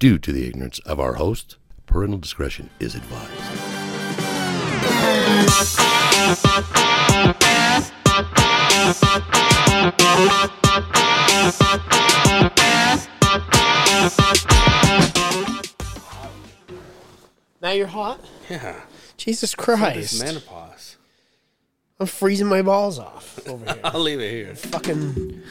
[0.00, 1.56] due to the ignorance of our host.
[1.86, 4.50] Parental discretion is advised.
[17.62, 18.20] Now you're hot.
[18.48, 18.80] Yeah.
[19.16, 20.22] Jesus This Christ!
[20.22, 20.96] menopause.
[21.98, 23.80] I'm freezing my balls off over here.
[23.84, 24.54] I'll leave it here.
[24.54, 25.42] Fucking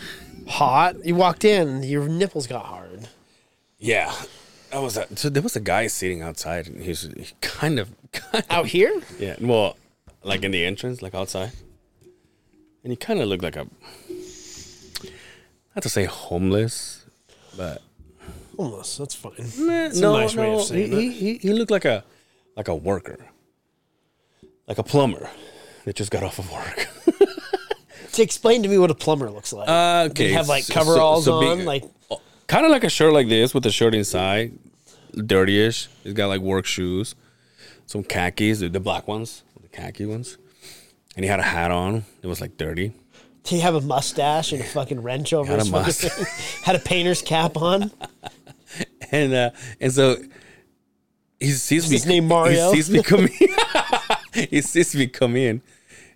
[0.48, 1.06] hot.
[1.06, 3.08] You walked in, your nipples got hard.
[3.78, 4.12] Yeah.
[4.72, 7.90] That was a, so there was a guy sitting outside and he's he kind of
[8.12, 9.02] kind of Out here?
[9.20, 9.76] yeah well
[10.24, 11.52] like in the entrance like outside
[12.84, 13.66] and he kind of looked like a
[15.76, 17.06] not to say homeless
[17.58, 17.82] but
[18.58, 18.98] Homeless.
[18.98, 19.32] That's fine.
[19.38, 22.04] a no nice way of no saying he, he, he he looked like a
[22.58, 23.18] like a worker
[24.68, 25.30] like a plumber
[25.86, 26.88] that just got off of work
[28.14, 29.70] To explain to me what a plumber looks like.
[29.70, 31.60] uh, okay you have like coveralls so- so on?
[31.60, 31.84] be- like
[32.50, 34.52] kind of like a shirt like this with the shirt inside,
[35.16, 35.88] dirtyish.
[36.04, 37.16] He's got like work shoes,
[37.86, 40.38] some khakis, the, the black ones, the khaki ones,
[41.16, 42.04] and he had a hat on.
[42.22, 42.92] It was like dirty.
[43.44, 46.12] do you have a mustache and a fucking wrench over Had his a fucking mustache.
[46.12, 46.64] thing?
[46.66, 47.92] Had a painter's cap on.
[49.12, 49.50] And uh,
[49.82, 50.18] and so
[51.40, 51.96] he sees me.
[51.96, 52.72] his name Mario?
[52.72, 54.48] He sees me come in.
[54.52, 55.64] he sees me come in,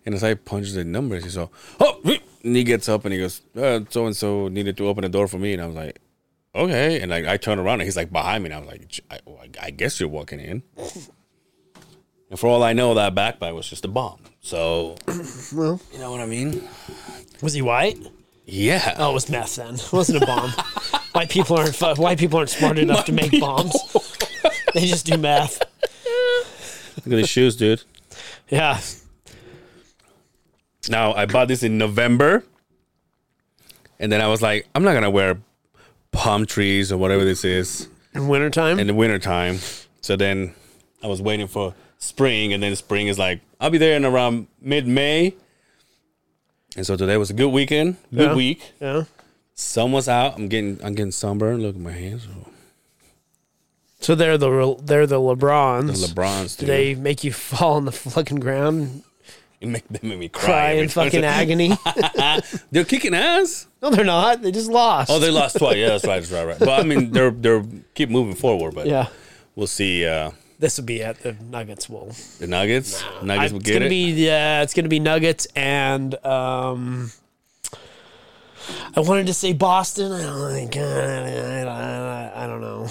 [0.05, 1.99] and as I punch the numbers, he's all, oh,
[2.43, 3.41] and he gets up and he goes,
[3.89, 5.97] so and so needed to open the door for me, and I was like.
[6.55, 8.99] Okay, and like I turn around and he's like behind me, and I was like,
[9.59, 10.63] I, I guess you're walking in.
[12.33, 14.17] And for all I know, that backpack was just a bomb.
[14.41, 14.95] So,
[15.53, 16.67] Well, you know what I mean?
[17.43, 17.95] was he white?
[18.47, 18.95] Yeah.
[18.97, 19.75] Oh, it was meth then.
[19.75, 20.49] It wasn't a bomb.
[21.11, 23.75] white people aren't fu- white people aren't smart enough to make bombs.
[24.73, 25.59] they just do math.
[26.95, 27.83] Look at the shoes, dude.
[28.49, 28.79] Yeah.
[30.89, 32.43] Now I bought this in November,
[33.99, 35.37] and then I was like, I'm not gonna wear
[36.13, 38.79] palm trees or whatever this is In wintertime.
[38.79, 39.59] in the wintertime.
[40.01, 40.53] So then
[41.03, 44.47] I was waiting for spring, and then spring is like, I'll be there in around
[44.61, 45.33] mid May.
[46.75, 48.35] And so today was a good weekend, good Yeah.
[48.35, 48.73] week.
[48.81, 49.03] yeah.
[49.55, 50.35] Sun was out.
[50.37, 51.61] I'm getting I'm getting sunburned.
[51.61, 52.27] Look at my hands.
[52.31, 52.47] Oh,
[53.99, 56.01] So they're the real- they're the LeBrons.
[56.01, 56.67] The LeBrons, dude.
[56.69, 59.03] they make you fall on the fucking ground,
[59.67, 60.45] make, they make me cry.
[60.45, 61.71] cry in fucking agony?
[62.71, 63.67] They're kicking ass.
[63.81, 64.41] no, they're not.
[64.41, 65.09] They just lost.
[65.11, 65.77] Oh, they lost twice.
[65.77, 66.19] Yeah, that's right.
[66.19, 66.45] That's right.
[66.47, 66.59] Right.
[66.59, 67.63] But I mean, they're they're
[67.95, 68.75] keep moving forward.
[68.75, 69.07] But yeah.
[69.55, 70.05] we'll see.
[70.05, 71.17] Uh, This will be it.
[71.19, 72.11] The Nuggets will.
[72.39, 73.03] the Nuggets.
[73.03, 73.89] I- Nuggets will it's get gonna it.
[73.89, 74.61] be yeah.
[74.63, 77.11] It's gonna be Nuggets and um.
[78.95, 80.11] I wanted to say Boston.
[80.13, 80.77] I don't think.
[80.77, 82.87] I, I, I don't know.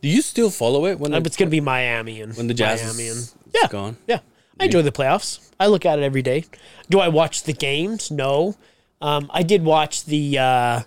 [0.00, 2.82] Do you still follow it when the, It's gonna be Miami and when the Jazz
[2.82, 3.96] Miami and is yeah, gone?
[4.06, 4.20] yeah.
[4.60, 5.50] I enjoy the playoffs.
[5.60, 6.44] I look at it every day.
[6.90, 8.10] Do I watch the games?
[8.10, 8.56] No.
[9.00, 10.80] Um, I did watch the uh,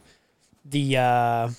[0.66, 1.50] the uh,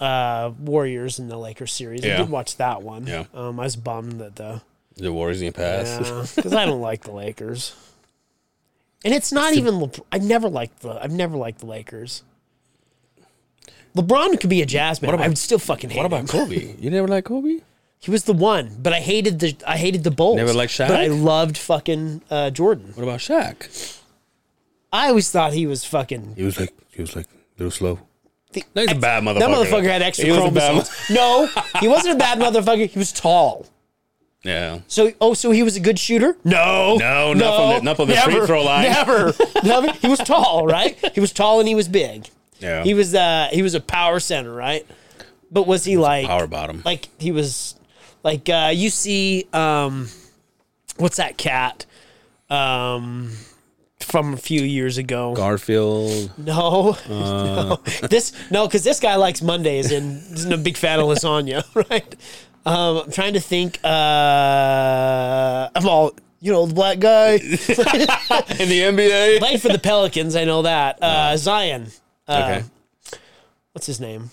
[0.00, 2.04] uh, Warriors and the Lakers series.
[2.04, 3.06] I did watch that one.
[3.06, 3.24] Yeah.
[3.34, 4.60] Um, I was bummed that the
[4.96, 6.34] The Warriors didn't pass.
[6.34, 7.74] because I don't like the Lakers.
[9.04, 9.78] And it's not even.
[9.80, 10.90] Le- I never liked the.
[11.02, 12.22] I've never liked the Lakers.
[13.96, 15.14] LeBron could be a jazz man.
[15.14, 16.26] About- I would still fucking hate what about him.
[16.26, 16.74] Kobe?
[16.78, 17.60] You never like Kobe?
[17.98, 19.56] He was the one, but I hated the.
[19.66, 20.36] I hated the Bulls.
[20.36, 20.88] Never liked Shaq?
[20.88, 22.92] but I loved fucking uh, Jordan.
[22.94, 24.00] What about Shaq?
[24.92, 26.34] I always thought he was fucking.
[26.36, 28.00] He was like he was like a little slow.
[28.52, 29.38] The, No, he's a bad motherfucker.
[29.40, 31.10] That motherfucker had extra He was a bad chromosomes.
[31.10, 31.48] no,
[31.80, 32.88] he wasn't a bad motherfucker.
[32.88, 33.66] He was tall.
[34.44, 34.80] Yeah.
[34.86, 36.36] So, oh, so he was a good shooter?
[36.44, 38.84] No, No, not from the- not from the free throw line.
[38.84, 39.32] Never,
[39.64, 39.90] never.
[39.92, 40.96] He was tall, right?
[41.14, 42.28] He was tall and he was big.
[42.60, 42.84] Yeah.
[42.84, 44.86] He was uh he was a power center, right?
[45.50, 46.82] But was he like power bottom.
[46.84, 47.74] Like he was
[48.24, 50.08] like uh you see um
[50.96, 51.86] what's that cat
[52.50, 53.30] um
[54.00, 55.34] from a few years ago?
[55.34, 56.30] Garfield.
[56.36, 57.10] No, Uh.
[57.10, 57.76] no.
[58.08, 62.14] This no, because this guy likes Mondays and isn't a big fan of lasagna, right?
[62.66, 63.78] Um, I'm trying to think.
[63.84, 69.38] Uh, I'm all you know, the black guy In the NBA.
[69.38, 70.36] played for the Pelicans.
[70.36, 71.02] I know that.
[71.02, 71.86] Uh, Zion.
[72.28, 73.18] Uh, okay.
[73.72, 74.30] What's his name?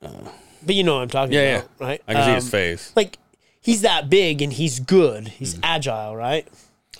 [0.00, 2.02] but you know what I'm talking Yeah, about, right?
[2.06, 2.92] I can see his Um, face.
[2.94, 3.18] Like
[3.64, 5.26] he's that big and he's good.
[5.28, 5.60] He's Hmm.
[5.64, 6.46] agile, right?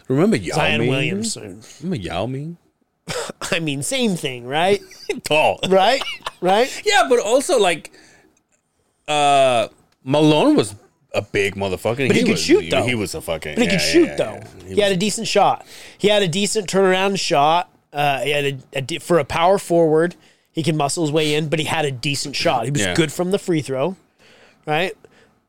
[0.09, 0.91] Remember Yao Zion Ming?
[0.91, 1.63] Williamson.
[1.81, 2.57] Remember Yao Ming?
[3.53, 4.81] I mean, same thing, right?
[5.25, 5.61] Tall.
[5.69, 6.03] right?
[6.41, 6.69] Right?
[6.87, 7.93] Yeah, but also like
[9.09, 9.69] uh
[10.03, 10.75] Malone was
[11.15, 12.09] a big motherfucker.
[12.09, 12.83] But he could was, shoot, though.
[12.83, 14.41] He was a fucking But he yeah, could yeah, shoot yeah, though.
[14.63, 14.69] yeah.
[14.69, 15.65] He, He had a decent shot.
[15.97, 17.71] He had a decent turnaround shot.
[17.93, 20.17] Uh, he had a, a de- for a power forward.
[20.51, 22.65] He can muscle his way in, but he had a decent shot.
[22.65, 22.95] He was Yeah.
[22.95, 23.97] good from the free throw,
[24.67, 24.97] right?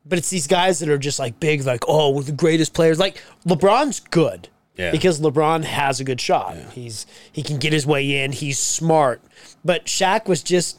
[0.08, 2.98] But it's these guys that are just like big, like oh, we're the greatest players.
[2.98, 4.90] Like LeBron's good Yeah.
[4.92, 6.56] because LeBron has a good shot.
[6.72, 8.32] He's he can get his way in.
[8.32, 9.20] He's smart,
[9.64, 10.78] but Shaq was just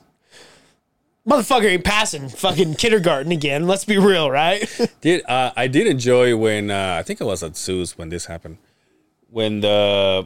[1.27, 3.67] Motherfucker ain't passing fucking kindergarten again.
[3.67, 4.63] Let's be real, right?
[5.01, 8.27] Did uh, I did enjoy when uh, I think I was at Zeus when this
[8.27, 8.59] happened.
[9.29, 10.25] When the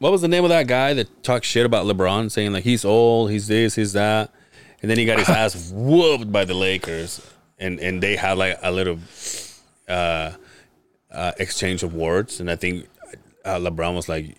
[0.00, 2.84] what was the name of that guy that talked shit about LeBron, saying like he's
[2.84, 4.30] old, he's this, he's that,
[4.82, 7.22] and then he got his ass whooped by the Lakers,
[7.58, 8.98] and and they had like a little
[9.88, 10.32] uh,
[11.12, 12.86] uh, exchange of words, and I think
[13.44, 14.36] uh, LeBron was like.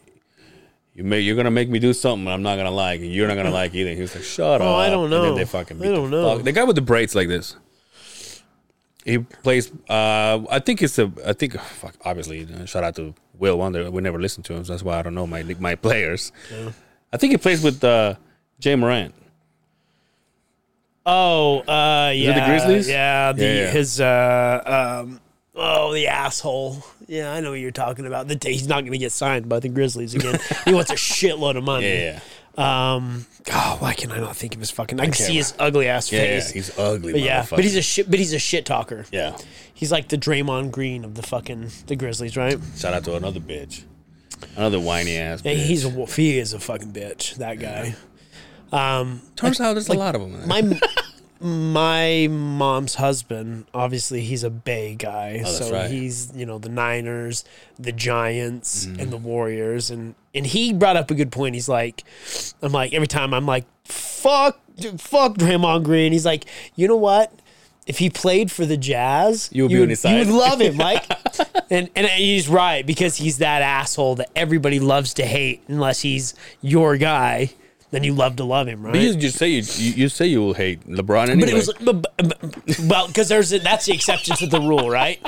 [0.97, 3.35] You may, you're gonna make me do something I'm not gonna like, and you're not
[3.35, 3.89] gonna like either.
[3.93, 5.35] He was like, "Shut up!" Oh, I don't And then know.
[5.35, 5.75] they fucking.
[5.75, 6.35] I beat the don't know.
[6.37, 7.57] fuck- The guy with the braids like this.
[9.03, 9.73] He plays.
[9.89, 11.11] Uh, I think it's a.
[11.25, 11.59] I think.
[11.59, 11.95] Fuck.
[12.05, 13.91] Obviously, shout out to Will Wonder.
[13.91, 16.31] We never listened to him, so that's why I don't know my my players.
[17.11, 18.15] I think he plays with uh,
[18.61, 19.13] Ja Morant.
[21.05, 22.89] Oh, uh, yeah, the Grizzlies?
[22.89, 23.71] Yeah, the Yeah, yeah.
[23.71, 25.19] his uh, um,
[25.53, 26.83] oh, the asshole.
[27.07, 28.27] Yeah, I know what you're talking about.
[28.27, 30.39] The day he's not going to get signed by the Grizzlies again.
[30.65, 31.87] he wants a shitload of money.
[31.87, 32.19] Yeah,
[32.57, 33.27] Um.
[33.51, 34.99] Oh, why can I not think of his fucking?
[34.99, 36.25] I can see his ugly ass yeah, yeah.
[36.25, 36.49] face.
[36.49, 37.11] He's ugly.
[37.11, 38.09] but yeah, but he's a shit.
[38.09, 39.05] But he's a shit talker.
[39.11, 39.37] yeah.
[39.75, 42.57] He's like the Draymond Green of the fucking the Grizzlies, right?
[42.77, 43.83] Shout out to another bitch,
[44.55, 45.43] another whiny ass.
[45.45, 45.65] Yeah, bitch.
[45.65, 46.15] he's a wolf.
[46.15, 47.35] He is a fucking bitch.
[47.35, 47.95] That guy.
[48.71, 50.47] Um, Turns out there's a lot of them.
[50.47, 50.79] my
[51.41, 55.91] my mom's husband obviously he's a bay guy Oh, so right.
[55.91, 57.43] he's you know the niners
[57.77, 58.99] the giants Mm-hmm.
[59.01, 62.03] and the warriors and and he brought up a good point he's like
[62.61, 66.45] i'm like every time i'm like fuck dude, fuck Draymond Green he's like
[66.75, 67.31] you know what
[67.85, 70.59] if he played for the Jazz, You would be you on his you would love
[70.59, 71.05] him, like,
[71.69, 76.33] and and he's right because he's that asshole that everybody loves to hate unless he's
[76.63, 77.51] your guy.
[77.91, 78.93] Then you love to love him, right?
[78.93, 81.39] But you say you, you you say you will hate LeBron anyway.
[81.41, 84.89] But it was but, but- well because there's a, that's the exception to the rule,
[84.89, 85.21] right?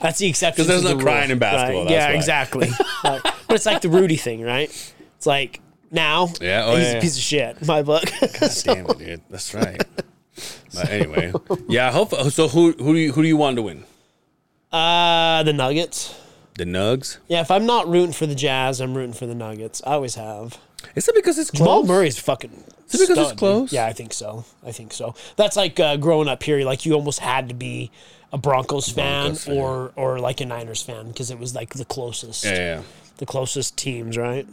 [0.00, 0.64] That's the exception.
[0.66, 1.92] Because there's to the no crying rule, in basketball, right?
[1.92, 2.14] Yeah, why.
[2.14, 2.70] exactly.
[3.02, 4.68] But it's like the Rudy thing, right?
[5.16, 5.60] It's like
[5.90, 7.00] now, Yeah, oh, he's yeah, a yeah.
[7.00, 7.66] piece of shit.
[7.66, 8.04] My book.
[8.20, 9.20] god Damn it, dude.
[9.28, 9.82] That's right.
[10.74, 11.32] But anyway,
[11.68, 11.88] yeah.
[11.88, 12.48] I hope so.
[12.48, 13.84] Who who do you who do you want to win?
[14.72, 16.14] uh, the Nuggets.
[16.54, 17.18] The Nugs.
[17.28, 19.82] Yeah, if I'm not rooting for the Jazz, I'm rooting for the Nuggets.
[19.86, 20.58] I always have.
[20.94, 21.88] Is it because it's Jamal close?
[21.88, 22.64] Murray's fucking.
[22.90, 23.72] Is it because it's stud, close?
[23.72, 24.44] Yeah, I think so.
[24.66, 25.14] I think so.
[25.36, 26.64] That's like uh, growing up here.
[26.64, 27.90] Like you almost had to be
[28.32, 29.56] a Broncos fan, Broncos fan.
[29.56, 32.82] or or like a Niners fan because it was like the closest, Yeah, yeah.
[33.18, 34.46] the closest teams, right?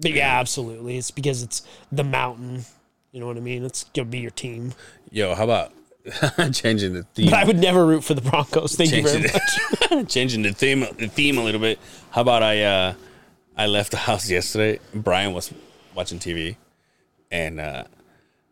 [0.00, 0.96] But yeah, absolutely.
[0.98, 2.64] It's because it's the mountain.
[3.12, 3.64] You know what I mean?
[3.64, 4.72] It's gonna be your team.
[5.10, 5.72] Yo, how about
[6.52, 7.26] changing the theme?
[7.30, 8.74] But I would never root for the Broncos.
[8.74, 10.08] Thank you very much.
[10.12, 11.78] changing the theme the theme a little bit.
[12.10, 12.94] How about I uh
[13.56, 14.80] I left the house yesterday.
[14.94, 15.52] Brian was
[15.94, 16.56] watching TV,
[17.30, 17.84] and uh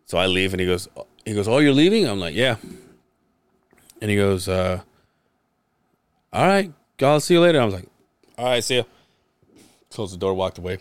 [0.06, 0.88] so I leave, and he goes
[1.24, 2.56] he goes, "Oh, you're leaving?" I'm like, "Yeah,"
[4.00, 4.80] and he goes, uh
[6.32, 7.88] "All right, I'll see you later." I was like,
[8.38, 8.82] "All right, see ya."
[9.90, 10.78] Closed the door, walked away.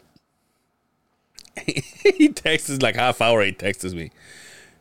[1.65, 3.43] he texts like half hour.
[3.43, 4.11] He texts me,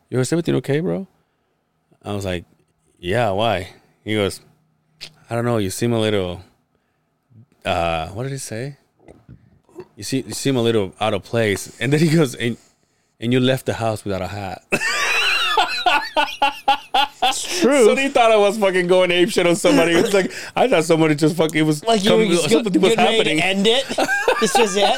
[0.09, 1.07] "Yo, is everything okay, bro?"
[2.03, 2.45] I was like,
[2.99, 3.69] "Yeah, why?"
[4.03, 4.41] He goes,
[5.29, 5.57] I don't know.
[5.57, 6.41] You seem a little.
[7.63, 8.77] Uh, what did he say?
[9.99, 11.75] You see, you seem a little out of place.
[11.81, 12.55] And then he goes, and,
[13.19, 14.63] and you left the house without a hat.
[17.21, 17.83] It's True.
[17.83, 19.91] so he thought I was fucking going ape shit on somebody.
[19.91, 22.81] It was like I thought somebody just fucking was like you were coming- just something
[22.81, 23.39] was happening.
[23.39, 23.85] to end it.
[24.39, 24.97] This was it.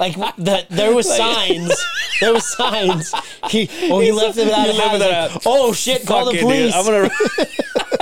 [0.00, 1.72] Like the, there was signs.
[2.20, 3.14] There was signs.
[3.50, 5.32] He oh he He's- left it without a hat.
[5.34, 6.04] Like, Oh shit!
[6.06, 6.74] Call the it, police.
[6.74, 7.10] I'm gonna.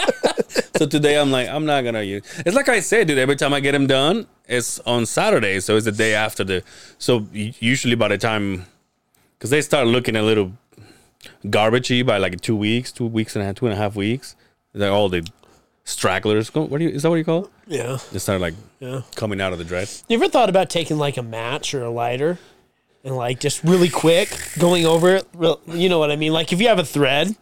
[0.79, 2.23] so today I'm like I'm not gonna use.
[2.47, 3.19] It's like I said, dude.
[3.19, 6.63] Every time I get them done, it's on Saturday, so it's the day after the.
[6.99, 8.67] So usually by the time,
[9.37, 10.53] because they start looking a little
[11.45, 14.37] garbagey by like two weeks, two weeks and a half, two and a half weeks.
[14.73, 15.27] They're all the
[15.85, 16.51] stragglers.
[16.51, 16.91] Go- What do you?
[16.91, 17.45] Is that what you call?
[17.45, 17.51] it?
[17.67, 17.99] yeah.
[18.13, 19.03] They start like Yeah.
[19.17, 19.91] coming out of the dread.
[20.09, 22.39] You ever thought about taking like a match or a lighter
[23.05, 25.27] and like just really quick going over it?
[25.35, 26.33] Real, you know what I mean?
[26.33, 27.35] Like if you have a thread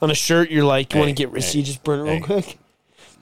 [0.00, 2.02] on a shirt, you're like you want to get rid, hey, you just burn it
[2.28, 2.56] real hey.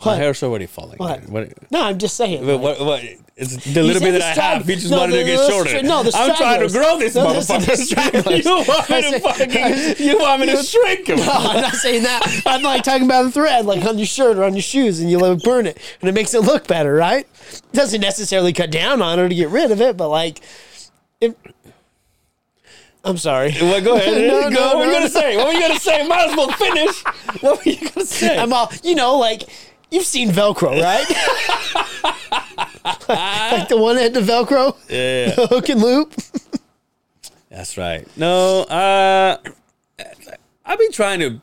[0.01, 0.07] Quick.
[0.07, 0.19] My What?
[0.23, 0.99] hair's already falling.
[0.99, 1.29] What?
[1.29, 1.71] What?
[1.71, 2.47] No, I'm just saying.
[2.47, 3.05] What, like- what, what?
[3.37, 4.69] It's the little bit the that I have.
[4.69, 5.71] You just No, wanted the- to get shorter.
[5.71, 8.45] stra- no, the I'm trying to grow this No, are the motherfucker.
[8.45, 9.21] you want me to
[9.97, 10.07] fucking?
[10.07, 11.19] You want me to shrink him?
[11.21, 12.43] No, I'm not saying that.
[12.45, 15.11] I'm like talking about the thread, like on your shirt or on your shoes, and
[15.11, 17.27] you let it burn it, and it makes it look better, right?
[17.51, 20.43] It doesn't necessarily cut down on it to get rid of it, but like,
[21.23, 21.35] it,
[23.05, 23.55] I'm sorry.
[23.59, 24.21] Well, go ahead.
[24.31, 24.49] No, go.
[24.51, 25.37] no, what are you gonna say?
[25.39, 26.07] What are you gonna say?
[26.07, 27.03] Might as well finish.
[27.43, 28.37] What were you gonna say?
[28.39, 29.45] I'm all, you know, like
[29.91, 31.09] you've seen Velcro, right?
[33.09, 36.15] like the one end of Velcro, yeah, hook and loop.
[37.49, 38.07] that's right.
[38.17, 39.39] No, uh,
[40.65, 41.41] I've been trying to.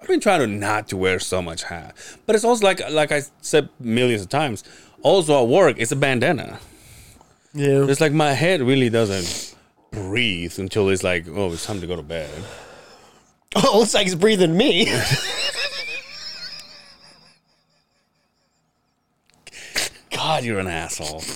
[0.00, 1.94] I've been trying to not to wear so much hat,
[2.26, 4.64] but it's also like like I said millions of times.
[5.02, 6.58] Also at work, it's a bandana.
[7.54, 7.86] Yeah.
[7.88, 9.54] It's like my head really doesn't
[9.90, 12.30] breathe until it's like, oh, it's time to go to bed.
[13.54, 14.86] Oh, looks like it's breathing me.
[20.36, 21.22] God, you're an asshole.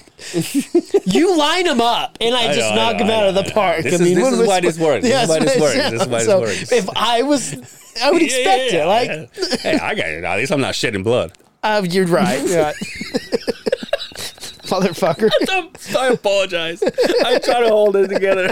[1.09, 3.21] You line them up, and I, I just know, I knock know, them I out
[3.35, 3.83] know, of the park.
[3.83, 5.03] This I is- mean, this what is why this works.
[5.07, 5.75] This is why this works.
[5.91, 6.73] This is why this works.
[6.73, 7.55] If I was,
[8.03, 8.85] I would expect it.
[8.87, 10.25] Like, hey, I got it.
[10.25, 11.33] At least I'm not shedding blood.
[11.63, 12.43] uh, you're right.
[12.47, 12.75] You're right.
[14.67, 15.31] Motherfucker.
[15.97, 16.83] I apologize.
[16.83, 18.51] I try to hold it together.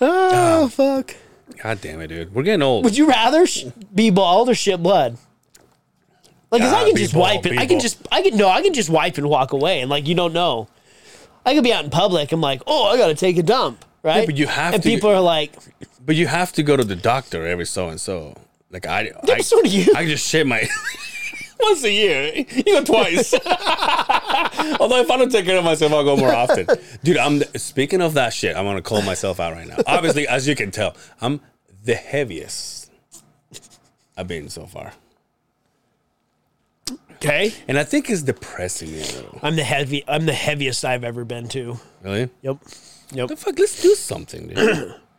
[0.00, 1.14] Oh fuck.
[1.62, 2.34] God damn it, dude.
[2.34, 2.84] We're getting old.
[2.84, 3.64] Would you rather sh-
[3.94, 5.18] be bald or shit blood?
[6.50, 7.52] Like, 'cause I can just wipe it.
[7.52, 9.90] be I can just, I can no, I can just wipe and walk away, and
[9.90, 10.68] like you don't know.
[11.46, 12.32] I could be out in public.
[12.32, 14.26] I'm like, oh, I gotta take a dump, right?
[14.26, 15.54] but you have and to- people are like,
[16.04, 18.34] But you have to go to the doctor every so and so.
[18.70, 19.92] Like I, yeah, I, so do you.
[19.96, 20.68] I just shit my
[21.60, 22.32] once a year.
[22.34, 23.32] You go twice.
[24.80, 26.66] Although if I don't take care of myself, I'll go more often.
[27.02, 28.56] Dude, I'm speaking of that shit.
[28.56, 29.76] I'm gonna call myself out right now.
[29.86, 31.40] Obviously, as you can tell, I'm
[31.84, 32.90] the heaviest
[34.16, 34.92] I've been so far,
[37.22, 39.38] okay, and I think it's depressing me a little.
[39.42, 40.04] I'm the heavy.
[40.08, 41.78] I'm the heaviest I've ever been to.
[42.02, 42.30] Really?
[42.42, 42.58] Yep.
[43.12, 43.28] Yep.
[43.28, 43.58] The fuck?
[43.58, 44.94] Let's do something, dude.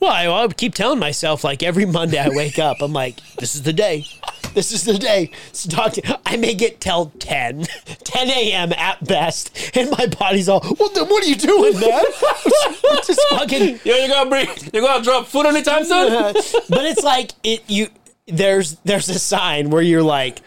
[0.00, 3.54] Well, I, I keep telling myself like every Monday I wake up, I'm like, this
[3.54, 4.06] is the day.
[4.54, 5.30] This is the day.
[5.52, 7.64] So doctor, I may get till 10,
[8.04, 8.72] 10 a.m.
[8.72, 12.02] at best, and my body's all, what, what are you doing, man?
[13.06, 13.80] Just fucking.
[13.84, 14.48] Yo, you're gonna bring?
[14.72, 16.32] you're gonna drop foot anytime soon?
[16.68, 17.62] but it's like it.
[17.68, 17.88] You
[18.26, 20.40] there's there's a sign where you're like,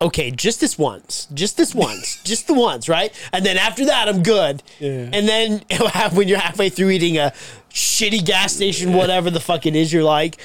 [0.00, 3.12] okay, just this once, just this once, just the once, right?
[3.32, 4.62] And then after that, I'm good.
[4.80, 5.62] And then
[6.12, 7.32] when you're halfway through eating a
[7.70, 10.36] shitty gas station, whatever the fuck it is, you're like,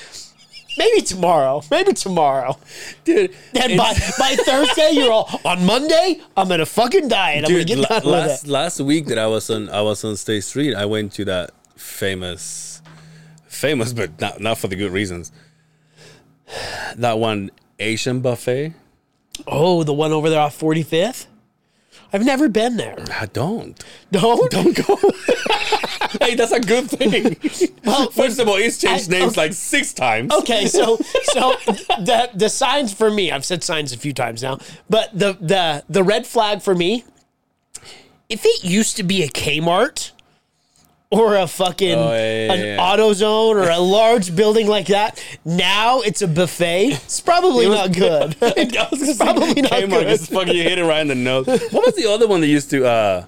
[0.78, 2.58] maybe tomorrow, maybe tomorrow.
[3.04, 3.36] dude.
[3.54, 6.22] And by, by Thursday, you're all on Monday.
[6.38, 7.44] I'm gonna fucking diet.
[7.46, 8.52] I'm Dude, gonna get done last with it.
[8.52, 11.52] last week that I was on I was on State Street, I went to that
[11.76, 12.82] famous,
[13.48, 15.32] famous, but not not for the good reasons.
[16.98, 18.74] That one Asian buffet.
[19.48, 21.26] Oh, the one over there off 45th.
[22.14, 22.98] I've never been there.
[23.12, 23.82] I don't.
[24.12, 24.98] No, don't go.
[26.20, 27.38] Hey, that's a good thing.
[27.86, 29.42] Well, First of all, he's changed I- names okay.
[29.44, 30.34] like six times.
[30.34, 34.58] Okay, so so the the signs for me, I've said signs a few times now,
[34.90, 37.06] but the the the red flag for me,
[38.28, 40.12] if it used to be a Kmart
[41.12, 42.78] or a fucking Oh, yeah, yeah, an yeah.
[42.78, 46.88] AutoZone or a large building like that, now it's a buffet.
[46.94, 48.36] It's probably not good.
[48.42, 50.08] it's probably not good.
[50.08, 51.46] It's fucking you hit it right in the nose.
[51.48, 53.26] What was the other one that used to uh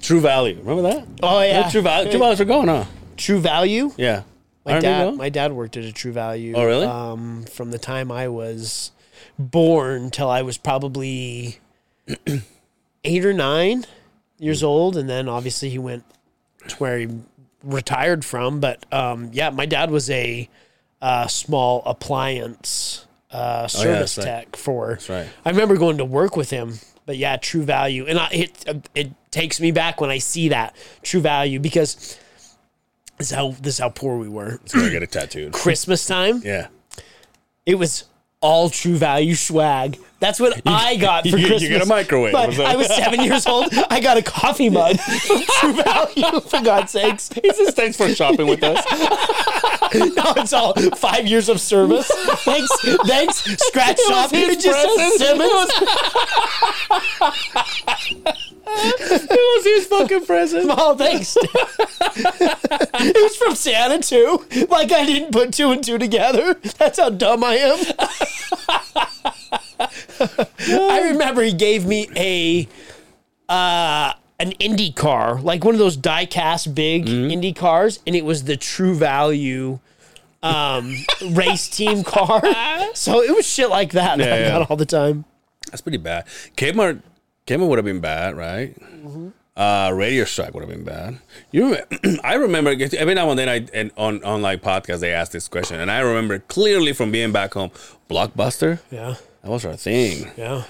[0.00, 0.58] True Value?
[0.62, 1.06] Remember that?
[1.22, 2.10] Oh yeah, True Value.
[2.10, 2.84] True Values are going, huh?
[3.16, 3.92] True Value.
[3.96, 4.22] Yeah.
[4.64, 6.54] My dad, my dad worked at a True Value.
[6.54, 6.86] Oh, really?
[6.86, 8.92] Um, from the time I was
[9.38, 11.58] born till I was probably
[13.04, 13.86] eight or nine
[14.38, 16.04] years old, and then obviously he went
[16.78, 17.08] where he
[17.62, 18.60] retired from.
[18.60, 20.48] But um, yeah, my dad was a
[21.00, 24.26] uh, small appliance uh, service Oh, right.
[24.28, 24.90] tech for.
[24.90, 25.28] That's right.
[25.44, 26.78] I remember going to work with him.
[27.04, 30.76] But yeah, True Value, and I, it it takes me back when I see that
[31.02, 32.16] True Value because
[33.18, 34.60] this is how this is how poor we were.
[34.66, 35.52] So I get it tattooed.
[35.52, 36.68] Christmas time, Yeah.
[37.66, 38.04] it was
[38.40, 39.98] all True Value swag.
[40.22, 42.32] That's what I got for you- you get a microwave.
[42.32, 43.74] But I was seven years old.
[43.90, 44.96] I got a coffee mug
[45.58, 46.40] True Value.
[46.42, 48.76] For God's sakes, He says thanks for shopping with us.
[49.94, 52.08] no, it's all five years of service.
[52.44, 52.68] Thanks,
[53.04, 53.38] thanks.
[53.66, 54.30] Scratch shop.
[54.30, 55.18] his It just says.
[55.18, 55.72] Simmons.
[58.64, 60.66] it was his fucking present.
[60.70, 61.36] Oh, thanks.
[61.36, 64.44] it was from Santa too.
[64.68, 66.54] Like I didn't put two and two together.
[66.78, 67.78] That's how dumb I am.
[70.20, 72.68] I remember he gave me a
[73.52, 77.30] uh an Indy car, like one of those die cast big Mm-hmm.
[77.30, 79.78] Indy cars, and it was the True Value
[80.42, 80.94] um
[81.30, 82.40] race team car.
[82.94, 84.48] So it was shit like that that Yeah, I yeah.
[84.58, 85.24] got all the time.
[85.70, 86.26] That's pretty bad.
[86.56, 87.00] Kmart,
[87.46, 88.76] Kmart would have been bad, right?
[89.56, 91.18] Uh, Radio Shack would have been bad.
[91.50, 95.12] You, remember, I remember every now and then I and on on like podcasts they
[95.12, 97.70] ask this question, and I remember clearly from being back home,
[98.10, 98.80] Blockbuster.
[98.90, 99.14] Yeah.
[99.42, 100.30] That was our thing.
[100.36, 100.64] Yeah.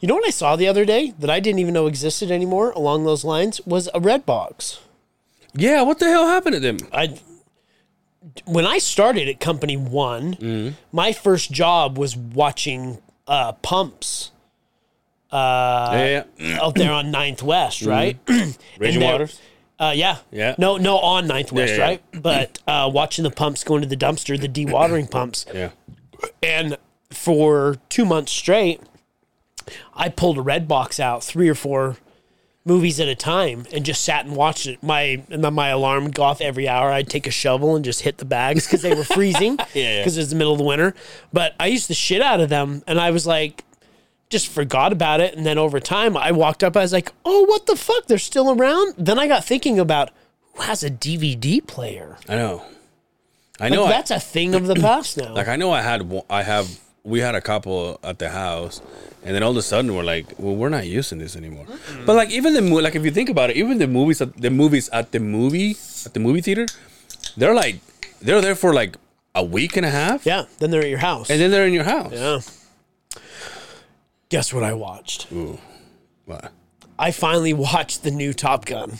[0.00, 2.70] You know what I saw the other day that I didn't even know existed anymore
[2.70, 4.80] along those lines was a red box.
[5.54, 6.78] Yeah, what the hell happened to them?
[6.92, 7.18] I
[8.44, 14.30] when I started at company 1, my first job was watching uh, pumps
[15.32, 16.58] yeah, yeah.
[16.60, 18.18] out there on Ninth West, right?
[18.78, 19.40] Raging Waters.
[19.78, 20.18] Uh, yeah.
[20.30, 20.54] Yeah.
[20.58, 21.82] No, no, on Ninth West, yeah.
[21.82, 22.02] right?
[22.12, 25.46] But uh, watching the pumps going to the dumpster, the dewatering pumps.
[25.54, 25.70] Yeah.
[26.42, 26.76] And
[27.10, 28.80] for two months straight,
[29.94, 31.96] I pulled a red box out three or four
[32.64, 34.82] movies at a time and just sat and watched it.
[34.82, 36.90] My and then my alarm would go off every hour.
[36.90, 39.56] I'd take a shovel and just hit the bags because they were freezing.
[39.74, 40.00] Yeah, yeah.
[40.00, 40.94] Because it was the middle of the winter.
[41.32, 43.64] But I used the shit out of them, and I was like,
[44.28, 45.34] just forgot about it.
[45.36, 46.76] And then over time, I walked up.
[46.76, 48.06] I was like, oh, what the fuck?
[48.06, 48.94] They're still around.
[48.98, 50.10] Then I got thinking about
[50.54, 52.16] who has a DVD player.
[52.28, 52.62] I know.
[53.58, 53.84] I Like, know.
[53.86, 55.34] I, that's a thing of the past now.
[55.34, 56.78] like I know I had one- I have
[57.10, 58.80] we had a couple at the house,
[59.24, 61.66] and then all of a sudden we're like, well, we're not using this anymore.
[62.06, 64.36] But like even the mo- like if you think about it, even the movies at
[64.36, 65.76] the movies at the movie
[66.06, 66.66] at the movie theater,
[67.36, 67.80] they're like
[68.22, 68.96] they're there for like
[69.34, 70.44] a week and a half, yeah.
[70.58, 71.28] Then they're at your house.
[71.30, 72.12] and then they're in your house.
[72.12, 72.40] yeah.
[74.28, 75.30] Guess what I watched?
[75.32, 75.58] Ooh.
[76.24, 76.52] What?
[76.98, 78.98] I finally watched the new Top Gun.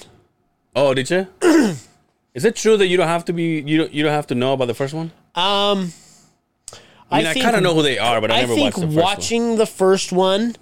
[0.74, 1.26] Oh, did you?
[2.34, 4.34] Is it true that you don't have to be you don't you don't have to
[4.34, 5.10] know about the first one?
[5.34, 5.92] Um,
[7.10, 8.80] I mean, I, kind of know who they are, but I, I never think watched
[8.80, 9.04] the first one.
[9.04, 10.56] watching the first one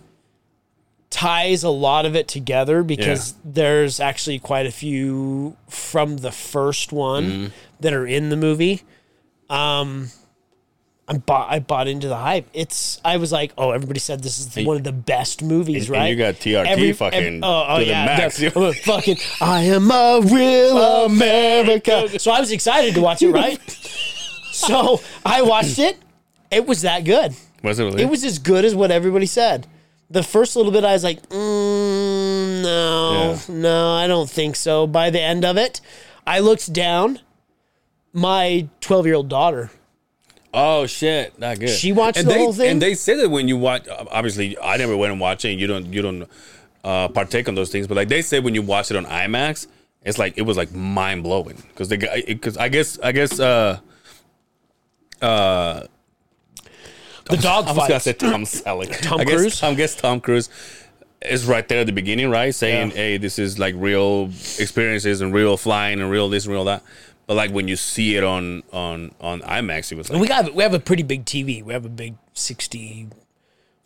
[1.11, 6.93] ties a lot of it together because there's actually quite a few from the first
[6.93, 7.47] one Mm-hmm.
[7.81, 8.83] that are in the movie.
[9.49, 10.09] Um,
[11.11, 12.47] I bought I bought into the hype.
[12.53, 15.97] It's I was like, oh, everybody said this is one of the best movies, and
[15.97, 16.09] right?
[16.09, 22.19] you got TRT fucking oh, oh yeah, the- fucking I am a real America.
[22.19, 23.59] So I was excited to watch it, right?
[24.53, 25.97] so I watched it.
[26.51, 27.35] It was that good.
[27.63, 28.03] Was it really?
[28.03, 29.67] It was as good as what everybody said.
[30.11, 33.55] The first little bit, I was like, mm, no, Yeah.
[33.55, 34.87] no, I don't think so.
[34.87, 35.81] By the end of it,
[36.27, 37.21] I looked down.
[38.15, 39.71] My 12 year old daughter,
[40.55, 41.69] Oh shit, not good.
[41.69, 42.71] She watched and the they, whole thing?
[42.71, 45.51] and they say that when you watch, obviously, I never went and watched it.
[45.51, 46.27] And you don't, you don't
[46.83, 49.67] uh, partake on those things, but like they say when you watch it on IMAX,
[50.03, 53.79] it's like it was like mind blowing because they because I guess I guess uh
[57.31, 59.63] the dog I was gonna say Tom Selleck, Tom I guess, Cruise?
[59.63, 60.49] I guess Tom Cruise
[61.23, 62.55] is right there at the beginning, right?
[62.55, 62.97] Saying, Yeah.
[62.97, 64.27] "Hey, this is like real
[64.59, 66.83] experiences and real flying and real this and real that."
[67.27, 70.29] But like when you see it on on on IMAX, it was like And we
[70.29, 71.63] got we have a pretty big TV.
[71.63, 73.09] We have a big 60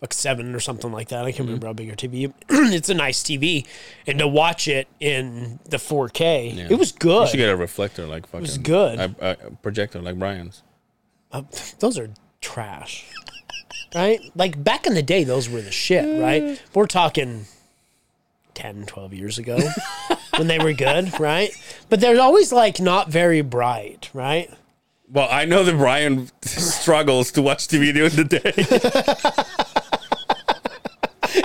[0.00, 1.24] like 7 or something like that.
[1.24, 2.32] I can't remember how big our TV.
[2.50, 3.64] it's a nice TV
[4.06, 7.08] and to watch it in the 4K, it was good.
[7.08, 7.28] You good.
[7.28, 8.40] should get a reflector like fucking.
[8.40, 8.98] was good.
[8.98, 10.62] A, a projector like Brian's.
[11.30, 11.42] Uh,
[11.78, 13.06] those are trash.
[13.94, 14.20] Right?
[14.34, 16.42] Like back in the day those were the shit, right?
[16.42, 16.60] Mm.
[16.74, 17.46] We're talking
[18.54, 19.58] 10, 12 years ago
[20.36, 21.50] when they were good, right?
[21.88, 24.50] But they're always like not very bright, right?
[25.12, 29.44] Well, I know that Brian struggles to watch TV during the day.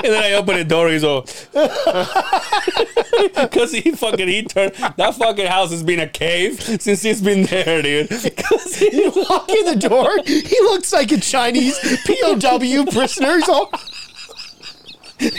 [0.04, 1.26] and then I open the door, he's all.
[3.36, 4.74] Because he fucking, he turned.
[4.98, 8.10] That fucking house has been a cave since he's been there, dude.
[8.38, 13.38] Cause you walk in the door, he looks like a Chinese POW prisoner.
[13.38, 13.72] He's all
[15.20, 15.32] He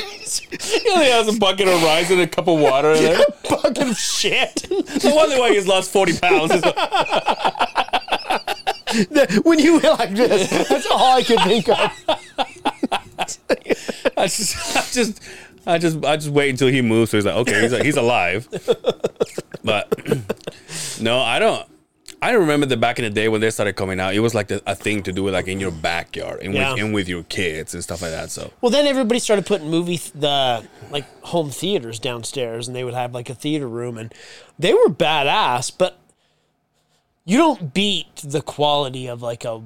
[0.90, 3.20] only has a bucket of rice and a cup of water in there.
[3.48, 4.66] bucket of shit.
[5.04, 6.52] No wonder why he's lost 40 pounds.
[9.44, 11.76] When you were like this, that's all I could think of.
[14.16, 15.22] I just, I just,
[15.66, 17.10] I just, I just wait until he moves.
[17.10, 18.48] So he's like, okay, he's, he's alive.
[19.62, 19.92] But
[21.00, 21.66] no, I don't.
[22.20, 24.48] I remember that back in the day when they started coming out, it was like
[24.48, 26.72] the, a thing to do it like in your backyard and, Yeah.
[26.72, 28.30] with, and with your kids and stuff like that.
[28.32, 32.82] So Well, then everybody started putting movie th- the like home theaters downstairs, and they
[32.82, 34.12] would have like a theater room, and
[34.58, 35.70] they were badass.
[35.76, 35.96] But
[37.28, 39.60] you don't beat the quality of like a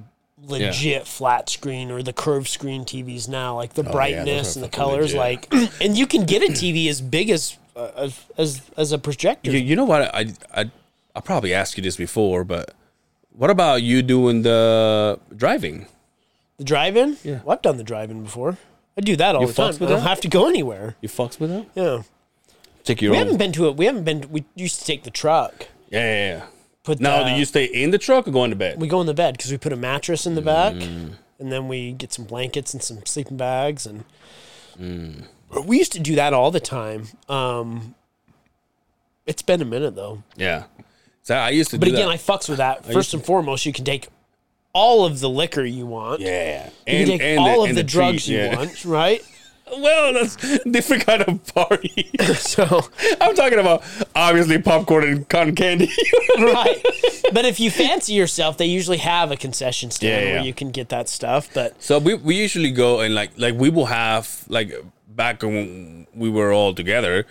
[0.45, 4.65] legit flat screen or the curved screen TVs now, like the Oh, brightness are and
[4.65, 5.15] the colors.
[5.15, 5.51] legit.
[5.53, 8.99] Like, and you can get a TV as big as uh, as as, as a
[8.99, 9.51] projector.
[9.53, 10.03] you, you know what?
[10.15, 10.71] I, I,
[11.15, 12.75] I probably asked you this before, but
[13.33, 15.87] what about you doing the driving?
[16.59, 17.17] the drive-in.
[17.25, 17.41] Yeah.
[17.45, 18.59] well, I've done the drive-in before.
[18.99, 19.75] I do that all You the time.
[19.75, 20.01] I don't that?
[20.01, 20.97] have to go anywhere.
[21.01, 21.67] You fucks with that?
[21.75, 22.03] Yeah,
[22.85, 23.23] Take your we own.
[23.25, 23.77] haven't been to it.
[23.77, 24.29] We haven't been.
[24.31, 25.69] We used to take the truck.
[25.89, 26.47] yeah, yeah, yeah.
[26.85, 28.81] Put Now, the, do you stay in the truck or go into bed?
[28.81, 31.13] we go in the bed because we put a mattress in the back, Mm.
[31.39, 34.05] and then we get some blankets and some sleeping bags, and
[34.81, 35.27] Mm.
[35.65, 37.07] we used to do that all the time.
[37.29, 37.95] Um,
[39.27, 40.65] it's been a minute though, yeah.
[41.23, 42.15] So I used to but again, that.
[42.15, 42.85] I fucks with that.
[42.85, 44.09] First to- and foremost, you can take
[44.73, 46.21] all of the liquor you want.
[46.21, 46.69] yeah.
[46.87, 48.57] You can take all of the, drugs treat, you yeah.
[48.57, 49.23] want, right?
[49.77, 52.11] Well, that's different kind of party.
[52.35, 52.81] So,
[53.21, 53.83] I'm talking about
[54.15, 55.91] obviously popcorn and cotton candy.
[56.39, 56.83] right.
[57.33, 60.37] But if you fancy yourself, they usually have a concession stand Yeah, yeah.
[60.37, 61.49] where you can get that stuff.
[61.55, 64.73] But so we, we usually go and like like we will have like
[65.09, 67.27] back when we were all together,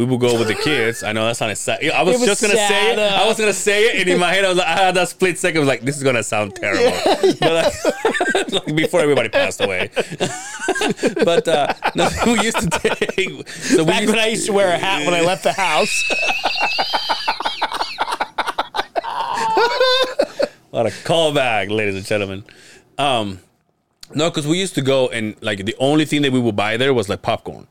[0.00, 1.02] we would go with the kids.
[1.02, 1.84] I know that sounded sad.
[1.90, 2.98] I was, was just gonna say it.
[2.98, 4.94] uh, I was gonna say it, and in my head, I was like, I had
[4.94, 5.58] that split second.
[5.58, 6.96] I was like, this is gonna sound terrible.
[7.38, 9.90] But like, like, before everybody passed away.
[11.22, 13.46] but uh, no, we used to take.
[13.50, 16.02] So Back used when I used to wear a hat when I left the house.
[20.70, 22.42] what A lot of callback, ladies and gentlemen.
[22.96, 23.40] Um,
[24.14, 26.78] no, because we used to go and like the only thing that we would buy
[26.78, 27.66] there was like popcorn.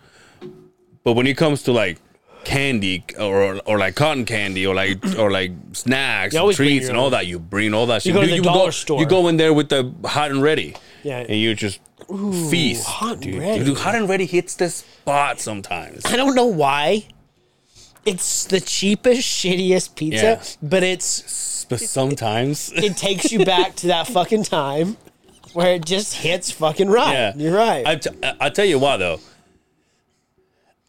[1.03, 1.99] But when it comes to like
[2.45, 6.97] candy or or like cotton candy or like or like snacks, You and treats, and
[6.97, 7.11] all own.
[7.11, 8.13] that, you bring all that shit.
[8.13, 8.99] go to the would dollar go, store.
[8.99, 10.75] You go in there with the hot and ready.
[11.03, 11.19] Yeah.
[11.19, 11.79] and you just
[12.49, 12.85] feast.
[12.85, 13.39] hot and dude.
[13.39, 13.63] ready.
[13.63, 16.05] Dude, hot and ready hits the spot sometimes.
[16.05, 17.07] I don't know why.
[18.05, 20.43] It's the cheapest, shittiest pizza, Yeah.
[20.61, 24.97] but it's But sometimes, it takes you back to that fucking time
[25.53, 27.13] where it just hits fucking right.
[27.13, 27.85] Yeah, You're right.
[27.85, 29.19] I t- I tell you what though,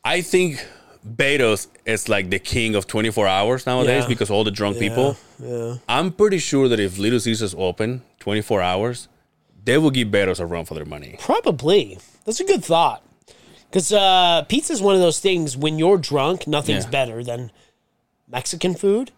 [0.05, 0.67] I think
[1.07, 4.09] Betos is like the king of 24 hours nowadays Yeah.
[4.09, 5.17] because all the drunk people.
[5.39, 5.77] yeah.
[5.89, 9.09] I'm pretty sure that if Little Caesars open 24 hours,
[9.65, 11.17] they will give Betos a run for their money.
[11.19, 11.99] Probably.
[12.27, 13.03] That's a good thought.
[13.71, 16.91] Because uh, pizza is one of those things when you're drunk, nothing's Yeah.
[16.91, 17.51] better than
[18.29, 19.13] Mexican food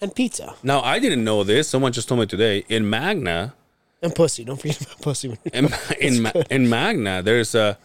[0.00, 1.68] and pizza Now I didn't know this.
[1.68, 3.54] Someone just told me today in Magna.
[4.02, 4.44] and pussy.
[4.44, 5.36] Don't forget about pussy.
[5.52, 7.78] In in, in Magna, there's a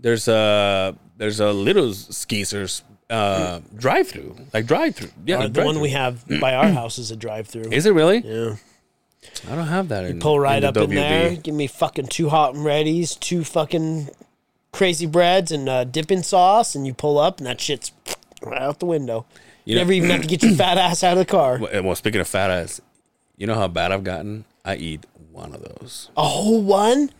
[0.00, 5.10] there's a there's a Little Caesars uh, drive-through, like drive-through.
[5.26, 7.70] Yeah, Uh, the one we have by our house is a drive-through.
[7.72, 8.18] Is it really?
[8.18, 8.56] Yeah.
[9.50, 10.04] I don't have that.
[10.04, 11.36] In, You Pull right the up in there.
[11.36, 14.08] Give me fucking two hot and readies, two fucking
[14.72, 17.92] crazy breads, and uh, dipping sauce, and you pull up, and that shit's
[18.42, 19.26] right out the window.
[19.64, 21.58] You, You know- never even have to get your fat ass out of the car.
[21.58, 22.80] Well, well, speaking of fat ass,
[23.36, 24.44] you know how bad I've gotten?
[24.64, 26.10] I eat one of those.
[26.16, 27.10] A whole one?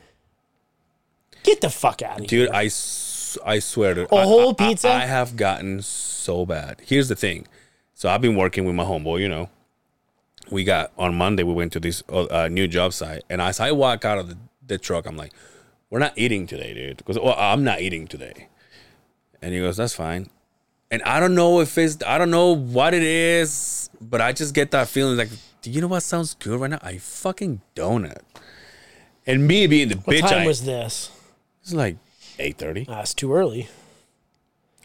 [1.43, 2.47] Get the fuck out of here.
[2.47, 4.89] Dude, I, s- I swear to A I- whole I- I- pizza?
[4.91, 6.81] I, have gotten so bad.
[6.85, 7.47] Here's the thing.
[7.95, 9.49] So I've been working with my homeboy, you know.
[10.51, 13.61] We got on Monday we went to this uh, uh, new job site and as
[13.61, 15.33] I walk out of the, the truck I'm like,
[15.91, 18.49] "We're not eating today, dude." Because well, I'm not eating today.
[19.41, 20.29] And he goes, "That's fine."
[20.91, 24.53] And I don't know if it's I don't know what it is, but I just
[24.55, 25.29] get that feeling like,
[25.63, 26.81] do you know what sounds good right now?
[26.83, 28.19] A fucking donut.
[29.27, 31.11] And me being the What bitch What time I was this?
[31.63, 31.97] It's like
[32.39, 33.69] eight thirty Ah, it's too early.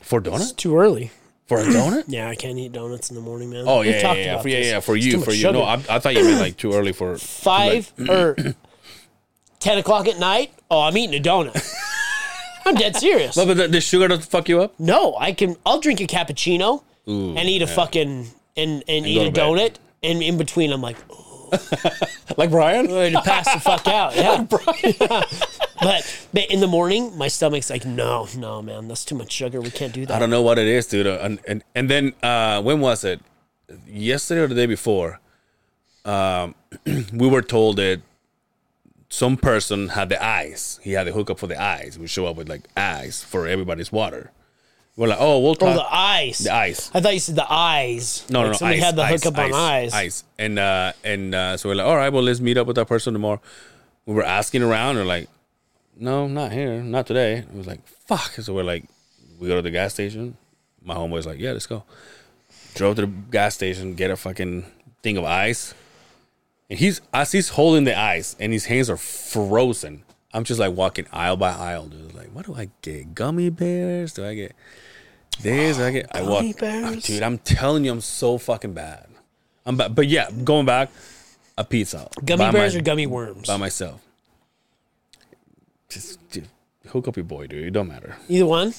[0.02, 1.12] for It's donut too early.
[1.48, 2.04] for a donut.
[2.08, 3.66] Yeah, I can't eat donuts in the morning, man.
[3.68, 4.68] Oh yeah, yeah, talked yeah, about for, yeah, this.
[4.68, 5.44] yeah, for It's you, for you.
[5.52, 5.92] No, sugar.
[5.92, 8.36] I, I thought you meant like too early for five or
[9.60, 10.52] ten o'clock at night.
[10.70, 11.56] Oh, I'm eating a donut.
[12.68, 13.36] I'm dead serious.
[13.36, 14.74] But, but the, the sugar doesn't fuck you up.
[14.80, 15.56] No, I can.
[15.66, 19.40] I'll drink a cappuccino and eat a fucking and and, eat a to bed.
[19.42, 19.76] donut.
[20.02, 20.98] And in between, I'm like,
[22.38, 22.91] like Brian.
[22.91, 24.15] ready to pass the fuck out.
[24.15, 24.46] Yeah.
[25.82, 29.62] but, but in the morning, my stomach's like, no, no, man, that's too much sugar.
[29.62, 30.15] We can't do that.
[30.15, 31.08] I don't know what it is, dude.
[31.08, 33.22] And and, and then uh, when was it?
[33.88, 35.20] Yesterday or the day before?
[36.04, 36.56] Um,
[37.13, 38.02] we were told that
[39.10, 40.80] some person had the ice.
[40.84, 41.98] He had the hookup for the ice.
[41.98, 44.32] We show up with like ice for everybody's water.
[44.98, 45.76] We're like, oh, we'll Oh, talk.
[45.76, 46.38] the eyes.
[46.40, 46.90] the ice.
[46.94, 48.26] I thought you said the eyes.
[48.30, 48.58] No, Like no, no.
[48.58, 49.94] Somebody ice, had the ice, hookup on eyes.
[49.94, 50.24] Ice.
[50.40, 52.88] And uh, and uh, so we're like, all right, well, let's meet up with that
[52.88, 53.42] person tomorrow.
[54.06, 55.28] We were asking around, and like,
[55.98, 57.40] no, not here, not today.
[57.40, 58.32] It was like, fuck.
[58.34, 58.86] So we're like,
[59.40, 60.38] we go to the gas station.
[60.82, 61.84] My homeboy's like, yeah, let's go.
[62.76, 64.66] Drove to the gas station, get a fucking
[65.04, 65.74] thing of ice.
[66.70, 70.04] And he's as he's holding the ice, and his hands are frozen.
[70.34, 72.14] I'm just like walking aisle by aisle, dude.
[72.14, 73.14] Like, what do I get?
[73.16, 74.14] Gummy bears?
[74.14, 74.56] Do I get
[75.38, 75.78] this?
[75.78, 76.08] Do I get?
[76.15, 77.04] I walk, bears?
[77.04, 77.21] dude.
[77.24, 79.06] I'm telling you, I'm so fucking bad.
[79.65, 80.89] I'm bad, but yeah, going back,
[81.58, 82.08] a pizza.
[82.24, 83.48] Gummy bears my- or gummy worms?
[83.48, 84.00] by myself.
[85.89, 86.48] Just, dude,
[86.89, 87.65] hook up your boy, dude.
[87.65, 88.17] It don't matter.
[88.28, 88.74] Either one.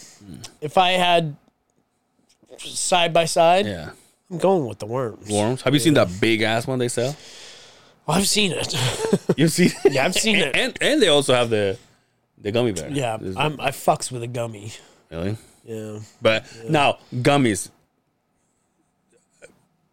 [0.61, 1.37] If I had
[2.59, 3.91] side by side, Yeah,
[4.31, 5.29] I'm going with the worms.
[5.31, 5.63] worms.
[5.63, 7.17] Have you seen that big ass one they sell?
[8.07, 8.75] Well, I've seen it.
[9.37, 9.71] You've seen?
[9.85, 9.93] It?
[9.93, 10.55] Yeah, I've seen it.
[10.57, 11.77] And and they also have the
[12.39, 12.91] the gummy bear.
[12.91, 14.73] yeah, Is- I'm, I fucks with a gummy.
[15.11, 15.37] really.
[15.67, 15.99] Yeah.
[16.23, 17.71] But now gummies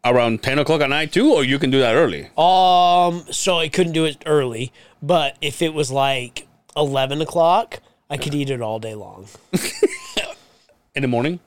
[0.05, 2.25] around ten o'clock at night too, or you can do that early.
[2.37, 8.17] Um, so I couldn't do it early, but if it was like eleven o'clock, I
[8.17, 9.27] could eat it all day long.
[10.95, 11.39] In the morning.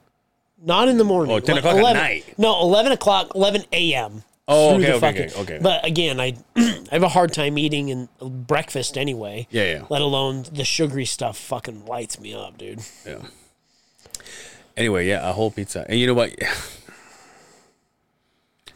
[0.61, 1.33] Not in the morning.
[1.33, 2.35] Oh, 10 Like, o'clock at night.
[2.39, 4.25] No, eleven o'clock, eleven a.m.
[4.49, 5.59] Oh, okay, okay, okay, okay.
[5.61, 8.09] But again, I I have a hard time eating and
[8.47, 9.47] breakfast anyway.
[9.51, 9.85] Yeah, yeah.
[9.89, 11.37] Let alone the sugary stuff.
[11.37, 12.81] Fucking lights me up, dude.
[13.07, 13.19] Yeah.
[14.77, 16.33] Anyway, yeah, a whole pizza, and you know what?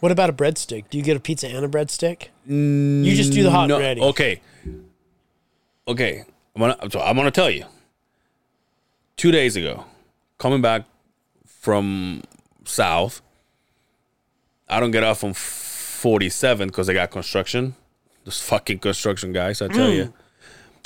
[0.00, 0.84] What about a breadstick?
[0.88, 2.28] Do you get a pizza and a breadstick?
[2.46, 4.00] you just do the hot No, and ready.
[4.00, 4.40] Okay.
[5.86, 6.24] Okay.
[6.56, 7.66] I'm gonna so I'm gonna tell you.
[9.18, 9.84] Two days ago,
[10.38, 10.84] coming back
[11.46, 12.22] from
[12.64, 13.20] south.
[14.68, 17.74] I don't get off on 47 because they got construction.
[18.24, 19.96] Those fucking construction guys, I tell Mm.
[19.96, 20.14] you.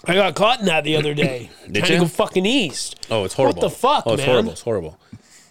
[0.06, 1.50] I got caught in that the other day.
[1.70, 1.98] Did trying you?
[1.98, 3.06] to go fucking east.
[3.10, 3.62] Oh, it's horrible.
[3.62, 4.28] What the fuck, Oh, it's man?
[4.28, 4.52] horrible.
[4.52, 4.98] It's horrible.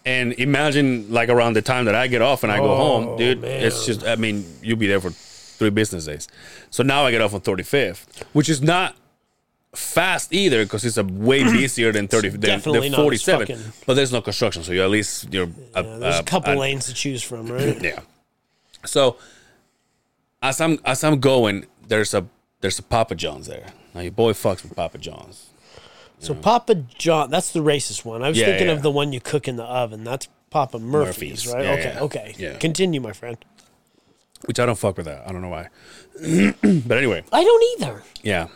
[0.05, 3.17] And imagine like around the time that I get off and I go home, Oh,
[3.17, 3.41] dude.
[3.41, 3.63] man.
[3.63, 6.27] It's just, I mean, you'll be there for three business days.
[6.71, 8.95] So now I get off on 35th, which is not
[9.73, 13.47] fast either because it's a way busier than 30 than, definitely than not as 47.
[13.47, 15.47] fucking- But there's no construction, so you at least you're.
[15.73, 17.81] uh, There's a couple lanes to choose from, right?
[17.81, 18.01] yeah.
[18.85, 19.15] So
[20.41, 22.25] as I'm as I'm going, there's a
[22.59, 23.67] there's a Papa John's there.
[23.93, 25.47] Now your boy fucks with Papa John's.
[26.19, 28.23] So Papa John, that's the racist one.
[28.23, 28.73] I was Yeah, thinking yeah.
[28.73, 30.03] of the one you cook in the oven.
[30.05, 31.53] That's Papa Murphy's, Murphy's.
[31.53, 31.65] right?
[31.65, 32.01] Yeah, okay, yeah.
[32.01, 32.35] okay.
[32.37, 32.57] Yeah.
[32.57, 33.37] Continue, my friend.
[34.45, 35.27] Which I don't fuck with that.
[35.27, 35.67] I don't know why.
[36.87, 38.03] but anyway, I don't either.
[38.23, 38.47] yeah.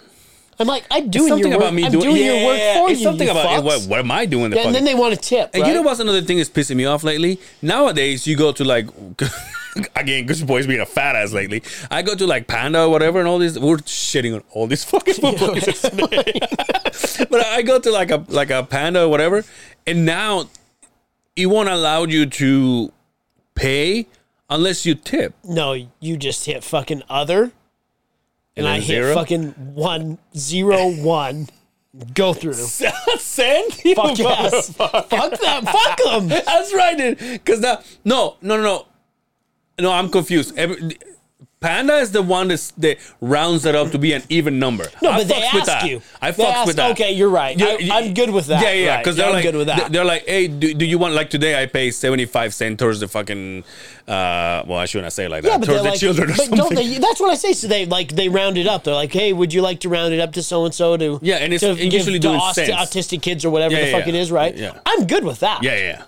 [0.60, 1.68] I'm like, I'm doing something your work.
[1.68, 3.04] about me I'm doing, doing yeah, your work for it's you.
[3.04, 3.64] something you about fucks.
[3.64, 4.50] what, what am I doing?
[4.50, 5.52] The Yeah, and fucking, then they want to tip.
[5.54, 7.40] and you know what's another thing that's pissing me off lately?
[7.62, 8.88] Nowadays, you go to like
[9.96, 11.64] again, because your boy's being a fat ass lately.
[11.90, 14.84] I go to like Panda or whatever, and all these we're shitting on all these
[14.84, 15.90] fucking food places
[17.30, 19.44] but I go to like a like a Panda or whatever,
[19.86, 20.50] and now
[21.36, 22.92] it won't allow you to
[23.56, 24.08] pay
[24.50, 25.36] unless you tip.
[25.44, 27.52] No, you just hit fucking other,
[28.56, 31.48] and, then I hit fucking one zero one.
[32.14, 32.54] Go through.
[33.18, 34.72] Send Fuck yes.
[34.74, 35.66] Fuck them.
[35.66, 36.28] Fuck them.
[36.28, 37.18] That's right, dude.
[37.18, 38.86] Because that no, no, no,
[39.80, 39.92] no.
[39.92, 40.58] I'm confused.
[40.58, 40.98] Every,
[41.60, 44.86] Panda is the one that's, that rounds it up to be an even number.
[45.02, 45.90] No, I but they with ask that.
[45.90, 46.04] you.
[46.22, 46.92] I fucks ask- with that.
[46.92, 47.60] Okay, you're right.
[47.60, 48.62] I, I'm good with that.
[48.62, 48.90] Yeah, yeah.
[48.90, 49.04] Right.
[49.04, 49.92] Because they're I'm like, good with that.
[49.92, 51.60] they're like, hey, do, do you want like today?
[51.60, 53.64] I pay seventy five cents towards the fucking.
[54.08, 55.50] Uh, well, I shouldn't say it like that.
[55.50, 56.58] yeah, but towards the like, children or but something.
[56.58, 57.00] don't they?
[57.00, 57.54] That's what I say.
[57.54, 58.84] So they like they round it up.
[58.84, 61.20] They're like, hey, would you like to round it up to so and so to
[61.24, 63.98] Yeah, and it's to usually give to doing autistic kids or whatever Yeah, the yeah,
[63.98, 64.14] fuck yeah.
[64.14, 64.56] it is, right?
[64.56, 64.80] Yeah.
[64.86, 65.64] I'm good with that.
[65.64, 66.04] Yeah, yeah, yeah.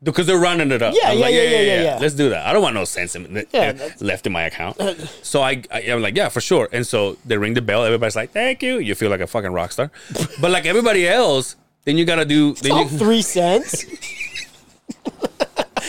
[0.00, 0.94] Because they're running it up.
[0.94, 1.98] Yeah, yeah, like, yeah, yeah, yeah, yeah.
[2.00, 2.46] Let's do that.
[2.46, 4.80] I don't want no cents in, Yeah, left in my account.
[5.22, 6.68] so I, I, am like, yeah, for sure.
[6.72, 7.84] And so they ring the bell.
[7.84, 8.78] Everybody's like, thank you.
[8.78, 9.90] You feel like a fucking rock star.
[10.40, 12.54] but like everybody else, then you gotta do.
[12.54, 13.84] Then All you, three cents.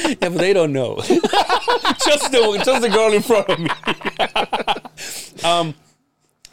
[0.08, 0.95] yeah, but they don't know.
[0.98, 3.69] just the just the girl in front of me.
[5.43, 5.76] um,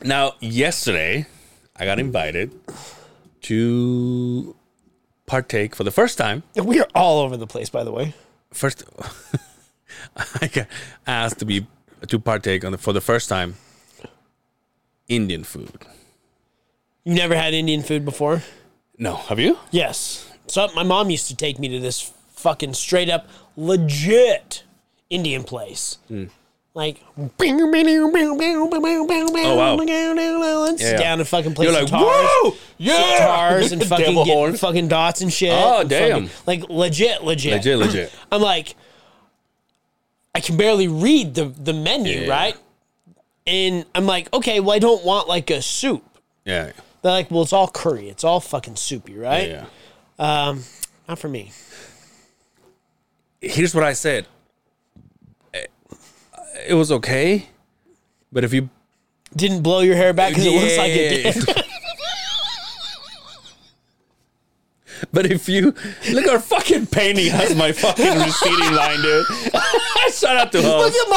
[0.05, 1.27] now yesterday,
[1.75, 2.53] I got invited
[3.42, 4.55] to
[5.26, 8.14] partake for the first time we are all over the place, by the way.
[8.52, 8.84] first
[10.40, 10.66] I got
[11.06, 11.66] asked to be
[12.08, 13.56] to partake on the, for the first time
[15.08, 15.86] Indian food.
[17.04, 18.42] You never had Indian food before?
[18.98, 19.58] No, have you?
[19.70, 20.30] Yes.
[20.46, 24.64] So my mom used to take me to this fucking straight up legit
[25.10, 25.98] Indian place.
[26.08, 26.26] Hmm.
[26.76, 27.30] Like, oh
[29.56, 29.78] wow.
[30.66, 30.98] and sit Yeah.
[30.98, 34.56] down and fucking play You're like, guitars, whoa, yeah, guitars and fucking get horn.
[34.56, 35.52] fucking dots and shit.
[35.54, 36.26] Oh, and damn.
[36.26, 38.12] fucking- like legit, legit, Legit, legit.
[38.30, 38.74] I'm like,
[40.34, 42.28] I can barely read the the menu, Yeah.
[42.30, 42.56] right?
[43.46, 46.04] And I'm like, okay, well, I don't want like a soup.
[46.44, 48.10] Yeah, They're like, well, it's all curry.
[48.10, 49.48] It's all fucking soupy, right?
[49.48, 49.64] yeah.
[50.18, 50.64] Um,
[51.08, 51.52] Not for me.
[53.40, 54.26] Here's what I said.
[56.66, 57.46] It was okay,
[58.33, 58.68] but if you
[59.35, 61.33] Didn't blow your hair back because it looks like it Yeah.
[61.33, 61.64] did.
[65.12, 65.74] But if you
[66.11, 69.26] look, our fucking painting has my fucking receding line, dude.
[70.12, 71.11] Shout out to Look at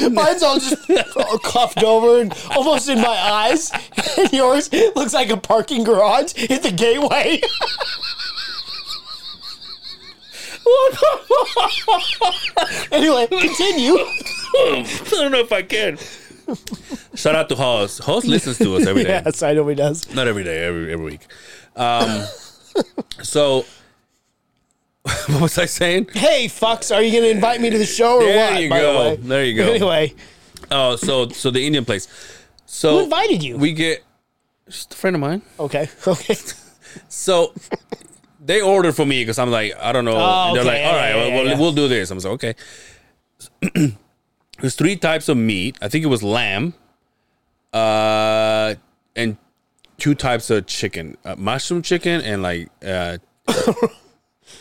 [0.00, 0.14] mine.
[0.14, 0.76] Mine's all just
[1.42, 3.70] cuffed over and almost in my eyes.
[4.18, 7.40] And yours looks like a parking garage at the gateway.
[12.92, 13.94] anyway, continue.
[13.96, 15.98] I don't know if I can.
[17.14, 17.98] Shout out to Hoss.
[17.98, 19.10] Hoss listens to us every day.
[19.24, 20.12] Yes, I know he does.
[20.14, 21.26] Not every day, every every week.
[21.74, 22.24] Um,
[23.22, 23.64] so,
[25.02, 26.08] what was I saying?
[26.14, 28.62] Hey, fucks, are you going to invite me to the show or There what?
[28.62, 28.98] you by the go.
[29.00, 29.16] way?
[29.16, 29.72] There you go.
[29.72, 30.14] Anyway,
[30.70, 32.08] Oh, so so the Indian place.
[32.66, 33.56] So who invited you?
[33.56, 34.02] we get
[34.68, 35.42] just a friend of mine.
[35.60, 36.36] okay, okay.
[37.08, 37.52] So
[38.46, 40.16] they ordered for me because I'm like, I don't know.
[40.16, 40.82] Oh, They're okay.
[40.82, 41.58] like, all right, yeah, well, yeah, well, yeah.
[41.58, 42.10] we'll do this.
[42.10, 42.54] I'm like, okay.
[44.60, 45.76] There's three types of meat.
[45.82, 46.74] I think it was lamb,
[47.72, 48.74] uh,
[49.14, 49.36] and
[49.98, 53.18] two types of chicken, uh, mushroom chicken and like uh,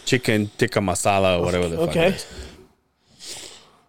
[0.06, 2.18] chicken tikka masala or whatever the fuck Okay.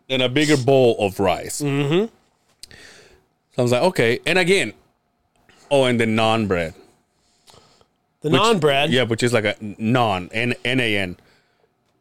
[0.09, 1.61] And a bigger bowl of rice.
[1.61, 2.07] Mm-hmm.
[2.67, 4.21] So I was like, okay.
[4.25, 4.73] And again,
[5.71, 6.75] oh, and the naan bread.
[8.31, 8.91] The non bread.
[8.91, 11.17] Yeah, which is like a non N N A N.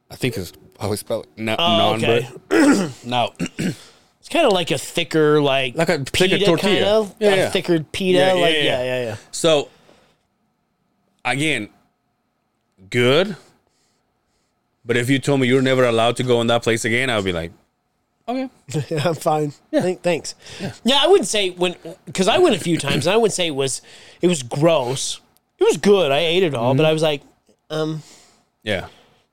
[0.09, 1.29] I think is how we spell it.
[1.37, 2.27] No, Oh, non okay.
[2.49, 2.91] bread.
[3.05, 6.73] now, It's kind of like a thicker, like like a thicker pita tortilla.
[6.73, 7.15] kind of.
[7.19, 7.49] Yeah, a yeah.
[7.51, 8.17] thicker pita.
[8.17, 8.63] Yeah, yeah, like yeah.
[8.63, 9.17] yeah, yeah, yeah.
[9.31, 9.69] So
[11.23, 11.69] again,
[12.89, 13.35] good,
[14.83, 17.15] But if you told me you're never allowed to go in that place again, I
[17.17, 17.51] would be like,
[18.27, 18.49] okay.
[18.89, 19.53] Yeah, I'm fine.
[19.71, 20.33] Thank- thanks.
[20.83, 20.99] Yeah.
[21.03, 23.55] I wouldn't say when because I went a few times and I wouldn't say it
[23.55, 23.81] was
[24.21, 25.19] it was gross.
[25.59, 26.11] It was good.
[26.11, 26.77] I ate it all, Mm-hmm.
[26.77, 27.21] but I was like,
[27.69, 28.01] um,
[28.63, 28.87] Yeah.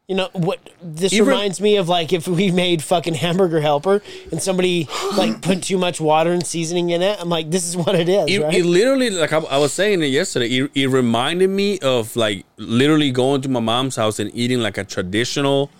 [0.08, 0.58] you know what?
[0.82, 5.42] This Even- reminds me of like if we made fucking hamburger helper and somebody like
[5.42, 7.18] put too much water and seasoning in it.
[7.20, 8.54] I'm like, this is what it is, It, right?
[8.54, 12.44] it literally, like I, I was saying it yesterday, it, it reminded me of like
[12.56, 15.70] literally going to my mom's house and eating like a traditional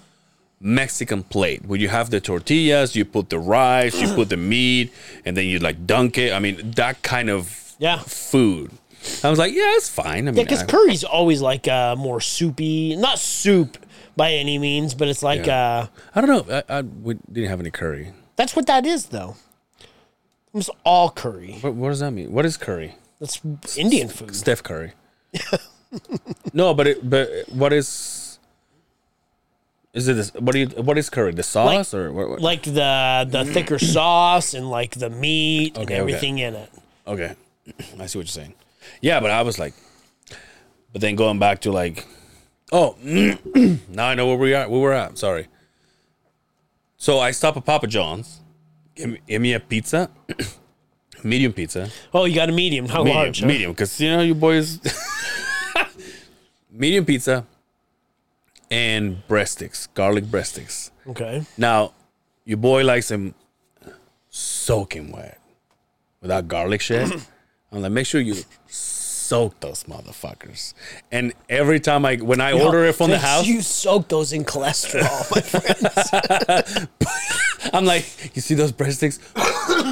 [0.61, 4.93] Mexican plate where you have the tortillas, you put the rice, you put the meat,
[5.25, 6.33] and then you like dunk it.
[6.33, 7.99] I mean, that kind of yeah.
[7.99, 8.71] food.
[9.25, 10.29] I was like, yeah, it's fine.
[10.29, 13.79] I mean, Yeah, because I- curry's always like uh, more soupy, not soup
[14.17, 15.59] by any means, but it's like Yeah.
[15.59, 16.63] uh, I don't know.
[16.69, 18.13] I, I we didn't have any curry.
[18.37, 19.37] that's what that is, though.
[20.55, 21.59] It's all curry.
[21.63, 22.31] What, what does that mean?
[22.33, 22.97] What is curry?
[23.21, 23.41] That's
[23.79, 24.35] Indian food.
[24.37, 24.93] Steph Curry.
[26.53, 28.39] no, but it, but what is
[29.95, 30.15] is it?
[30.15, 30.67] This, what do you?
[30.69, 31.33] What is curry?
[31.33, 32.29] The sauce or what?
[32.31, 32.41] what?
[32.41, 36.01] like the the thicker sauce and like the meat and Okay, okay.
[36.01, 36.71] everything in it.
[37.07, 37.35] Okay,
[38.01, 38.55] I see what you're saying.
[39.01, 39.75] Yeah, but I was like,
[40.93, 42.07] but then going back to like,
[42.71, 42.97] oh,
[43.89, 44.69] now I know where we are.
[44.69, 45.19] Where we're at.
[45.19, 45.49] Sorry.
[46.97, 48.41] So I stop at Papa John's.
[48.95, 50.11] Give me, give me a pizza,
[51.25, 51.89] medium pizza.
[52.13, 53.41] Oh, you got a medium, how medium, large?
[53.41, 53.47] huh?
[53.47, 54.81] medium, because you know you boys.
[56.71, 57.47] medium pizza
[58.71, 60.91] and breast sticks, garlic breast sticks.
[61.07, 61.45] Okay.
[61.57, 61.93] Now,
[62.45, 63.35] your boy likes them
[64.31, 65.39] soaking wet
[66.21, 67.11] without garlic shit.
[67.73, 68.37] I'm like, make sure you
[68.69, 70.75] soak those motherfuckers.
[71.11, 74.45] And every time I, when I order it from the house, you soak those in
[74.45, 75.31] cholesterol.
[75.35, 75.41] my
[76.77, 76.89] friend.
[77.73, 78.05] I'm like,
[78.35, 79.19] you see those breadsticks?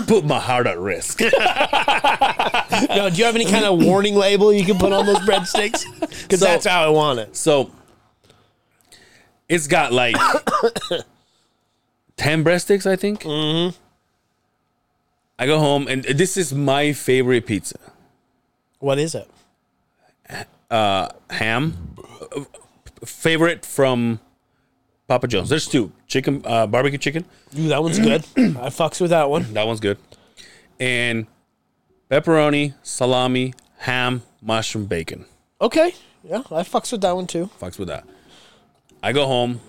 [0.07, 1.21] Put my heart at risk.
[1.21, 1.29] no,
[3.09, 5.85] do you have any kind of warning label you can put on those breadsticks?
[6.23, 7.37] Because So- that's how I want it.
[7.37, 7.71] So
[9.49, 10.17] it's got like
[12.17, 13.23] 10 breadsticks, I think.
[13.23, 13.77] Mm-hmm.
[15.41, 17.79] I go home, and this is my favorite pizza.
[18.79, 19.29] What is it?
[20.71, 21.97] Uh, ham
[23.05, 24.21] favorite from
[25.09, 25.49] Papa John's.
[25.49, 27.25] There's two chicken, uh, barbecue chicken.
[27.59, 28.25] Ooh, that one's good.
[28.37, 29.53] I fucks with that one.
[29.55, 29.99] That one's good.
[30.79, 31.27] And
[32.11, 35.25] pepperoni, salami, ham, mushroom, bacon.
[35.61, 35.95] Okay.
[36.23, 37.49] Yeah, I fucks with that one too.
[37.61, 38.05] Fucks with that.
[39.03, 39.61] I go home,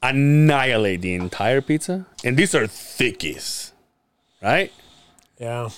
[0.00, 3.72] annihilate the entire pizza, and these are thickies,
[4.52, 4.72] right?
[5.38, 5.70] Yeah.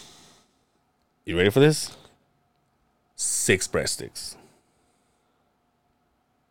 [1.24, 1.96] You ready for this?
[3.14, 4.36] Six breadsticks.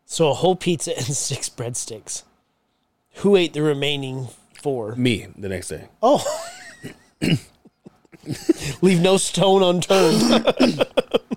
[0.05, 2.23] So a whole pizza and six breadsticks.
[3.15, 4.27] Who ate the remaining
[4.61, 4.95] four?
[4.95, 5.87] Me the next day.
[6.01, 6.23] Oh.
[8.81, 10.45] Leave no stone unturned.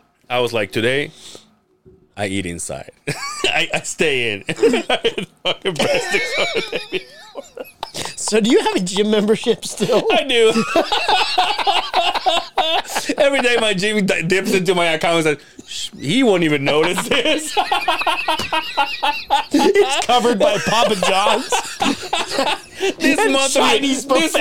[0.30, 1.10] I was like, today,
[2.16, 2.90] I eat inside.
[3.44, 4.42] I, I stay in.
[4.44, 7.06] Fucking breadsticks on the day.
[8.28, 10.06] So do you have a gym membership still?
[10.12, 10.52] I do.
[13.18, 17.08] Every day my gym di- dips into my account and says, he won't even notice
[17.08, 17.56] this.
[19.50, 21.48] It's covered by Papa John's.
[22.98, 24.32] this month of this, month,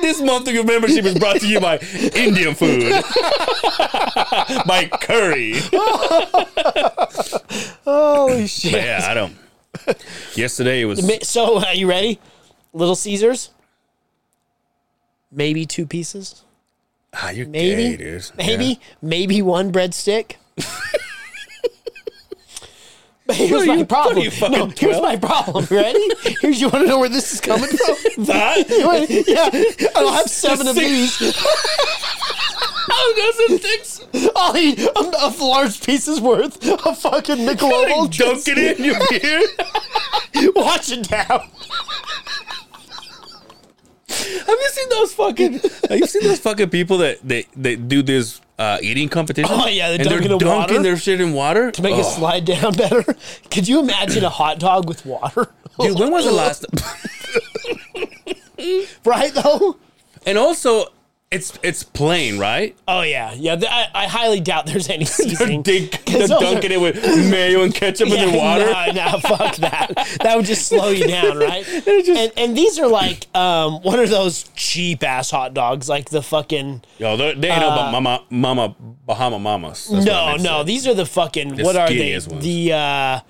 [0.00, 1.78] this month of your membership is brought to you by
[2.14, 2.92] Indian food.
[4.66, 5.54] by curry.
[7.84, 8.72] Holy shit.
[8.72, 9.36] But yeah, I don't.
[10.34, 12.18] Yesterday it was So, are you ready?
[12.72, 13.50] Little Caesars?
[15.30, 16.44] Maybe two pieces?
[17.14, 17.96] ah, you're Maybe.
[17.96, 18.30] gay, dude.
[18.36, 18.74] Maybe, Yeah.
[19.02, 20.36] maybe one breadstick.
[23.26, 24.16] But here's my you- problem.
[24.16, 25.02] what are you, fucking no, here's 12?
[25.02, 25.66] my problem.
[25.70, 26.02] Ready?
[26.40, 28.24] Here's you want to know where this is coming from?
[28.24, 28.64] That?
[29.28, 31.18] Yeah, I'll have seven of these.
[32.88, 34.30] How does it six?
[34.36, 38.26] I'll eat a, a large pieces worth of fucking Michelob Ultra.
[38.26, 39.42] dunk it in your beer.
[40.54, 41.48] Watch it down.
[44.08, 45.52] Have you seen those fucking?
[45.90, 49.50] Have you seen those fucking people that they they do this uh, eating competition?
[49.52, 50.82] Oh, yeah, they dunk they're dunking water?
[50.82, 53.04] their shit in water To make it Oh, slide down better.
[53.50, 55.48] Could you imagine a hot dog with water?
[55.78, 56.66] Dude, when was the last?
[59.04, 59.76] right though?
[60.26, 60.86] and also,
[61.30, 62.74] it's it's plain, right?
[62.88, 63.54] Oh yeah, yeah.
[63.56, 65.62] th- I, I highly doubt there's any seasoning.
[65.62, 66.96] 'Cause they're are- dunking it with
[67.30, 68.64] mayo and ketchup in the water.
[68.70, 69.90] Nah, nah, fuck that.
[70.22, 71.66] That would just slow you down, right?
[71.86, 75.86] and and these are like um what are those cheap ass hot dogs?
[75.86, 78.74] Like the fucking Yo, they they ain't about mama, mama,
[79.04, 79.86] Bahama Mamas.
[79.86, 80.58] That's what I Uh, no, meant to no.
[80.60, 80.64] say.
[80.66, 81.94] These are the fucking what are they?
[82.12, 82.42] skinniest ones.
[82.44, 83.20] The uh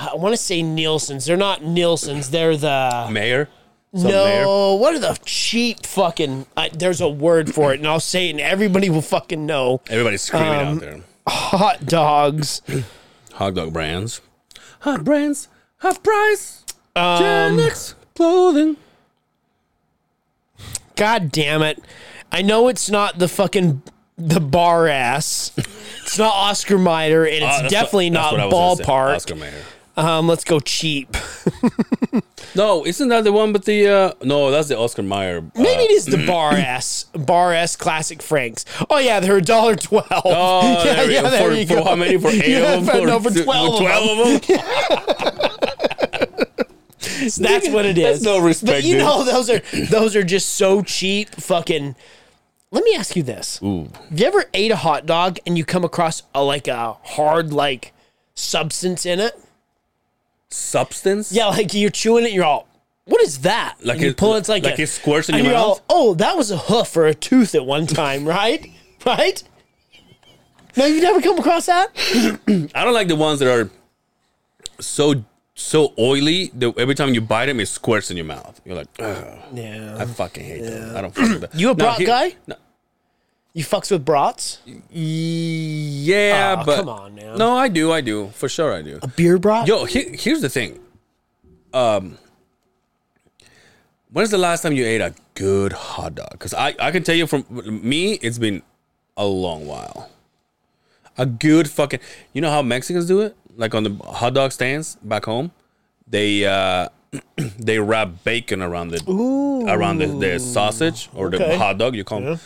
[0.00, 1.24] I want to say Nielsen's.
[1.24, 2.30] They're not Nielsen's.
[2.30, 3.48] They're the mayor.
[3.92, 4.08] No.
[4.24, 4.78] mayor.
[4.80, 6.46] What are the cheap fucking?
[6.56, 9.80] I, there's a word for it, and I'll say it, and everybody will fucking know.
[9.88, 11.00] Everybody's screaming Um, out there.
[11.26, 12.62] Hot dogs.
[13.34, 14.20] Hot dog brands.
[14.80, 16.64] hot brands, hot price.
[16.96, 17.60] Um,
[18.16, 18.76] clothing.
[20.96, 21.78] God damn it.
[22.32, 23.82] I know it's not the fucking
[24.16, 25.52] the Bar-S.
[26.02, 28.82] It's not Oscar Mayer, and it's that's definitely what- not what I was gonna say,
[28.84, 29.14] ballpark.
[29.16, 29.62] Oscar Mayer.
[29.98, 31.14] Um, let's go cheap.
[32.54, 33.86] No, isn't that the one with the?
[33.86, 35.38] uh No, that's the Oscar Mayer.
[35.38, 38.64] uh, Maybe it is the bar ass, Bar-S classic Franks.
[38.90, 40.06] Oh yeah, they're a dollar twelve.
[40.10, 41.30] Oh, yeah, there yeah, go.
[41.30, 41.84] there for, you for go.
[41.84, 42.16] how many?
[42.18, 43.00] For eight Yeah, of them?
[43.00, 44.58] for- no, for 12 12 of them?
[47.38, 48.20] That's what it is.
[48.20, 49.04] That's no respect, But you dude.
[49.04, 49.58] know, those are
[49.90, 51.28] those are just so cheap.
[51.36, 51.94] Fucking.
[52.70, 53.90] Let me ask you this: Ooh.
[54.10, 57.52] Have you ever ate a hot dog and you come across a like a hard
[57.52, 57.92] like
[58.34, 59.38] substance in it?
[60.50, 61.32] Substance?
[61.32, 62.66] Yeah, like you're chewing it, you're all,
[63.04, 63.76] what is that?
[63.82, 65.68] Like And you it- pull it's like like a- it squirts in your you're all,
[65.68, 65.82] mouth?
[65.88, 68.66] oh, that was a hoof or a tooth at one time, right?
[69.04, 69.42] right?
[70.76, 71.88] No, you never come across that?
[72.74, 73.70] I don't like the ones that are
[74.80, 75.24] so
[75.54, 78.60] so oily that every time you bite them, it squirts in your mouth.
[78.64, 79.96] You're like, Ugh, Yeah.
[79.98, 80.96] I fucking hate them.
[80.96, 81.54] I don't fuck with that.
[81.54, 82.36] You a here- guy?
[82.46, 82.54] No,
[83.54, 84.58] You fucks with brats?
[84.90, 87.38] yeah, Aw, but come on, man.
[87.38, 87.90] No, I do.
[87.92, 88.72] I do for sure.
[88.72, 88.98] I do.
[89.02, 89.66] A beer brat?
[89.66, 90.78] Yo, he- here's the thing.
[91.72, 92.18] Um,
[94.12, 96.30] when's the last time you ate a good hot dog?
[96.32, 98.62] Because I, I can tell you from me, it's been
[99.16, 100.10] a long while.
[101.16, 102.00] A good fucking.
[102.32, 103.36] You know how Mexicans do it?
[103.56, 105.50] Like on the hot dog stands back home,
[106.06, 106.88] they uh
[107.58, 111.38] they wrap bacon around the around the, the sausage or Okay.
[111.38, 111.96] the hot dog.
[111.96, 112.38] You call 'em.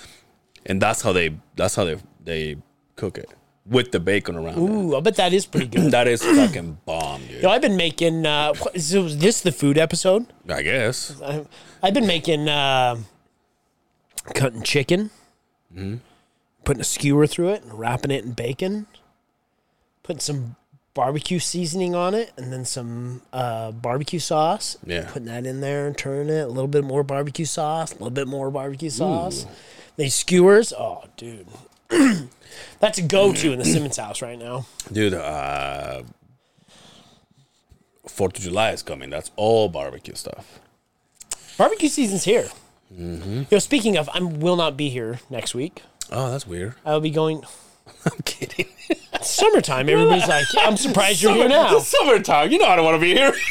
[0.66, 2.56] And that's how they that's how they they
[2.96, 3.28] cook it
[3.64, 4.58] with the bacon around it.
[4.58, 5.90] Ooh, I bet that is pretty good.
[5.92, 7.42] That is fucking bomb, dude.
[7.42, 8.26] Yo, I've been making.
[8.26, 10.26] Uh, what, is this the food episode?
[10.48, 11.20] I guess.
[11.22, 11.44] I,
[11.82, 12.96] I've been making uh,
[14.34, 15.10] cutting chicken,
[15.74, 15.96] Mm-hmm.
[16.64, 18.86] putting a skewer through it, and wrapping it in bacon,
[20.02, 20.56] putting some
[20.94, 24.76] barbecue seasoning on it, and then some uh, barbecue sauce.
[24.84, 25.08] Yeah.
[25.08, 26.42] putting that in there and turning it.
[26.42, 29.46] A little bit more barbecue sauce, a little bit more barbecue sauce.
[29.96, 31.46] These skewers, oh, dude.
[32.80, 34.66] That's a go-to in the Simmons house right now.
[34.90, 36.02] Dude, uh
[38.08, 39.10] Fourth of July is coming.
[39.10, 40.60] That's all barbecue stuff.
[41.56, 42.48] Barbecue season's here.
[42.92, 43.42] Mm-hmm.
[43.50, 45.82] Yo, speaking of, I will not be here next week.
[46.10, 46.74] Oh, that's weird.
[46.84, 47.42] I will be going.
[48.04, 48.66] I'm kidding.
[49.22, 49.88] Summertime.
[49.88, 51.76] Everybody's like, I'm surprised you're here now.
[51.76, 52.50] It's summertime.
[52.50, 53.34] You know I don't want to be here.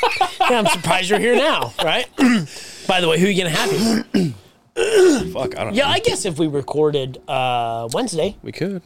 [0.49, 2.07] Yeah, I'm surprised you're here now, right?
[2.87, 4.33] By the way, who are you gonna have here?
[5.33, 5.77] Fuck, I don't know.
[5.77, 5.91] Yeah, know.
[5.91, 8.81] I guess if we recorded uh, Wednesday, We could.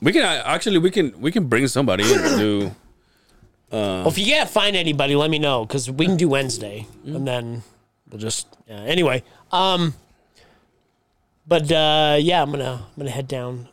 [0.00, 2.74] We can uh, actually we can we can bring somebody in to do
[3.70, 7.26] well, if you can't find anybody, let me know because we can do Wednesday, and
[7.26, 7.62] then
[8.08, 8.80] we'll just yeah.
[8.80, 9.22] anyway.
[9.52, 9.94] Um,
[11.46, 13.68] but uh, yeah, I'm gonna I'm gonna head down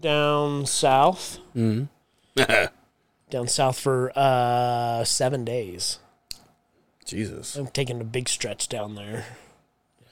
[0.00, 1.88] down south, Mm.
[3.30, 5.98] down south for uh, seven days.
[7.06, 7.56] Jesus.
[7.56, 9.24] I'm taking a big stretch down there.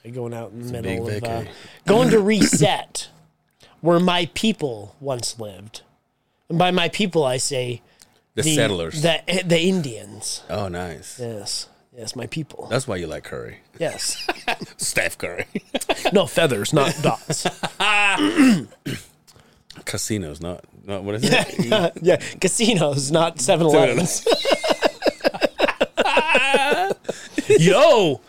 [0.09, 1.43] Yeah, Going out in the middle of uh,
[1.85, 3.09] going to reset
[3.81, 5.81] where my people once lived.
[6.49, 7.81] And by my people I say
[8.35, 9.01] The, the settlers.
[9.01, 10.43] the the Indians.
[10.49, 11.19] oh, nice.
[11.19, 11.67] Yes.
[11.97, 12.67] Yes, my people.
[12.69, 13.57] That's why you like Curry.
[13.77, 14.25] Yes.
[14.77, 15.45] Steph Curry.
[16.13, 17.45] No feathers, not dots.
[19.85, 21.93] Casinos, not not what is it?
[22.01, 24.25] yeah, casinos, not 7-Elevens.
[27.59, 28.21] Yo,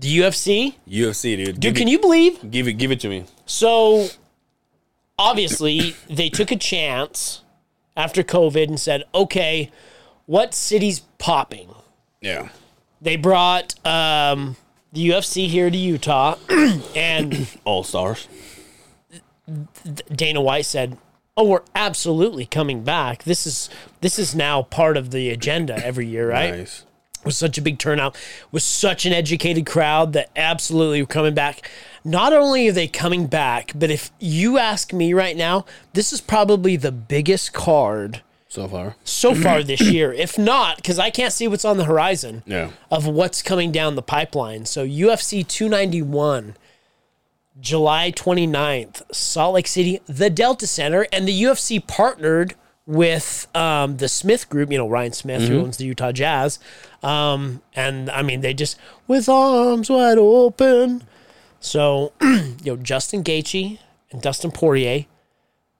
[0.00, 1.46] the UFC, UFC, dude.
[1.46, 1.60] dude.
[1.60, 2.50] Give Can it, you believe?
[2.50, 3.24] give it give it to me?
[3.46, 4.08] So,
[5.18, 7.42] obviously, they took a chance
[7.96, 9.70] after COVID and said, "Okay,
[10.26, 11.74] what city's popping?"
[12.20, 12.48] Yeah.
[13.00, 14.56] They brought um,
[14.92, 16.36] the UFC here to Utah,
[16.96, 18.26] and All stars.
[20.14, 20.98] Dana White said,
[21.36, 23.24] "Oh, we're absolutely coming back.
[23.24, 23.70] This is
[24.00, 26.84] this is now part of the agenda every year, right?" Nice.
[27.24, 28.16] Was such a big turnout,
[28.52, 31.68] was such an educated crowd that absolutely were coming back.
[32.04, 35.64] Not only are they coming back, but if you ask me right now,
[35.94, 38.96] this is probably the biggest card So far.
[39.04, 40.12] so far this year.
[40.12, 42.70] If not, because I can't see what's on the horizon Yeah.
[42.90, 44.64] of what's coming down the pipeline.
[44.64, 46.54] So UFC 291,
[47.60, 52.54] July 29th, Salt Lake City, the Delta Center, and the UFC partnered
[52.88, 56.58] with um, the Smith Group, you know, Ryan Smith, who owns the Utah Jazz.
[57.02, 61.04] Um, and I mean, they just, with arms wide open.
[61.60, 63.78] So, you know, Justin Gaethje
[64.10, 65.04] and Dustin Poirier,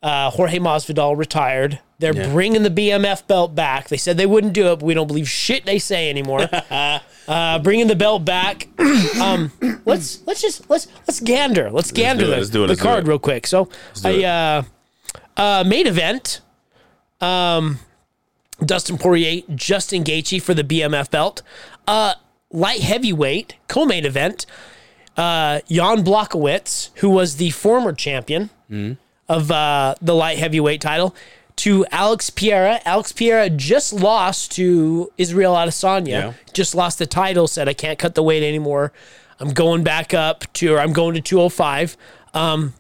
[0.03, 1.79] uh, Jorge Masvidal retired.
[1.99, 2.31] They're Yeah.
[2.31, 3.89] bringing the BMF belt back.
[3.89, 6.47] They said they wouldn't do it, but we don't believe shit they say anymore.
[6.71, 8.69] uh, bringing the belt back.
[9.21, 9.51] um,
[9.87, 11.71] let's let's just let's let's gander.
[11.71, 13.47] Let's gander do it, the, let's do it, the let's card real quick.
[13.47, 13.71] So,
[14.05, 14.63] I uh,
[15.39, 16.43] uh, main event.
[17.21, 17.79] Um,
[18.65, 21.43] Dustin Poirier, Justin Gaethje for the BMF belt.
[21.87, 22.15] Uh,
[22.51, 24.47] light heavyweight co-main event.
[25.17, 28.51] Uh, Jan Blachowicz, who was the former champion
[29.29, 31.15] of uh, the light heavyweight title,
[31.57, 32.81] to Alex Pereira.
[32.85, 36.09] Alex Pereira just lost to Israel Adesanya.
[36.09, 36.33] Yeah.
[36.53, 37.49] Just lost the title.
[37.49, 38.93] Said I can't cut the weight anymore.
[39.41, 41.97] I'm going back up to, or I'm going to 205.
[42.35, 42.75] Um,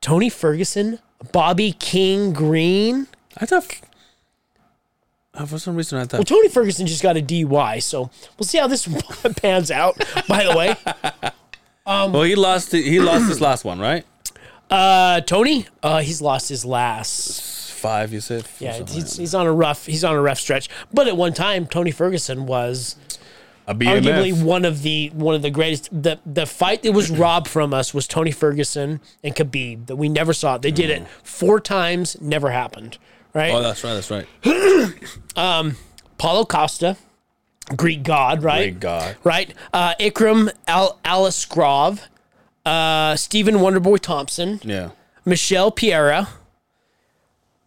[0.00, 0.98] Tony Ferguson,
[1.32, 3.06] Bobby King Green.
[3.38, 3.80] I thought.
[5.34, 6.18] Uh, for some reason, I thought.
[6.18, 8.86] Well, Tony Ferguson just got a DUI, so we'll see how this
[9.36, 9.96] pans out.
[10.28, 10.76] By the way,
[11.86, 12.72] well, he lost.
[12.72, 14.04] He lost his last one, right?
[14.70, 17.70] uh, Tony, uh, he's lost his last.
[17.72, 18.46] Five, you said.
[18.60, 20.68] Yeah, he's, like he's on a rough he's on a rough stretch.
[20.92, 22.96] But at one time, Tony Ferguson was
[23.66, 25.88] arguably one of the one of the greatest.
[25.90, 30.08] The the fight that was robbed from us was Tony Ferguson and Khabib that we
[30.08, 30.58] never saw.
[30.58, 32.98] They did it four times, never happened.
[33.34, 33.52] Right?
[33.54, 33.94] Oh, that's right.
[33.94, 34.26] That's right.
[35.36, 35.76] um,
[36.18, 36.96] Paulo Costa,
[37.76, 38.58] Greek god, right?
[38.72, 39.16] Great God.
[39.24, 39.54] right?
[39.72, 42.00] Uh, Ikram Al- Aliskerov,
[42.66, 44.90] uh, Stephen Wonderboy Thompson, Yeah.
[45.24, 46.28] Michel Pereira.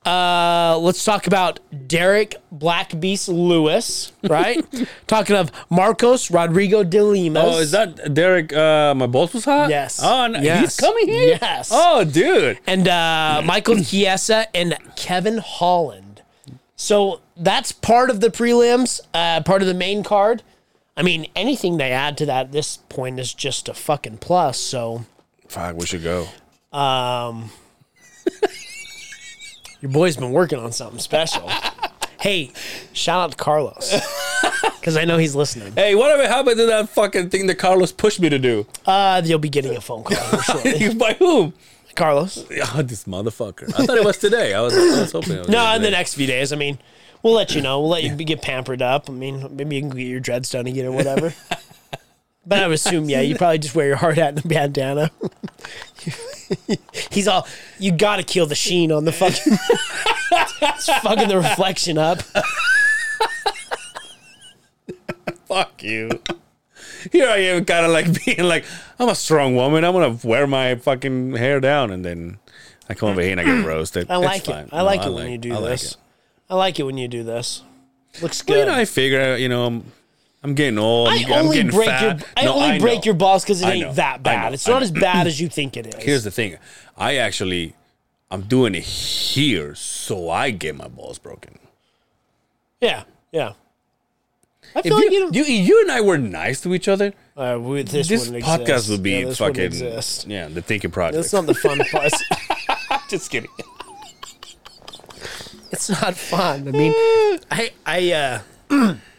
[0.06, 4.64] Uh, let's talk about Derrick Black Beast Lewis, right?
[5.08, 7.43] Talking of Marcos Rodrigo de Limas.
[7.43, 8.53] Oh, is that Derrick?
[8.53, 9.70] Uh, my boss was hot.
[9.70, 9.99] Yes.
[10.03, 10.60] Oh, no, Yes.
[10.62, 11.39] he's coming here.
[11.41, 11.70] Yes.
[11.74, 12.60] Oh, dude.
[12.68, 16.22] and uh, Michael Chiesa and Kevin Holland.
[16.76, 20.43] So that's part of the prelims, uh, part of the main card.
[20.95, 24.60] I mean, anything they add to that at this point is just a fucking plus.
[24.60, 25.06] So
[25.47, 26.28] Fuck, we should go.
[29.82, 31.50] Your boy's been working on something special.
[32.20, 32.52] hey,
[32.94, 33.94] shout out to Carlos
[34.80, 35.74] because I know he's listening.
[35.74, 38.66] Hey, whatever happened to that fucking thing that Carlos pushed me to do?
[38.86, 40.94] Uh, you'll be getting a phone call shortly.
[40.96, 41.54] By whom?
[41.96, 42.44] Carlos.
[42.76, 43.70] Oh, this motherfucker.
[43.80, 44.54] I thought it was today.
[44.54, 45.34] I was, I was hoping.
[45.34, 46.52] It was No, in the next few days.
[46.52, 46.78] I mean,
[47.24, 47.80] we'll let you know.
[47.80, 49.10] We'll let you get pampered up.
[49.10, 51.34] I mean, maybe you can get your dreads done again or whatever.
[52.46, 55.12] But I would assume, yeah, you probably just wear your hard hat and a bandana.
[57.12, 57.48] He's all,
[57.80, 59.54] you got to kill the sheen on the fucking,
[60.62, 62.22] it's fucking the reflection up.
[65.48, 66.10] Fuck you.
[67.12, 68.66] Here I am, kind of like being like,
[69.00, 69.84] I'm a strong woman.
[69.84, 72.39] I'm gonna wear my fucking hair down, and then
[72.89, 74.10] I come over here and I get roasted.
[74.10, 74.66] I It's like fine.
[74.66, 74.70] it.
[74.74, 75.98] I like No, it when you do I this.
[76.50, 77.62] I like it when you do this.
[78.22, 78.60] Looks Well, good.
[78.62, 79.91] you know, I figure, out, you know, I'm,
[80.46, 81.10] I'm getting old.
[81.10, 82.20] I'm, I I'm only getting break fat.
[82.20, 83.04] your I No, only I break know.
[83.06, 83.93] your balls because it I ain't know.
[83.93, 84.50] that I bad.
[84.50, 84.54] know.
[84.54, 84.84] It's I not know.
[84.84, 86.04] as bad as you think it is.
[86.04, 86.58] Here's the thing.
[86.96, 87.74] I actually,
[88.30, 91.58] I'm doing it here so I get my balls broken.
[92.80, 93.54] yeah, yeah.
[94.76, 97.14] I If feel like you, you, you, you and I were nice to each other,
[97.38, 98.89] uh, we- this, this wouldn't podcast exist.
[98.91, 100.28] would be Yeah, this wouldn't fucking exist.
[100.28, 101.16] yeah, the thinking project.
[101.16, 102.14] That's not the fun part.
[103.10, 103.50] Just kidding.
[105.72, 106.68] it's not fun.
[106.68, 106.93] I mean,
[107.52, 108.96] I, I, uh,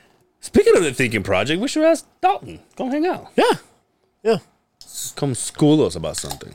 [0.46, 2.60] Speaking of the thinking project, we should ask Dalton.
[2.76, 3.32] Come hang out.
[3.34, 3.50] yeah,
[4.22, 4.36] yeah.
[5.16, 6.54] Come school us about something.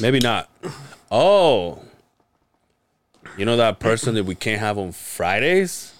[0.00, 0.50] Maybe not.
[1.12, 1.80] Oh,
[3.36, 5.94] you know that person that we can't have on Fridays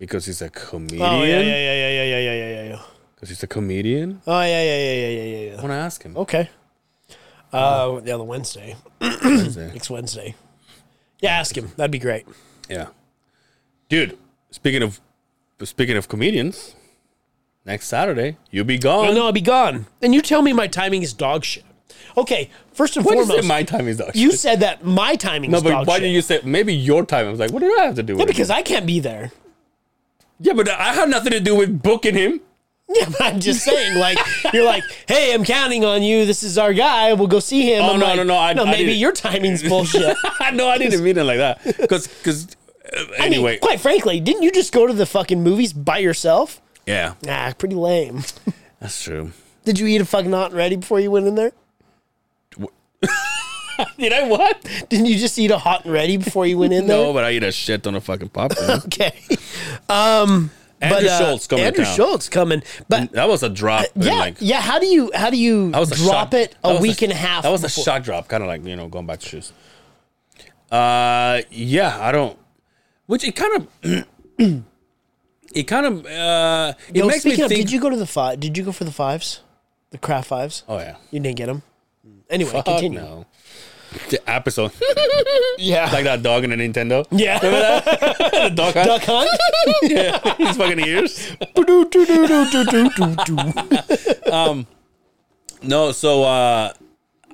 [0.00, 1.00] because he's a comedian.
[1.00, 2.82] Oh yeah, yeah, yeah, yeah, yeah, yeah, yeah, yeah, yeah.
[3.14, 4.20] Because he's a comedian.
[4.26, 6.16] Oh yeah, yeah, yeah, yeah, yeah, yeah, I want to ask him.
[6.16, 6.50] Okay.
[7.52, 9.72] Uh, the other Wednesday, Wednesday.
[9.72, 10.34] next Wednesday.
[11.20, 11.70] Yeah, ask him.
[11.76, 12.26] That'd be great.
[12.68, 12.88] Yeah,
[13.88, 14.18] dude.
[14.50, 15.00] Speaking of
[15.62, 16.74] speaking of comedians,
[17.64, 19.08] next Saturday you'll be gone.
[19.08, 19.86] Oh no, I'll be gone.
[20.02, 21.64] And you tell me my timing is dog shit.
[22.16, 23.44] Okay, first and What foremost, it?
[23.44, 24.40] My timing is dog you shit.
[24.40, 26.02] said that my timing No, is but dog why shit.
[26.02, 27.26] didn't you say maybe your time?
[27.26, 28.28] I was like, what do I have to do with yeah, it?
[28.28, 29.32] because I can't be there.
[30.40, 32.40] Yeah, but I had nothing to do with booking him.
[32.90, 34.16] Yeah, but I'm just saying, like,
[34.54, 36.24] you're like, hey, I'm counting on you.
[36.24, 37.12] This is our guy.
[37.12, 37.84] We'll go see him.
[37.84, 40.16] Oh, I'm no, like, no, no, I- no, I maybe didn't- your timing's bullshit.
[40.54, 41.62] no, I didn't mean it like that.
[41.78, 42.06] Because,
[42.96, 45.98] uh, I mean, anyway, quite frankly, didn't you just go to the fucking movies by
[45.98, 46.60] yourself?
[46.86, 48.22] yeah, Nah, pretty lame.
[48.80, 49.32] that's true.
[49.64, 51.52] Did you eat a fucking hot and ready before you went in there?
[53.98, 54.60] Did I what?
[54.88, 56.96] Didn't you just eat a hot and ready before you went in there?
[56.96, 58.70] No, but I eat a shit ton of fucking popcorn.
[58.86, 59.12] Okay.
[59.88, 61.90] Um, Andrew but, uh, Schulz coming Andrew to.
[61.90, 63.84] Schulz coming, but That was a drop.
[63.94, 64.60] yeah, like, yeah.
[64.60, 67.16] How do you how do you was a drop shock- it a week and a
[67.16, 67.42] half?
[67.44, 69.52] That was a before- shock drop, kind of like you know going back to shoes.
[70.72, 72.36] Uh, yeah, I don't.
[73.08, 74.06] Which it kind of.
[75.54, 77.62] It kind of uh, it Yo, makes me speaking of, think.
[77.62, 78.38] did you go to the five?
[78.38, 79.40] Did you go for the fives,
[79.88, 80.62] the craft fives?
[80.68, 81.62] oh yeah, You didn't get them.
[82.28, 83.00] Anyway, Fuck continue.
[83.00, 83.24] no.
[84.10, 84.72] The episode
[85.58, 87.06] Yeah, like that dog in a Nintendo.
[87.10, 87.38] yeah.
[87.40, 88.74] The dog.
[88.74, 88.86] hunt?
[88.86, 89.30] Duck hunt.
[89.84, 91.32] Yeah, his fucking ears.
[94.30, 94.66] um,
[95.62, 96.72] No, so uh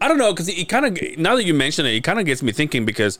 [0.00, 2.26] I don't know because it kind of now that you mention it, it kind of
[2.26, 3.18] gets me thinking because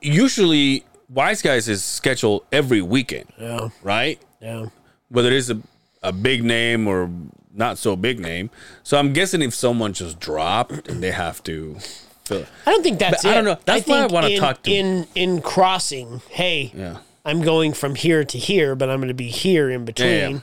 [0.00, 3.68] usually Wise Guys is scheduled every weekend, Yeah.
[3.82, 4.20] right?
[4.40, 4.66] Yeah.
[5.08, 5.58] Whether it's a,
[6.02, 7.10] a big name or
[7.52, 8.48] not so big name.
[8.84, 11.76] So I'm guessing if someone just dropped and they have to
[12.24, 13.28] fill I don't think that's it.
[13.30, 13.58] I don't know.
[13.64, 16.22] That's why I wanna talk to- in in crossing.
[16.30, 16.98] Hey, Yeah.
[17.24, 20.08] I'm going from here to here, but I'm going to be here in between.
[20.08, 20.38] Yeah, yeah.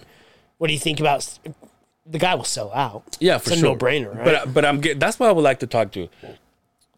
[0.59, 1.27] What do you think about?
[2.05, 3.17] The guy will sell out.
[3.19, 3.69] Yeah, for it's a sure.
[3.75, 4.23] no-brainer, right?
[4.25, 6.07] But but I'm get, that's why I would like to talk to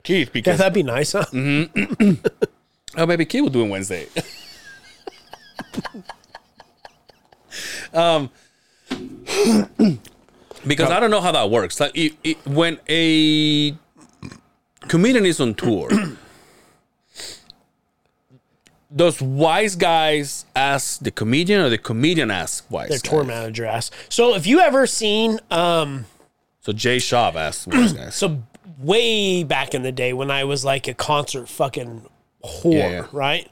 [0.04, 1.24] Keith because that'd be nice, huh?
[1.32, 2.14] Mm-hmm.
[3.00, 4.08] oh maybe Keith will do it Wednesday.
[7.94, 8.30] um,
[10.68, 11.80] because I don't know how that works.
[11.80, 13.76] Like it, it, when a
[14.88, 15.90] comedian is on tour,
[18.96, 22.90] does wise guys ask the comedian or the comedian ask wise?
[22.90, 23.10] Their guys?
[23.10, 23.94] tour manager asked.
[24.10, 26.06] So, if you ever seen, um,
[26.62, 28.16] So Jay Schaub asked wise guys.
[28.16, 28.44] so
[28.80, 32.06] way back in the day when I was like a concert fucking
[32.44, 33.06] whore, Yeah, yeah.
[33.12, 33.50] right?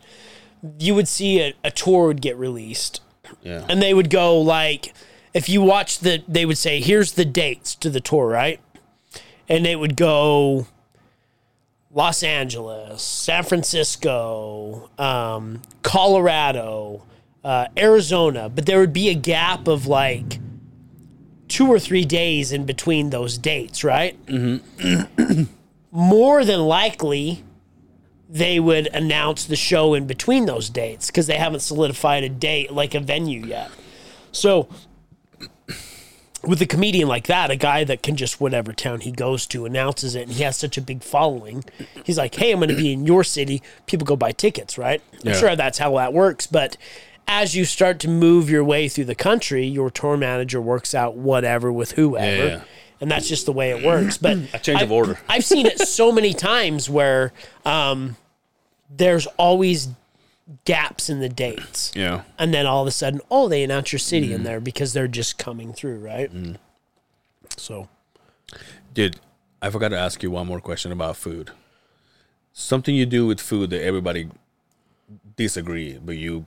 [0.80, 3.02] You would see a, a tour would get released,
[3.42, 3.66] yeah.
[3.70, 4.94] and they would go like,
[5.34, 8.60] if you watch the, they would say, here's the dates to the tour, right?
[9.48, 10.68] And it would go
[11.94, 17.04] Los Angeles, San Francisco, um, Colorado,
[17.44, 20.40] uh, Arizona, but there would be a gap of like
[21.48, 24.18] two or three days in between those dates, right?
[24.26, 25.44] Mm-hmm.
[25.92, 27.44] More than likely,
[28.30, 32.72] they would announce the show in between those dates because they haven't solidified a date,
[32.72, 33.72] like a venue yet.
[34.32, 34.68] So,
[36.44, 39.66] with a comedian like that, a guy that can just whatever town he goes to
[39.66, 41.64] announces it, and he has such a big following,
[42.04, 45.02] he's like, "Hey, I'm going to be in your city." People go buy tickets, right?
[45.24, 45.34] I'm Yeah.
[45.40, 46.78] sure that's how that works, but
[47.28, 51.16] as you start to move your way through the country, your tour manager works out
[51.16, 52.48] whatever with whoever.
[52.48, 52.62] Yeah.
[53.00, 54.18] And that's just the way it works.
[54.18, 55.20] But A change of I've- order.
[55.30, 57.32] I've seen it so many times where
[57.66, 58.16] um,
[58.90, 59.90] there's always
[60.66, 62.22] gaps in the dates Yeah.
[62.40, 65.08] and then all of a sudden, oh, they announce your city in there because they're
[65.10, 66.32] just coming through, right?
[67.58, 67.90] So
[68.94, 69.20] Dude,
[69.62, 71.52] I forgot to ask you one more question about food.
[72.54, 74.30] Something you do with food that everybody
[75.36, 76.46] disagree, but you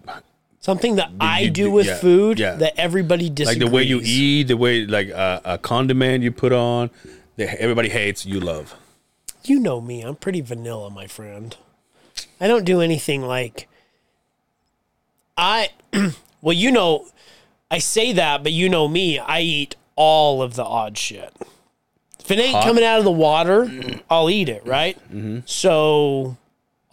[0.61, 2.55] something that I you do do- with yeah, food yeah.
[2.55, 3.57] that everybody dislikes.
[3.57, 3.71] like disagrees.
[3.71, 6.91] the way you eat, the way like uh, a condiment you put on
[7.37, 8.75] that everybody hates, you love.
[9.45, 11.57] You know me, I'm pretty vanilla, my friend.
[12.41, 13.69] I don't do anything like
[15.37, 15.71] I.
[16.43, 17.07] well, you know,
[17.71, 21.35] I say that, but you know me, I eat all of the odd shit.
[22.19, 22.65] If it ain't Hot?
[22.65, 23.71] coming out of the water,
[24.09, 24.97] I'll eat it, right?
[25.09, 25.41] Mm-hmm.
[25.47, 26.37] So,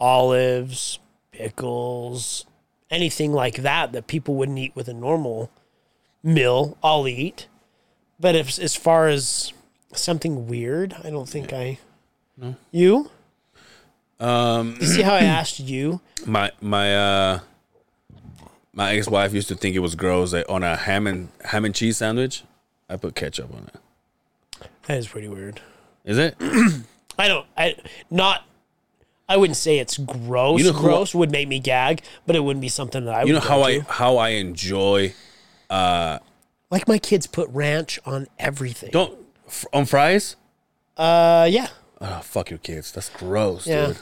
[0.00, 0.98] olives,
[1.32, 2.44] pickles,
[2.90, 5.50] anything like that that people wouldn't eat with a normal
[6.22, 7.46] meal, I'll eat.
[8.20, 9.52] But if as far as
[9.94, 11.78] something weird, I don't think I.
[12.36, 12.56] No.
[12.70, 13.10] You?
[14.20, 16.00] Um, You see how I asked you?
[16.26, 17.40] my my uh
[18.72, 21.64] my ex wife used to think it was gross that on a ham and ham
[21.64, 22.42] and cheese sandwich,
[22.88, 24.68] I put ketchup on it.
[24.86, 25.60] That is pretty weird.
[26.04, 26.34] Is it?
[27.18, 27.46] I don't.
[27.56, 27.76] I
[28.10, 28.44] not.
[29.28, 30.60] I wouldn't say it's gross.
[30.62, 33.18] You know gross would make me gag, but it wouldn't be something that I.
[33.20, 33.28] Would.
[33.28, 33.84] You know how I to.
[33.84, 35.12] how I enjoy
[35.70, 36.18] Uh,
[36.70, 38.90] like my kids put ranch on everything.
[38.90, 39.18] don't
[39.72, 40.36] on fries.
[40.96, 41.68] Uh, yeah,
[42.00, 42.90] Oh fuck your kids.
[42.92, 43.86] That's gross, yeah.
[43.88, 43.98] dude.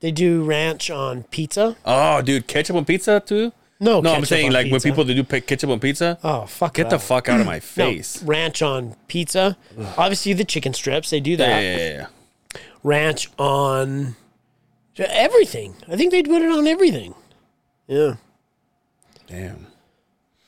[0.00, 1.76] They do ranch on pizza.
[1.84, 3.52] Oh, dude, ketchup on pizza too?
[3.78, 4.88] No, No, I'm saying like when pizza.
[4.88, 6.18] people do put ketchup on pizza.
[6.24, 6.74] Oh fuck!
[6.74, 8.22] Get the fuck out of my No, face.
[8.22, 9.56] ranch on pizza.
[9.96, 11.60] Obviously, the chicken strips they do that.
[11.62, 12.60] Yeah, yeah, yeah.
[12.82, 14.16] Ranch on
[14.98, 15.74] everything.
[15.88, 17.14] I think they'd put it on everything.
[17.86, 18.16] Yeah.
[19.26, 19.66] Damn.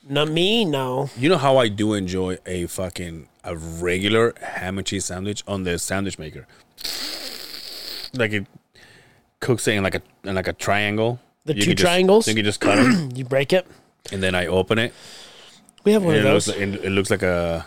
[0.07, 0.65] Not me.
[0.65, 1.09] No.
[1.17, 5.63] You know how I do enjoy a fucking a regular ham and cheese sandwich on
[5.63, 6.47] the sandwich maker.
[8.13, 8.45] Like it
[9.39, 11.19] cooks it in like a in like a triangle.
[11.45, 12.27] The You two can just- triangles?
[12.27, 13.67] You can just cut it, You break it.
[14.11, 14.93] and then I open it.
[15.83, 16.57] We have one And of it looks those.
[16.57, 17.65] like, it looks like a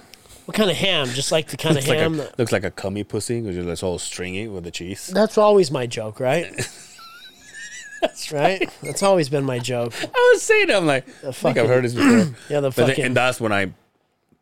[0.49, 1.09] what kind of ham?
[1.09, 2.15] Just like the kind of like ham.
[2.15, 5.09] a, that, looks like a cummy pussy because it's all stringy with the cheese.
[5.09, 6.47] that's always my joke, right?
[8.01, 8.67] that's right.
[8.83, 9.93] That's always been my joke.
[10.03, 12.35] I was saying, I'm like, I think I've heard this before.
[12.49, 13.05] Yeah, the But then, fucking.
[13.05, 13.75] and that's when I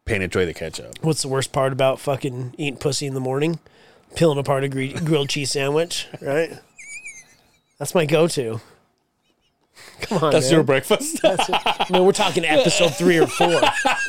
[0.04, 0.94] penetrate the ketchup.
[1.00, 3.58] what's the worst part about fucking eating pussy in the morning?
[4.14, 6.52] Peeling apart a grilled cheese sandwich, right?
[7.78, 8.60] That's my go-to.
[10.02, 10.54] Come on, That's man.
[10.54, 11.20] your breakfast.
[11.24, 13.60] I mean, we're talking episode three or four.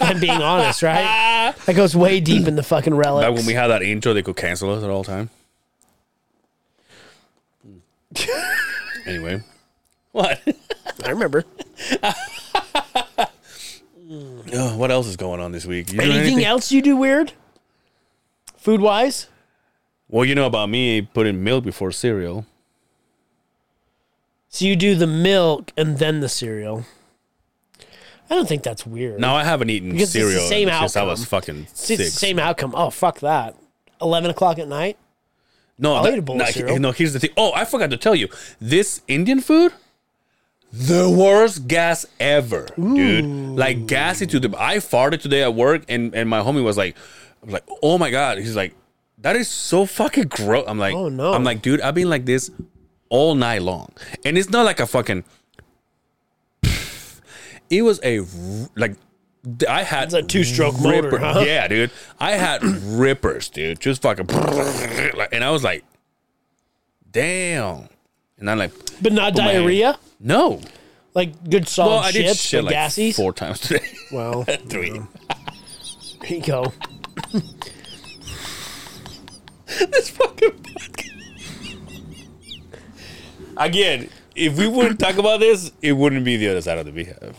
[0.02, 1.54] I'm being honest, right?
[1.66, 3.26] That goes way deep in the fucking relics.
[3.26, 5.30] Back when we had that intro, they could cancel us at all time.
[9.06, 9.42] anyway,
[10.12, 10.42] what?
[11.06, 11.46] I remember.
[14.54, 15.92] Oh, what else is going on this week?
[15.92, 17.34] You doing Anything, else you do weird?
[18.58, 19.28] Food wise?
[20.10, 22.46] Well, you know about me putting milk before cereal.
[24.50, 26.86] So you do the milk and then the cereal.
[28.30, 29.20] I don't think that's weird.
[29.20, 31.08] Now I haven't eaten Because it's the cereal same since I outcome.
[31.10, 32.74] was fucking See, it's the same outcome.
[32.76, 33.56] Oh fuck that.
[34.02, 34.98] Eleven o'clock at night.
[35.80, 36.80] No, I'll that- eat a bowl of cereal.
[36.80, 37.30] no, here's the thing.
[37.38, 38.28] Oh, I forgot to tell you.
[38.60, 39.72] This Indian food,
[40.74, 43.26] the worst gas ever, dude.
[43.26, 44.54] Like gassy to the.
[44.58, 46.98] I farted today at work, and and my homie was like,
[47.44, 48.40] was like, oh my god.
[48.40, 48.76] He's like,
[49.20, 50.66] that is so fucking gross.
[50.68, 51.34] I'm like, Oh, no.
[51.34, 52.52] I'm like, dude, I've been like this
[53.10, 53.92] all night long,
[54.26, 55.24] and it's not like a fucking.
[57.70, 58.22] It was a
[58.76, 58.96] like.
[59.70, 61.40] I had It's a two-stroke motor, ripper- huh?
[61.46, 61.92] Yeah, dude.
[62.20, 63.80] I had rippers, dude.
[63.80, 65.86] Just fucking, and I was like,
[67.12, 67.88] damn.
[68.40, 69.98] And I'm like, But not oh, my- diarrhea?
[70.20, 70.62] no.
[71.14, 73.16] Like good solid Well, I did shits, shit like gassies?
[73.16, 73.86] four times today.
[74.12, 74.92] Well, Three.
[76.22, 76.74] there you go.
[79.68, 81.17] this fucking podcast.
[83.58, 86.92] Again, if we wouldn't talk about this, it wouldn't be the other side of the
[86.92, 87.36] beehive.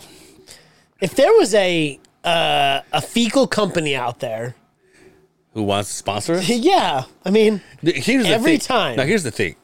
[1.00, 4.56] If there was a uh, a fecal company out there,
[5.54, 6.48] Who wants to sponsor us?
[6.48, 8.66] yeah, I mean, Here's the Every thing.
[8.66, 8.96] time.
[8.96, 9.54] Now, here's the thing.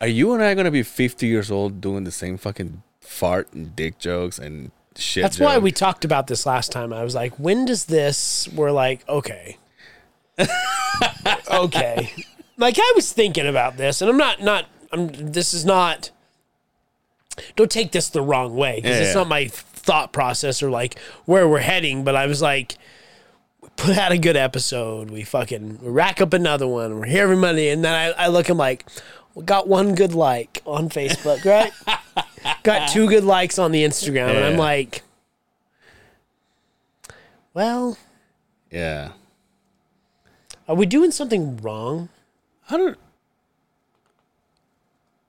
[0.00, 3.74] Are you and I gonna be 50 years old doing the same fucking fart and
[3.74, 5.22] dick jokes and shit?
[5.22, 5.64] that's why jokes?
[5.64, 6.92] we talked about this last time.
[6.92, 8.46] I was like, when does this?
[8.54, 9.56] We're like, okay,
[11.50, 12.12] okay.
[12.56, 14.66] Like I was thinking about this, and I'm not not.
[14.94, 15.32] I'm.
[15.32, 16.10] This is not.
[17.56, 19.14] Don't take this the wrong way because Yeah, it's yeah.
[19.14, 22.04] not my thought process or like where we're heading.
[22.04, 22.76] But I was like,
[23.60, 25.10] we put out a good episode.
[25.10, 26.98] We fucking we rack up another one.
[26.98, 28.48] We're here every Monday, and then I, I look.
[28.48, 28.86] I'm like,
[29.34, 31.72] we got one good like on Facebook, right?
[32.62, 35.02] got two good likes on the Instagram, and I'm like,
[37.52, 37.96] well,
[38.70, 39.12] Yeah.
[40.68, 42.08] are we doing something wrong?
[42.70, 42.98] I don't.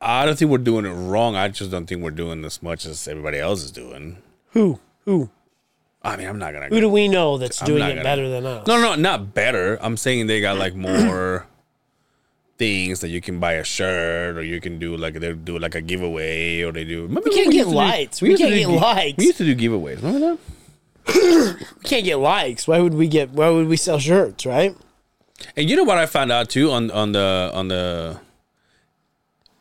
[0.02, 1.36] I don't think we're doing it wrong.
[1.36, 4.18] I just don't think we're doing as much as everybody else is doing.
[4.52, 4.80] Who?
[5.06, 5.30] Who?
[6.04, 6.68] I mean, I'm not gonna.
[6.68, 8.68] Who do we know that's I'm doing it gonna- better than us?
[8.68, 9.78] No, no, not better.
[9.82, 11.48] I'm saying they got like more
[12.58, 15.74] things that you can buy a shirt, or you can do like they do like
[15.76, 17.04] a giveaway, or they do.
[17.04, 18.22] Remember We can't get used to do- lights.
[18.22, 19.18] We can't get gi- likes.
[19.18, 19.98] We used to do giveaways.
[20.04, 20.40] Remember that?
[21.84, 22.68] We can't get likes.
[22.68, 23.32] Why would we get?
[23.32, 24.46] Why would we sell shirts?
[24.46, 24.76] Right?
[25.56, 28.20] And you know what I found out too on on the on the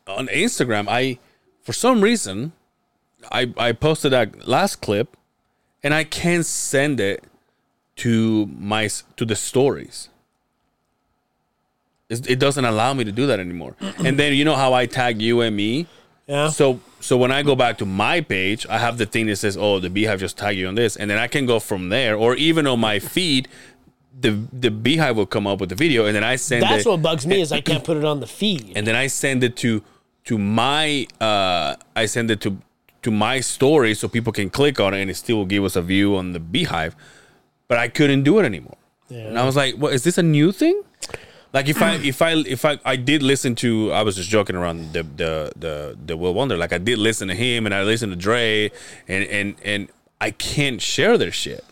[0.07, 0.86] on Instagram.
[0.88, 1.18] I
[1.62, 2.52] for some reason
[3.30, 5.16] I I posted that last clip,
[5.82, 7.24] and I can't send it
[7.96, 10.09] to my to the stories.
[12.11, 13.76] It's- It doesn't allow me to do that anymore.
[13.98, 15.86] and then you know how I tag you and me.
[16.26, 16.48] Yeah.
[16.50, 19.57] So so when I go back to my page, I have the thing that says,
[19.59, 22.16] "Oh, the Beehive just tagged you on this," and then I can go from there.
[22.16, 23.46] Or even on my feed,
[24.18, 26.88] the the Beehive will come up with the video, and then I send That's it,
[26.88, 28.72] what bugs me is I can't put it on the feed.
[28.76, 29.82] and then I send it to
[30.25, 32.59] to my uh I send it to
[33.03, 35.77] to my story so people can click on it, and it still will give us
[35.77, 36.97] a view on the Beehive.
[37.68, 38.77] But I couldn't do it anymore,
[39.11, 40.83] and I was like, "What is this a new thing?"
[41.53, 44.57] Like if I if I if I I did listen to I was just joking
[44.57, 47.83] around the the the the Will Wonder like I did listen to him and I
[47.83, 48.70] listened to Dre
[49.09, 49.89] and and and
[50.20, 51.64] I can't share their shit.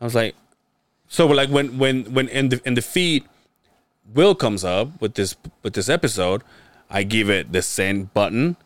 [0.00, 0.34] I was like,
[1.08, 3.24] so like when when when in the in the feed,
[4.14, 6.42] Will comes up with this with this episode,
[6.90, 8.56] I give it the send button,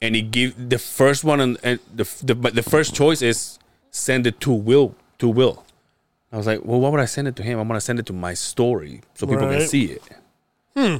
[0.00, 3.58] and it give the first one and and the the but the first choice is
[3.90, 5.64] send it to Will to Will.
[6.32, 7.58] I was like, well, why would I send it to him?
[7.58, 10.02] I'm gonna send it to my story so people can see it.
[10.76, 10.96] Hmm.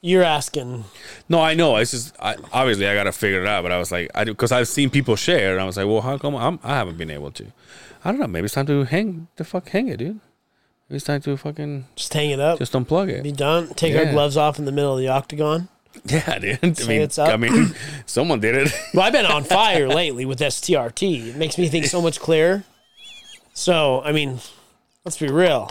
[0.00, 0.84] You're asking.
[1.28, 1.76] No, I know.
[1.76, 3.62] It's just I, obviously I gotta figure it out.
[3.62, 6.00] But I was like, I because I've seen people share, and I was like, well,
[6.00, 7.46] how come I'm, I haven't been able to?
[8.04, 8.26] I don't know.
[8.26, 10.20] Maybe it's time to hang the fuck hang it, dude.
[10.90, 12.58] It's time to fucking Just hang it up.
[12.58, 13.22] just unplug it.
[13.22, 13.36] be it.
[13.36, 13.68] done.
[13.74, 14.12] Take our Yeah.
[14.12, 15.68] gloves off in the middle of the octagon.
[16.04, 16.58] Yeah, dude.
[16.62, 17.30] I mean, it's up.
[17.30, 17.74] I mean,
[18.06, 18.72] someone did it.
[18.94, 21.28] Well, I've been on fire lately with STRT.
[21.30, 22.62] It makes me think so much clearer.
[23.54, 24.38] So, I mean,
[25.04, 25.70] let's be real.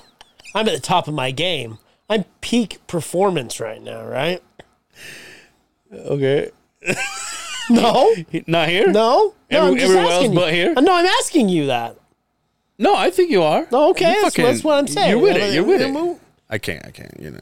[0.54, 1.78] I'm at the top of my game.
[2.10, 4.42] I'm peak performance right now, right?
[5.94, 6.52] okay,
[7.70, 8.14] No,
[8.48, 8.88] not here.
[8.92, 9.58] no, no.
[9.58, 10.40] Every- I'm just everywhere else asking you.
[10.40, 10.74] but here?
[10.76, 11.96] No, I'm asking you that.
[12.80, 13.68] No, I think you are.
[13.72, 15.12] No, okay, You that's, that's what I'm saying.
[15.12, 15.54] You're with it.
[15.54, 16.20] You're with I'm- it.
[16.50, 16.84] I can't.
[16.86, 17.16] I can't.
[17.20, 17.40] You know.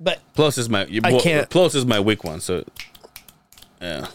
[0.00, 0.86] But Plus is my.
[0.86, 1.48] You, I can't.
[1.48, 2.40] Plus is my weak one.
[2.40, 2.64] So.
[3.80, 4.06] Yeah.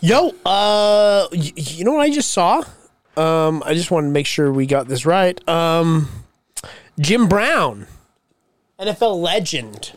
[0.00, 2.62] Yo, uh, y- you know what I just saw?
[3.16, 5.46] Um, I just wanted to make sure we got this right.
[5.48, 6.08] Um,
[6.98, 7.86] Jim Brown,
[8.78, 9.92] NFL legend.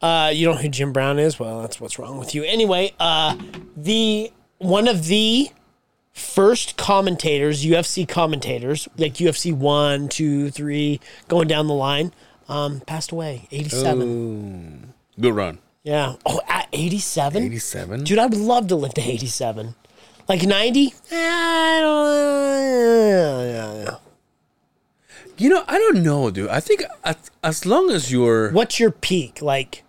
[0.00, 1.38] Uh, you don't know who Jim Brown is?
[1.38, 2.42] Well, that's what's wrong with you.
[2.44, 3.36] Anyway, uh,
[3.76, 5.50] the one of the
[6.12, 12.12] first commentators, UFC commentators, like UFC one, two, three, going down the line,
[12.48, 13.46] um, passed away.
[13.50, 14.94] 87.
[15.18, 15.58] Good run.
[15.82, 16.16] Yeah.
[16.26, 17.42] Oh, at 87?
[17.44, 18.04] 87?
[18.04, 19.74] Dude, I would love to live to 87.
[20.28, 20.94] Like 90?
[21.12, 22.40] I don't
[23.50, 23.96] yeah, yeah.
[25.38, 26.50] You know, I don't know, dude.
[26.50, 29.40] I think as, as long as you're What's your peak?
[29.40, 29.84] Like,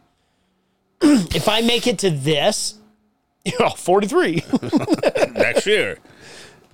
[1.36, 2.76] if I make it to this,
[3.46, 4.44] you know, 43.
[5.34, 5.98] next year.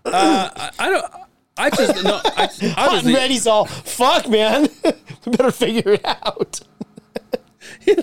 [0.05, 1.05] Uh, I, I don't.
[1.57, 2.21] I just no.
[2.23, 4.69] I, Hot honestly, and ready's all, fuck, man.
[5.25, 6.59] we better figure it out.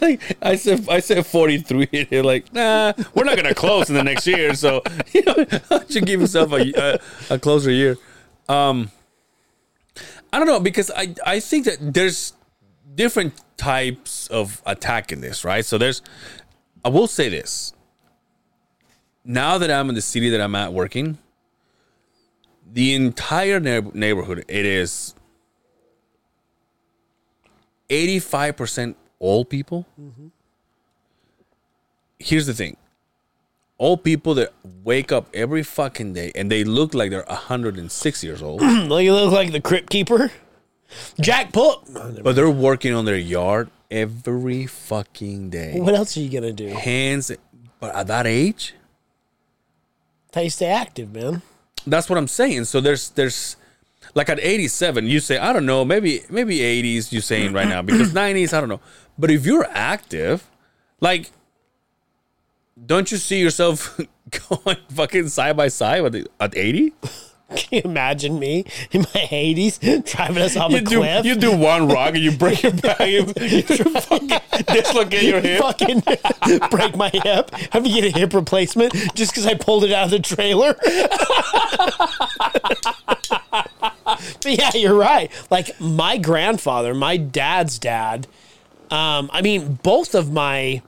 [0.00, 1.88] like I said, I said forty three.
[1.92, 4.54] And they're like, nah, we're not gonna close in the next year.
[4.54, 7.00] So you know, why don't you give yourself a,
[7.30, 7.96] a a closer year?
[8.48, 8.90] Um,
[10.32, 12.32] I don't know because I I think that there's
[12.94, 15.64] different types of attack in this, right?
[15.64, 16.02] So there's.
[16.84, 17.72] I will say this.
[19.24, 21.16] Now that I'm in the city that I'm at working,
[22.70, 25.14] the entire neighborhood it is
[27.88, 29.86] 85% old people.
[30.00, 30.26] Mm-hmm.
[32.18, 32.76] Here's the thing.
[33.78, 34.52] Old people that
[34.82, 39.12] wake up every fucking day and they look like they're 106 years old, Like, you
[39.12, 40.30] look like the crypt keeper.
[41.20, 41.84] Jack Puck.
[42.22, 45.78] but they're working on their yard every fucking day.
[45.78, 46.68] What else are you to do?
[46.68, 47.30] Hands,
[47.80, 48.74] but at that age,
[50.34, 51.42] How you stay active, man.
[51.86, 52.64] that's what I'm saying.
[52.64, 53.56] So there's there's
[54.14, 57.82] like at 87, you say I don't know, maybe maybe 80s you're saying right now
[57.82, 58.80] because 90s I don't know.
[59.18, 60.48] But if you're active,
[61.00, 61.30] like
[62.86, 63.98] don't you see yourself
[64.50, 66.92] going fucking side by side at 80?
[67.56, 71.24] Can you imagine me in my 80s driving us off You a do cliff?
[71.24, 74.28] you do one rock and you break your back, you, you fucking
[74.66, 75.60] dislocate your hip.
[75.60, 76.02] fucking
[76.70, 77.50] break my hip.
[77.72, 80.74] Have to get a hip replacement just because I pulled it out of the trailer.
[83.50, 85.30] but yeah, you're right.
[85.50, 88.26] Like my grandfather, my dad's dad.
[88.90, 90.82] Um, I mean, both of my.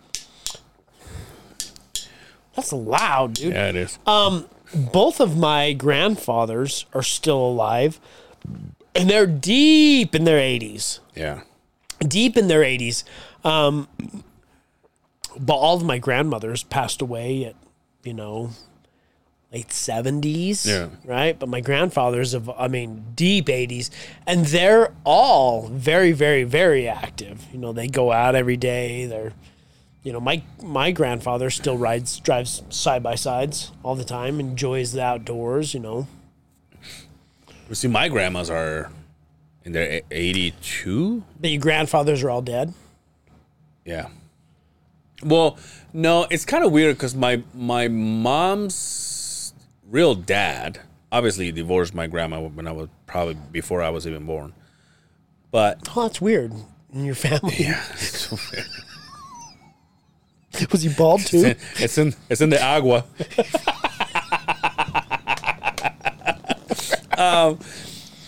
[2.55, 3.53] That's loud, dude.
[3.53, 3.99] Yeah, it is.
[4.77, 8.01] Both of my grandfathers are still alive,
[8.95, 11.01] and they're deep in their 80s.
[11.15, 11.41] yeah.
[12.01, 13.05] deep in their 80s.
[13.45, 13.89] Um,
[15.39, 17.55] but all of my grandmothers passed away at,
[18.05, 18.51] you know,
[19.53, 20.67] late 70s.
[20.67, 20.89] Yeah.
[21.05, 21.39] Right.
[21.39, 23.91] But my grandfathers of, I mean, deep 80s.
[24.27, 27.47] And they're all very, very, very active.
[27.53, 29.07] You know, they go out every day.
[29.07, 29.33] They're,
[30.07, 34.93] you know, my my grandfather still rides, drives side by sides all the time, enjoys
[34.93, 36.07] the outdoors, you know.
[37.69, 38.93] You see, my grandmas are
[39.65, 41.25] in their 82.
[41.41, 42.73] But your grandfathers are all dead.
[43.85, 44.07] Yeah.
[45.25, 45.59] Well,
[45.93, 49.53] no, it's kind of weird because my my mom's
[49.91, 50.79] real dad
[51.11, 54.53] obviously divorced my grandma when I was probably before I was even born.
[55.51, 56.53] But Oh, that's weird.
[56.93, 57.57] In your family.
[57.59, 57.83] yeah,
[60.73, 61.45] Was he bald too?
[61.45, 63.05] it's in, it's in it's in the agua.
[67.19, 67.59] um,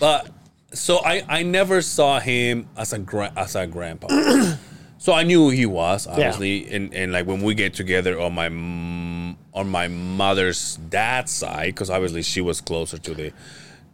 [0.00, 0.30] but
[0.72, 4.08] so I I never saw him as a gra- as a grandpa.
[4.98, 8.34] so I knew who he was obviously, and and like when we get together on
[8.34, 13.32] my on my mother's dad's side, because obviously she was closer to the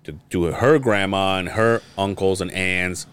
[0.04, 3.06] to, to her grandma and her uncles and aunts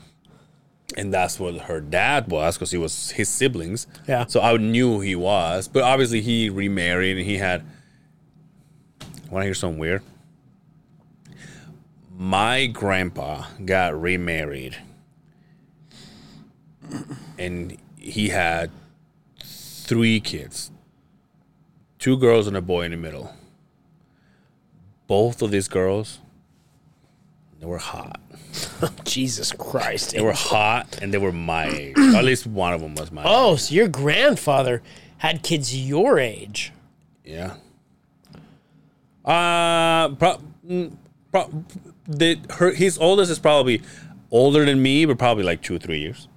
[0.98, 3.88] and that's what her dad was because he was his siblings.
[4.08, 4.26] Yeah.
[4.26, 7.66] So I knew who he was, but obviously he remarried and he had.
[9.30, 10.02] Want to hear something weird?
[12.14, 14.78] My grandpa got remarried,
[17.40, 18.72] and he had
[19.42, 20.70] three kids,
[21.98, 23.34] two girls and a boy in the middle.
[25.08, 26.20] Both of these girls,
[27.62, 28.20] they were hot.
[29.06, 30.12] Jesus Christ.
[30.12, 31.96] They were hot and they were my age.
[32.16, 33.60] At least one of them was my Oh, age.
[33.62, 34.82] so your grandfather
[35.20, 36.74] had kids your age.
[37.24, 37.54] Yeah.
[39.24, 40.92] Uh, pro- mm,
[41.32, 41.64] pro-
[42.08, 43.82] the, her, his oldest is probably
[44.32, 46.28] older than me, but probably like two or three years.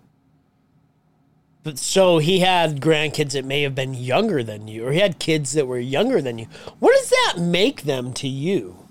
[1.63, 5.19] But so he had grandkids that may have been younger than you, or he had
[5.19, 6.47] kids that were younger than you.
[6.79, 8.84] What does that make them to you?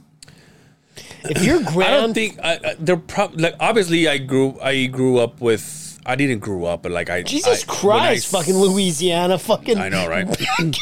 [1.26, 4.86] If you're your I don't think I, I, they're probably like obviously I grew I
[4.86, 9.38] grew up with I didn't grow up, but like I Jesus I Christ, fucking Louisiana,
[9.38, 9.78] fucking.
[9.78, 10.28] I know, right?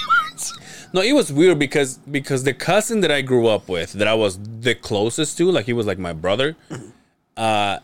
[0.93, 4.13] No, it was weird because because the cousin that I grew up with, that I
[4.13, 6.57] was the closest to, like he was like my brother.
[7.37, 7.79] Uh,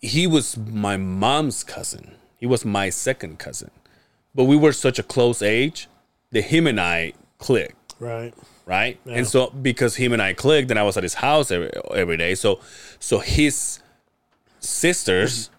[0.00, 2.12] he was my mom's cousin.
[2.36, 3.72] He was my second cousin,
[4.34, 5.88] but we were such a close age
[6.30, 7.94] that him and I clicked.
[7.98, 8.32] Right.
[8.68, 9.00] Right?
[9.06, 12.16] And so because him and I clicked, and I was at his house every, every
[12.16, 12.60] day, so
[13.00, 13.80] so his
[14.60, 15.50] sisters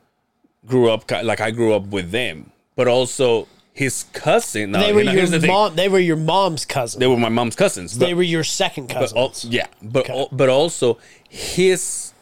[0.65, 4.71] grew up like I grew up with them, but also his cousin.
[4.71, 5.49] Now, They were you your the thing.
[5.49, 5.75] mom.
[5.75, 6.99] They were your mom's cousins.
[6.99, 7.97] They were my mom's cousins.
[7.97, 9.45] But, They were your second but cousins.
[9.45, 10.97] al- yeah, but al- but also
[11.27, 12.13] his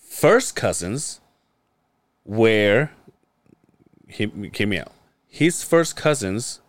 [0.00, 1.20] first cousins
[2.24, 2.90] were
[4.08, 4.92] he hear me out.
[5.28, 6.60] His first cousins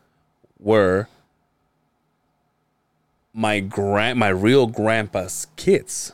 [0.59, 1.07] were
[3.37, 6.13] my grand my real grandpa's kids.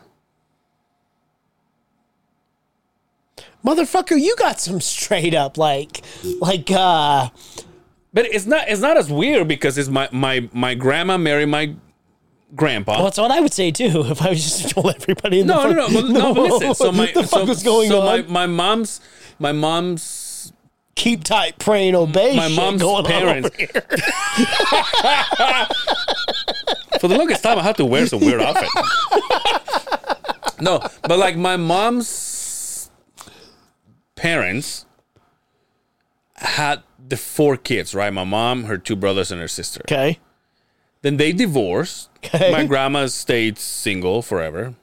[3.64, 6.02] Motherfucker, you got some straight up like,
[6.40, 7.30] like, uh,
[8.12, 11.76] But it's not it's not as weird because it's my my my grandma married my
[12.56, 12.94] grandpa.
[12.96, 15.48] well, that's what I would say too if I was just to told everybody in
[15.48, 16.74] the no, fuck- no, no, no, but listen.
[16.74, 18.26] So my the fuck so, was going so on?
[18.32, 19.00] my my mom's
[19.38, 20.30] my mom's
[20.94, 22.36] Keep tight, pray, and obey.
[22.36, 23.50] my mom's parents.
[27.04, 27.38] On over here.
[27.38, 28.70] For the longest time, I had to wear some weird outfit.
[30.62, 32.90] no, but like my mom's
[34.16, 34.86] parents
[36.36, 38.12] had the four kids, right?
[38.14, 39.82] My mom, her two brothers, and her sister.
[39.86, 40.20] Okay.
[41.02, 42.10] Then they divorced.
[42.18, 42.52] Okay.
[42.52, 44.76] My grandma stayed single forever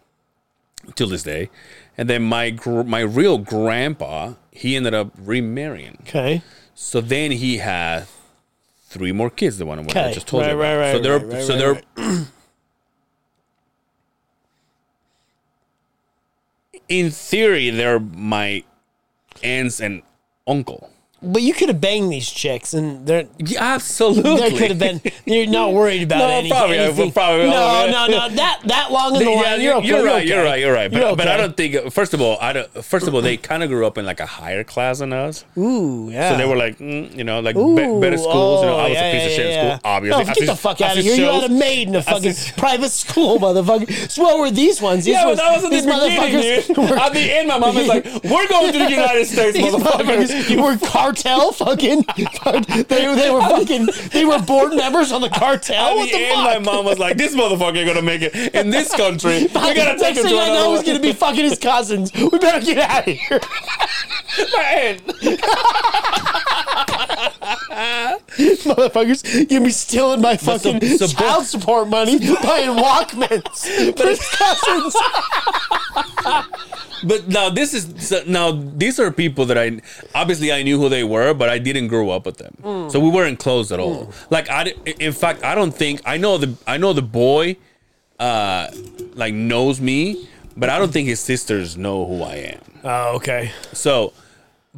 [0.94, 1.50] till this day.
[1.96, 5.98] And then my gr- my real grandpa, he ended up remarrying.
[6.02, 6.42] Okay.
[6.74, 8.06] So then he had
[8.88, 9.58] three more kids.
[9.58, 10.62] The one I just told Right, you about.
[10.62, 11.82] right, right, so they're right, so they're
[16.88, 18.64] in theory they're my
[19.42, 20.02] aunts and
[20.46, 20.90] uncle.
[21.20, 24.36] But you could have banged these chicks, and they're Yeah, absolutely.
[24.36, 25.00] there could have been.
[25.24, 27.10] You're not worried about No, any, probably, anything.
[27.10, 28.28] probably, no, oh, no, no.
[28.36, 29.86] That that long in the Yeah, line, you're, you're, okay.
[29.88, 30.14] you're right.
[30.22, 30.28] okay.
[30.28, 30.60] You're right.
[30.60, 30.90] You're right.
[30.92, 31.92] But, You're but I don't think.
[31.92, 32.70] First of all, I don't.
[32.84, 35.44] First of all, they kind of grew up in like a higher class than us.
[35.56, 36.30] Ooh, yeah.
[36.30, 38.60] So they were like, mm, you know, like be- better schools.
[38.62, 40.24] you know, oh, I was yeah, a piece of shit in school, obviously.
[40.24, 41.16] No, get the fuck out of here!
[41.16, 44.08] You had a maid in a fucking private school, motherfucker.
[44.08, 45.04] So what were these ones?
[45.04, 46.98] These Yeah, but ones, that was in the beginning, dude.
[46.98, 50.62] At the end, my mom was like, "We're going to the United States, motherfuckers." motherfuckers
[50.62, 50.76] were
[51.08, 52.04] cartel fucking.
[52.88, 53.88] they, they were fucking.
[54.12, 55.90] They were board members on the cartel.
[55.90, 56.44] At what the the end, fuck?
[56.44, 59.42] my mom was like, "This motherfucker ain't gonna make it in this country.
[59.42, 61.58] We gotta take Next him thing to I know, another he's gonna be fucking his
[61.58, 62.12] cousins.
[62.12, 63.40] We better get out of here.
[64.52, 65.02] my aunt."
[68.38, 74.96] Motherfuckers, gonna be stealing my fucking child support money buying Walkmans for his cousins.
[77.04, 79.80] But now this is so now these are people that I
[80.14, 83.08] obviously I knew who they were, but I didn't grow up with them, so we
[83.10, 84.12] weren't close at all.
[84.30, 87.56] Like I, in fact, I don't think I know the I know the boy,
[88.18, 88.68] uh,
[89.14, 92.60] like knows me, but I don't think his sisters know who I am.
[92.82, 93.52] Oh, okay.
[93.72, 94.12] So,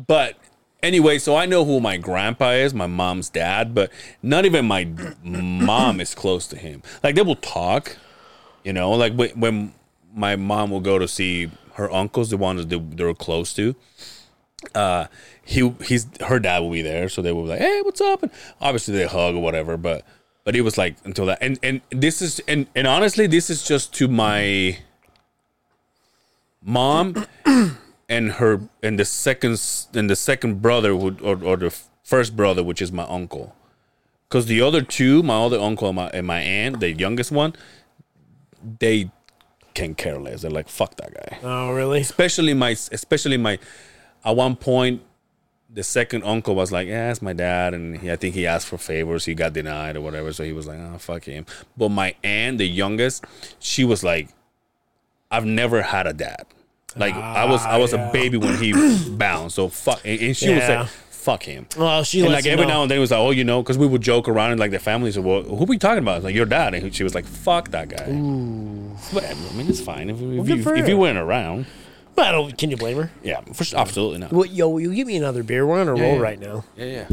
[0.07, 0.36] but
[0.83, 3.91] anyway, so I know who my grandpa is, my mom's dad, but
[4.22, 4.85] not even my
[5.24, 6.83] mom is close to him.
[7.03, 7.97] Like they will talk,
[8.64, 9.74] you know, like when, when
[10.14, 13.74] my mom will go to see her uncles, the ones that they, they're close to.
[14.74, 15.07] Uh,
[15.43, 18.22] he he's her dad will be there, so they will be like, "Hey, what's up?"
[18.22, 20.05] And obviously they hug or whatever, but
[20.45, 23.64] but it was like until that, and and this is and and honestly, this is
[23.64, 24.78] just to my
[26.62, 27.26] mom
[28.11, 29.58] and her and the second
[29.94, 31.70] and the second brother would or, or the
[32.02, 33.54] first brother which is my uncle.
[34.28, 37.54] Because the other two my other uncle and my, and my aunt the youngest one
[38.80, 39.11] they
[39.72, 40.42] can care less.
[40.42, 41.38] They're like fuck that guy.
[41.42, 42.00] Oh, really?
[42.00, 43.58] especially my especially my
[44.24, 45.02] at one point
[45.72, 48.66] the second uncle was like yeah it's my dad and he, i think he asked
[48.66, 49.24] for favors.
[49.24, 51.46] He got denied or whatever so he was like oh fuck him.
[51.76, 53.24] But my aunt the youngest
[53.61, 54.30] she was like
[55.30, 56.44] i've never had a dad
[56.97, 58.09] like i was i was ah, yeah.
[58.09, 58.72] a baby when he
[59.11, 60.86] bounced so fuck and, and she would Yeah.
[60.86, 62.74] say fuck him Well, she and like every know.
[62.74, 64.59] now and then it was like, oh, you know, because we would joke around and
[64.59, 66.22] like the family said, well, who are we talking about?
[66.22, 68.07] Like your dad, and she was like, fuck that guy.
[69.12, 71.66] But I mean, it's fine if, if, good you, for if you weren't around.
[72.16, 72.57] I don't.
[72.57, 73.11] Can you blame her?
[73.22, 74.32] Yeah, for, sure, absolutely not.
[74.32, 75.66] What, yo, will you give me another beer?
[75.66, 76.18] We're on a roll yeah.
[76.18, 76.64] right now.
[76.76, 77.09] Yeah, yeah.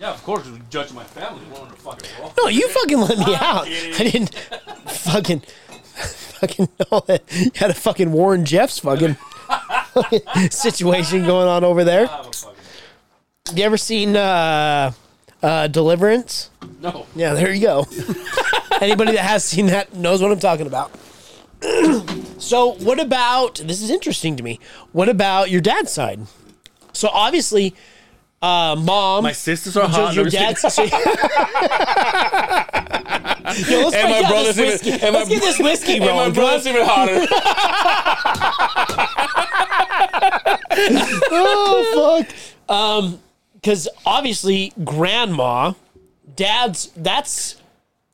[0.00, 1.40] Yeah, of course, judge my family.
[1.52, 2.32] We're on a fucking roll.
[2.38, 3.66] No, you fucking let me out.
[3.66, 3.94] kidding.
[3.94, 4.34] I didn't
[4.88, 5.42] fucking
[6.40, 9.16] fucking know that you had a fucking Warren Jeffs fucking
[10.50, 12.08] situation going on over there.
[13.54, 14.92] You ever seen uh,
[15.42, 16.50] uh, Deliverance?
[16.80, 17.06] No.
[17.14, 17.86] Yeah, there you go.
[18.80, 20.92] Anybody that has seen that knows what I'm talking about.
[22.38, 23.82] so, what about this?
[23.82, 24.60] Is interesting to me.
[24.92, 26.20] What about your dad's side?
[26.92, 27.74] So, obviously,
[28.42, 29.24] uh, mom.
[29.24, 30.14] My sisters are hot.
[30.14, 30.90] your I'm just kidding.
[30.90, 31.08] dad's.
[33.70, 36.30] Yo, let's And my brother's this even- and my let's get this whiskey And my
[36.30, 37.26] brother's even hotter.
[41.30, 42.74] oh fuck.
[42.74, 43.20] Um,
[43.54, 45.72] because obviously, grandma,
[46.36, 47.56] dad's that's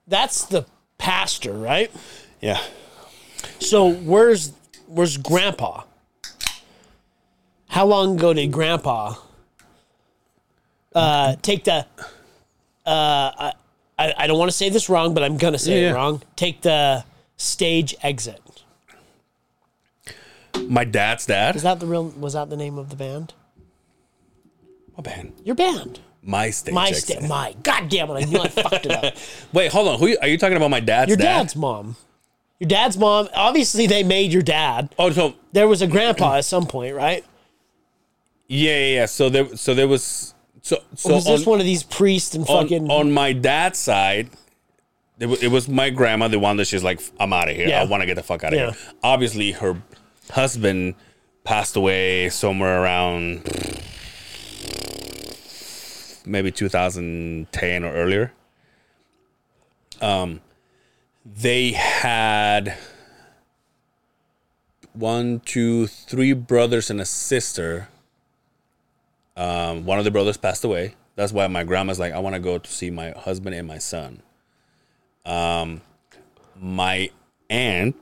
[0.07, 0.65] that's the
[0.99, 1.91] pastor, right?
[2.41, 2.61] Yeah.
[3.59, 4.53] So where's
[4.87, 5.83] where's Grandpa?
[7.69, 9.15] How long ago did Grandpa
[10.95, 11.87] uh, take the?
[12.87, 13.53] Uh,
[13.99, 16.23] I I don't want to say this wrong, but I'm gonna say Yeah, it wrong.
[16.37, 17.05] Take the
[17.37, 18.41] stage exit.
[20.69, 21.57] My dad's dad.
[21.57, 22.09] Is that the real?
[22.11, 23.35] Was that the name of the band?
[24.97, 25.33] My band?
[25.45, 26.01] Your band.
[26.23, 26.73] My stage.
[26.75, 27.19] My exit.
[27.19, 28.15] sta- my God damn it!
[28.15, 29.15] I knew I fucked it up.
[29.53, 29.99] Wait, hold on.
[29.99, 30.71] Who you- are you talking about?
[30.71, 31.39] My dad's Your dad.
[31.39, 31.97] dad's mom.
[32.61, 33.29] Your dad's mom.
[33.35, 34.95] Obviously, they made your dad.
[34.99, 37.25] Oh, so There was a grandpa at some point, right?
[38.47, 39.07] yeah, yeah, yeah.
[39.07, 40.34] So there, so there was,
[40.65, 42.91] so so was this on, one of these priests and on, fucking?
[42.91, 44.31] on my dad's side,
[45.19, 47.69] it was, it was my grandma, the one that she's like, I'm out of here.
[47.69, 47.83] Yeah.
[47.83, 48.71] I want to get the fuck out of Yeah.
[48.73, 48.93] here.
[49.03, 49.81] Obviously, her
[50.31, 50.95] husband
[51.45, 53.45] passed away somewhere around
[56.27, 58.33] maybe 2010 or earlier.
[60.01, 60.41] Um,
[61.27, 62.77] they had
[64.95, 67.89] one, two, three brothers and a sister.
[69.37, 70.95] Um, one of the brothers passed away.
[71.17, 73.79] That's why my grandma's like, I want to go to see my husband and my
[73.79, 74.23] son.
[75.25, 75.81] Um,
[76.61, 77.11] my
[77.51, 77.97] aunt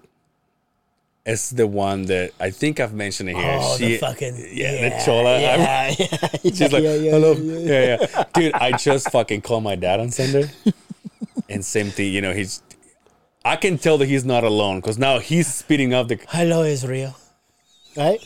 [1.24, 3.59] is the one that I think I've mentioned it here.
[3.61, 5.41] oh, the fucking yeah, the chola.
[5.41, 7.33] Yeah, yeah, She's like, yeah, yeah, hello.
[7.35, 8.24] yeah, Yeah yeah.
[8.35, 10.51] Dude, I just fucking called my dad on Sunday.
[11.49, 12.62] and same thing, you know, he's,
[13.45, 17.16] I can tell that he's not alone because now he's speeding up the, Hello, Israel.
[17.97, 18.20] Right?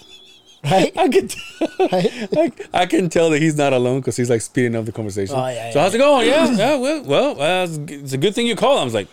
[0.71, 0.93] Right?
[0.97, 1.29] I can?
[1.81, 5.37] I, I can tell that he's not alone because he's like speeding up the conversation.
[5.37, 6.27] Oh, yeah, so yeah, how's it going?
[6.27, 8.81] Yeah, yeah, well, well, uh, it's a good thing you called.
[8.81, 9.09] I was like,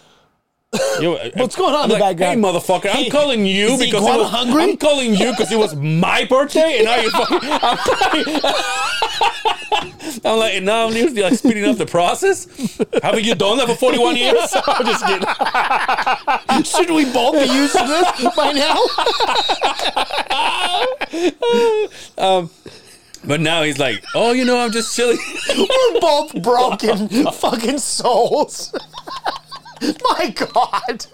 [1.00, 2.44] Yo, uh, What's going on I'm in the like, background?
[2.44, 2.90] Hey, motherfucker!
[2.90, 4.64] I'm Hey, calling you is because it was, hungry?
[4.64, 7.40] I'm calling you because it was my birthday, and now you fucking.
[7.44, 7.78] I'm,
[10.26, 12.48] I'm like, and now I'm usually like speeding up the process.
[13.02, 14.54] Haven't you done that for 41 years?
[14.66, 15.28] I'm just kidding.
[16.64, 18.78] Should we both be used to this by now?
[22.18, 22.50] Um,
[23.26, 25.18] but now he's like, oh, you know, I'm just chilling.
[25.58, 28.74] We're both broken fucking souls.
[30.10, 31.06] My God.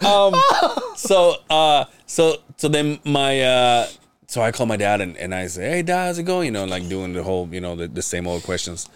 [0.96, 3.86] so uh so so then my uh
[4.26, 6.46] so I call my dad and, and I say, Hey dad, how's it going?
[6.46, 8.88] You know, like doing the whole, you know, the, the same old questions.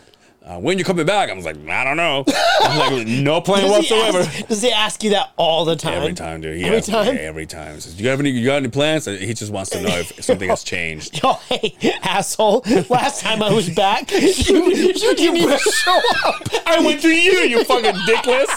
[0.45, 1.31] Uh, when you're coming back?
[1.31, 2.25] I was like, I don't know.
[2.63, 4.19] I'm like, no plan Does he, whatsoever.
[4.19, 5.95] ask, does he ask you that all the time?
[5.95, 6.57] Every time, dude.
[6.57, 7.17] He Every me time?
[7.17, 7.79] every time.
[7.79, 8.31] Says, you have any?
[8.31, 9.05] You got any plans?
[9.07, 11.23] He just wants to know if something has changed.
[11.23, 12.65] Yo, hey, asshole.
[12.91, 16.43] Last time I was back, you, you didn't even show up.
[16.67, 18.49] I went to you, you fucking dickless.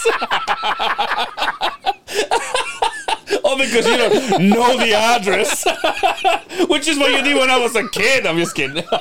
[3.56, 5.66] Oh, because you don't know the address,
[6.70, 8.26] which is what you did when I was a kid.
[8.26, 8.84] I'm just kidding.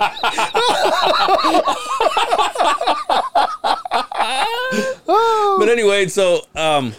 [5.58, 6.94] but anyway, so um,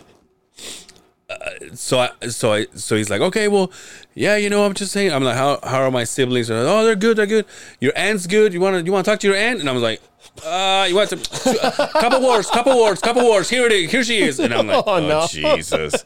[1.29, 1.35] uh,
[1.73, 3.71] so I so I so he's like, okay, well,
[4.13, 5.11] yeah, you know, I'm just saying.
[5.11, 6.49] I'm like, how how are my siblings?
[6.49, 7.45] Like, oh, they're good, they're good.
[7.79, 8.53] Your aunt's good.
[8.53, 9.59] You want to you want to talk to your aunt?
[9.59, 10.01] And I was like.
[10.43, 11.19] Uh, you want some
[11.93, 13.49] couple words, couple words, couple words.
[13.49, 13.91] Here it is.
[13.91, 14.39] Here she is.
[14.39, 15.27] And I'm like, oh, no.
[15.27, 16.03] Jesus.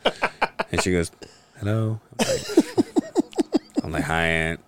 [0.71, 1.11] And she goes,
[1.60, 1.99] hello.
[2.20, 2.41] I'm like,
[3.84, 4.60] I'm like, hi, aunt.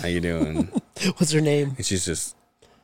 [0.00, 0.68] How you doing?
[1.16, 1.74] What's her name?
[1.76, 2.36] And she's just,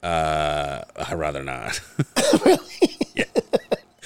[0.03, 1.81] uh, I'd rather not.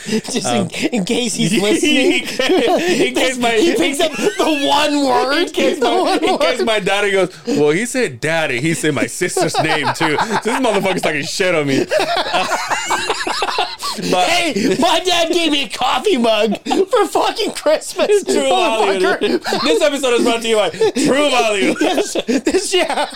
[0.07, 2.23] Just in, in case he's listening.
[2.23, 5.43] in case my he picks up the one word.
[5.43, 6.67] in case, my, one in case word.
[6.67, 8.63] my daddy goes, well, he said daddy.
[8.63, 10.17] He said my sister's name too.
[10.17, 11.85] So this motherfucker's talking shit on me.
[14.11, 16.57] But Hey, my dad gave me a coffee mug
[16.89, 18.25] for fucking Christmas.
[18.25, 19.39] true value.
[19.39, 21.75] This episode is brought to you by True Value.
[21.81, 23.09] This, this, yeah.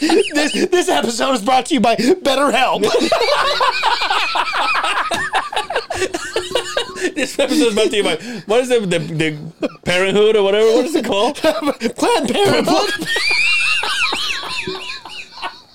[0.00, 2.82] this, this episode is brought to you by BetterHelp.
[7.14, 8.90] This episode is brought to you by what is it?
[8.90, 10.66] The, the Parenthood or whatever.
[10.72, 11.36] What is it called?
[11.36, 12.90] Planned Parenthood.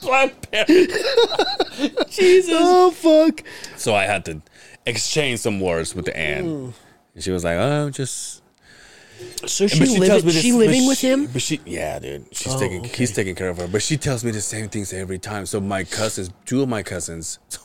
[0.02, 2.08] Planned Parenthood.
[2.10, 2.54] Jesus.
[2.58, 3.44] Oh fuck.
[3.78, 4.42] So I had to
[4.86, 6.74] exchange some words with the aunt.
[7.14, 8.42] And she was like, "Oh, just."
[9.46, 11.28] So she, But she living, this- she living she- with him?
[11.28, 12.90] But she, yeah, dude, she's Oh, taking, okay.
[12.98, 13.68] he's taking care of her.
[13.68, 15.46] But she tells me the same things every time.
[15.46, 17.38] So my cousins, two of my cousins.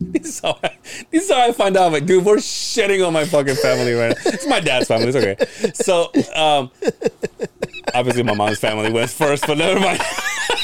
[0.00, 0.76] This is, how I,
[1.12, 1.92] this is how I find out.
[1.92, 4.22] Like, dude, we're shitting on my fucking family right now.
[4.32, 5.06] It's my dad's family.
[5.06, 5.72] It's okay.
[5.72, 6.70] So, um,
[7.94, 10.00] obviously, my mom's family went first, but never mind.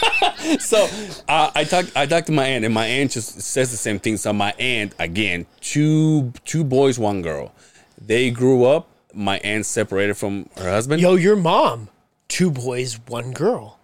[0.61, 0.89] so,
[1.29, 1.97] uh, I talked.
[1.97, 4.17] I talked to my aunt, and my aunt just says the same thing.
[4.17, 7.53] So, my aunt, again, two two boys, one girl.
[8.01, 8.89] They grew up.
[9.13, 11.03] My aunt separated from her husband.
[11.03, 11.89] Yo, your mom.
[12.29, 13.79] Two boys, one girl.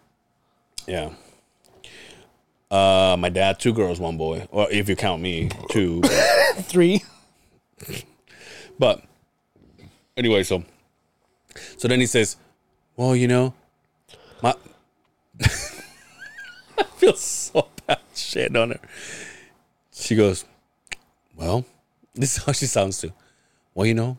[0.86, 1.10] Yeah.
[2.70, 4.47] Uh, my dad, two girls, one boy.
[4.51, 6.01] Or if you count me, two.
[6.62, 7.02] Three.
[8.78, 9.02] But
[10.16, 10.64] anyway, so
[11.76, 12.36] so then he says,
[12.97, 13.55] "Well, you know,
[14.43, 14.55] my
[16.78, 18.81] I feel so bad shit on her."
[19.93, 20.44] She goes,
[21.36, 21.65] "Well,
[22.15, 23.12] this is how she sounds too.
[23.74, 24.19] Well, you know,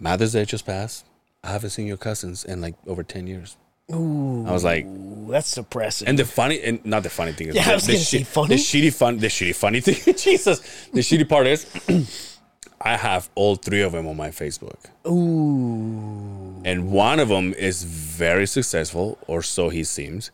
[0.00, 1.04] Mother's Day just passed.
[1.44, 3.56] I haven't seen your cousins in like over ten years."
[3.92, 4.46] Ooh.
[4.46, 4.86] I was like,
[5.28, 6.08] that's depressing.
[6.08, 8.04] and the funny, and not the funny thing is, Yeah, I the, was the, gonna
[8.04, 8.48] say funny.
[8.48, 10.14] the shitty fun, the shitty funny thing.
[10.16, 10.60] Jesus,
[10.94, 11.66] the shitty part is,
[12.80, 14.78] I have all three of them on my Facebook.
[15.06, 16.62] Ooh.
[16.64, 20.30] and one of them is very successful, or so he seems.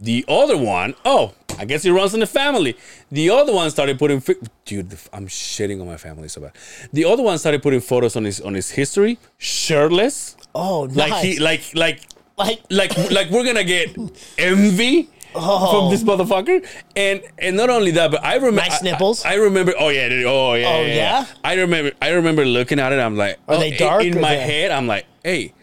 [0.00, 2.76] The other one, oh, I guess he runs in the family.
[3.10, 6.52] The other one started putting, fi- dude, I'm shitting on my family so bad.
[6.92, 10.96] The other one started putting photos on his on his history, shirtless, Oh, nice.
[11.10, 12.00] like he, like, like,
[12.38, 13.96] like like, like we're gonna get
[14.38, 15.10] envy.
[15.32, 16.06] From this oh.
[16.06, 16.66] motherfucker,
[16.96, 18.68] and and not only that, but I remember Oh.
[18.68, 19.24] Nice nipples?
[19.24, 19.72] I, I remember.
[19.78, 20.66] Oh yeah, oh yeah.
[20.68, 21.26] Oh, yeah?
[21.44, 21.92] I remember.
[22.02, 22.98] I remember looking at it.
[22.98, 25.54] I'm like, Are oh, they dark In or my they- head, I'm like, hey,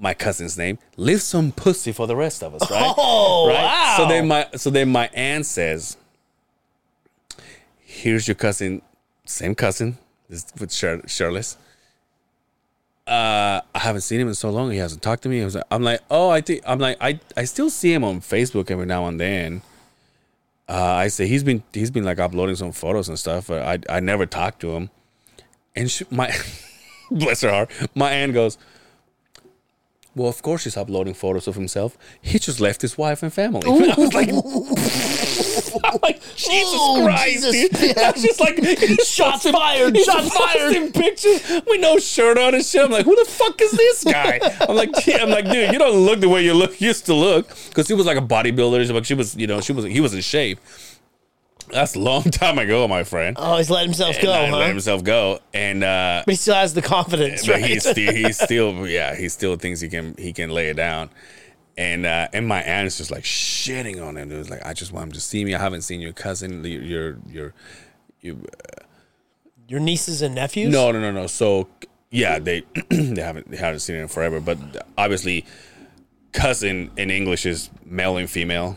[0.00, 2.94] my cousin's name, leave some pussy for the rest of us, right?
[2.96, 3.94] Oh, right.
[3.96, 5.96] So then my so then my aunt says,
[7.80, 8.82] here's your cousin,
[9.24, 9.98] same cousin,
[10.28, 11.56] this with shir- shirtless.
[13.06, 14.70] Uh, I haven't seen him in so long.
[14.70, 15.40] He hasn't talked to me.
[15.40, 18.04] I was like, I'm like, oh, I think I'm like, I I still see him
[18.04, 19.62] on Facebook every now and then.
[20.68, 23.96] Uh, I say he's been he's been like uploading some photos and stuff, but I
[23.96, 24.90] I never talked to him.
[25.74, 26.30] And she, my
[27.10, 28.58] bless her heart, my aunt goes,
[30.18, 31.96] well, of course he's uploading photos of himself.
[32.20, 33.62] He just left his wife and family.
[33.66, 34.28] I was like,
[35.84, 37.80] I'm like Jesus Ooh, Christ, Jesus.
[37.80, 37.98] dude.
[37.98, 38.58] I was just like,
[39.04, 40.74] Shots fired, shots fired.
[40.76, 42.82] In pictures with no shirt on and shit.
[42.84, 44.40] I'm like, who the fuck is this guy?
[44.68, 47.14] I'm like, yeah, I'm like, dude, you don't look the way you look used to
[47.14, 48.92] look because he was like a bodybuilder.
[48.92, 50.58] Like she was, you know, she was he was in shape.
[51.72, 53.36] That's a long time ago, my friend.
[53.38, 54.56] oh, he's let himself go, and I huh?
[54.58, 57.64] let himself go, and uh, but he still has the confidence, but right?
[57.64, 61.10] he's still he's still yeah he still thinks he can he can lay it down
[61.76, 64.72] and uh and my aunt is just like shitting on him it was like i
[64.72, 67.54] just want him to see me i haven't seen your cousin your your, your
[68.20, 68.44] you,
[69.68, 70.72] Your nieces and nephews?
[70.72, 71.68] no no no no so
[72.10, 74.58] yeah they they haven't they haven't seen him in forever but
[74.98, 75.44] obviously
[76.32, 78.76] cousin in english is male and female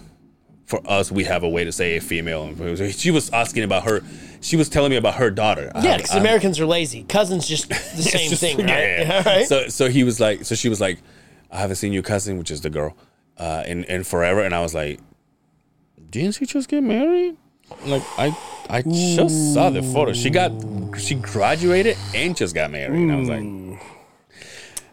[0.72, 2.44] for us we have a way to say a female
[2.92, 4.02] she was asking about her
[4.40, 7.04] she was telling me about her daughter Yeah, um, because um, Americans are lazy.
[7.04, 7.76] Cousins just the
[8.16, 8.68] same just- thing, right?
[8.68, 9.24] yeah, yeah.
[9.26, 9.46] Right.
[9.48, 10.98] So so he was like, so she was like,
[11.52, 12.96] I haven't seen your cousin, which is the girl,
[13.38, 15.00] uh, in in forever, and I was like,
[16.10, 17.38] didn't she just get married?
[17.86, 18.36] Like I
[18.70, 20.14] I just saw the photo.
[20.14, 20.52] She got
[20.98, 22.98] she graduated and just got married.
[22.98, 23.78] And I was like, and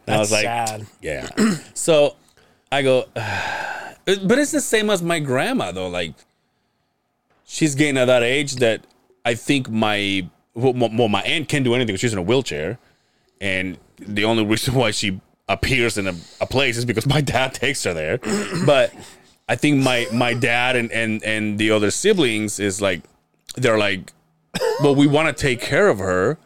[0.07, 0.87] I was That's like, sad.
[1.01, 1.29] yeah.
[1.75, 2.17] so
[2.71, 5.89] I go, ah, Uh, but it's the same as my grandma though.
[5.89, 6.15] Like
[7.45, 8.85] she's getting at that age that
[9.25, 11.95] I think my well, well my aunt can't do anything.
[11.97, 12.79] She's in a wheelchair,
[13.41, 17.55] and the only reason why she appears in a, a place is because my dad
[17.55, 18.19] takes her there.
[18.65, 18.93] but
[19.49, 23.03] I think my my dad and and and the other siblings is like
[23.57, 24.13] they're like,
[24.83, 26.39] well, we want to take care of her.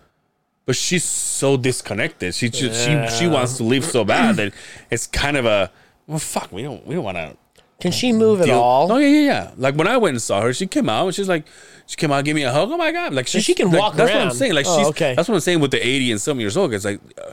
[0.64, 2.36] But she's so disconnected.
[2.36, 4.54] She just, she she wants to leave so bad that
[4.92, 5.72] it's kind of a
[6.06, 6.52] well fuck.
[6.52, 7.36] We don't we don't want to
[7.82, 8.92] Can she move at deal- all?
[8.92, 9.50] Oh yeah, yeah, yeah.
[9.56, 11.44] Like when I went and saw her, she came out and she's like,
[11.86, 12.70] she came out, give me a hug.
[12.70, 14.22] Oh my god, like she's, she can like, walk That's what.
[14.22, 14.54] I'm saying.
[14.54, 15.16] Like Oh, she's okay.
[15.16, 16.72] That's what I'm saying with the 80 and some years old.
[16.72, 17.32] It's like uh,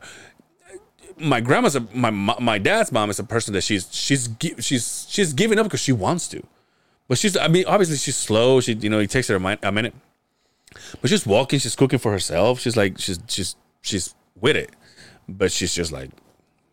[1.19, 4.27] my grandma's a, my my dad's mom is a person that she's she's
[4.57, 6.41] she's she's giving up because she wants to,
[7.07, 8.59] but she's I mean obviously she's slow.
[8.59, 9.93] She you know it takes her a minute,
[10.99, 11.59] but she's walking.
[11.59, 12.59] She's cooking for herself.
[12.59, 14.71] She's like she's she's she's with it,
[15.27, 16.09] but she's just like.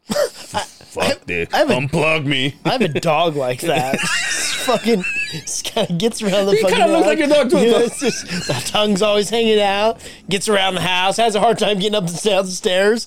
[0.08, 1.48] Fuck this.
[1.52, 2.54] I have a- Unplug me.
[2.64, 3.98] I have a dog like that.
[4.66, 7.56] fucking just kind of gets around the He fucking kinda looks like your dog, too,
[7.56, 7.78] though.
[7.80, 10.00] it's just, the tongue's always hanging out.
[10.28, 11.18] Gets around the house.
[11.18, 13.06] Has a hard time getting up and down the stairs.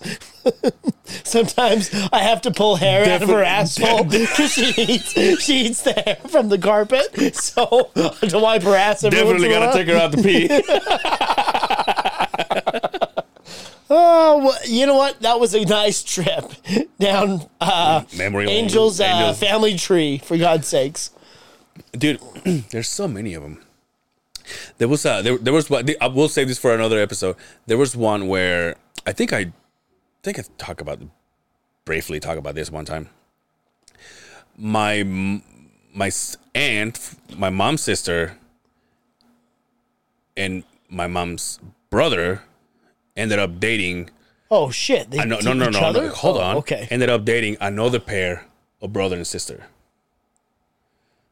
[1.23, 5.11] Sometimes I have to pull hair out of her Definitely- asshole because she eats
[5.43, 7.35] she eats the hair from the carpet.
[7.35, 9.03] So to wipe her ass.
[9.03, 9.73] every once Definitely in a gotta while.
[9.73, 10.21] take her out to
[12.99, 13.09] pee.
[13.89, 15.19] Oh, well, you know what?
[15.21, 16.43] That was a nice trip
[16.99, 18.63] down uh, Memory lane.
[18.65, 19.39] Angel's, uh, Angels.
[19.39, 20.19] family tree.
[20.19, 21.11] For God's sakes.
[21.93, 22.19] dude.
[22.69, 23.63] there's so many of them.
[24.77, 25.71] There was uh, there, there was.
[25.71, 27.35] I will save this for another episode.
[27.67, 28.75] There was one where
[29.05, 29.51] I think I,
[30.23, 31.01] think I talk about
[31.85, 33.09] briefly talk about this one time.
[34.57, 35.03] My
[35.93, 36.11] my
[36.55, 38.37] aunt, my mom's sister,
[40.35, 41.59] and my mom's
[41.91, 42.41] brother
[43.19, 44.09] ended up dating.
[44.49, 45.11] Oh shit!
[45.11, 46.03] They I know, no, no, each no, other?
[46.07, 46.09] no.
[46.13, 46.55] Hold Oh, on.
[46.57, 46.87] Okay.
[46.89, 48.45] Ended up dating another pair
[48.81, 49.67] of brother and sister.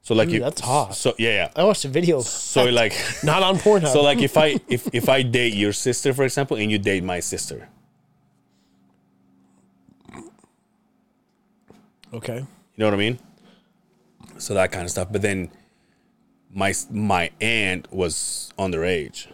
[0.04, 0.96] So like Ooh, you, that's hot.
[0.96, 1.52] So yeah, yeah.
[1.56, 2.22] I watched a video.
[2.22, 2.94] So like,
[3.24, 3.92] Not on Pornhub.
[3.92, 7.04] so like if I if if I date your sister, for example, and you date
[7.04, 7.68] my sister,
[12.14, 12.38] okay.
[12.38, 12.48] you
[12.78, 13.20] know what I mean?
[14.38, 15.10] So that kind of stuff.
[15.12, 15.50] But then
[16.54, 19.28] my my aunt was underage,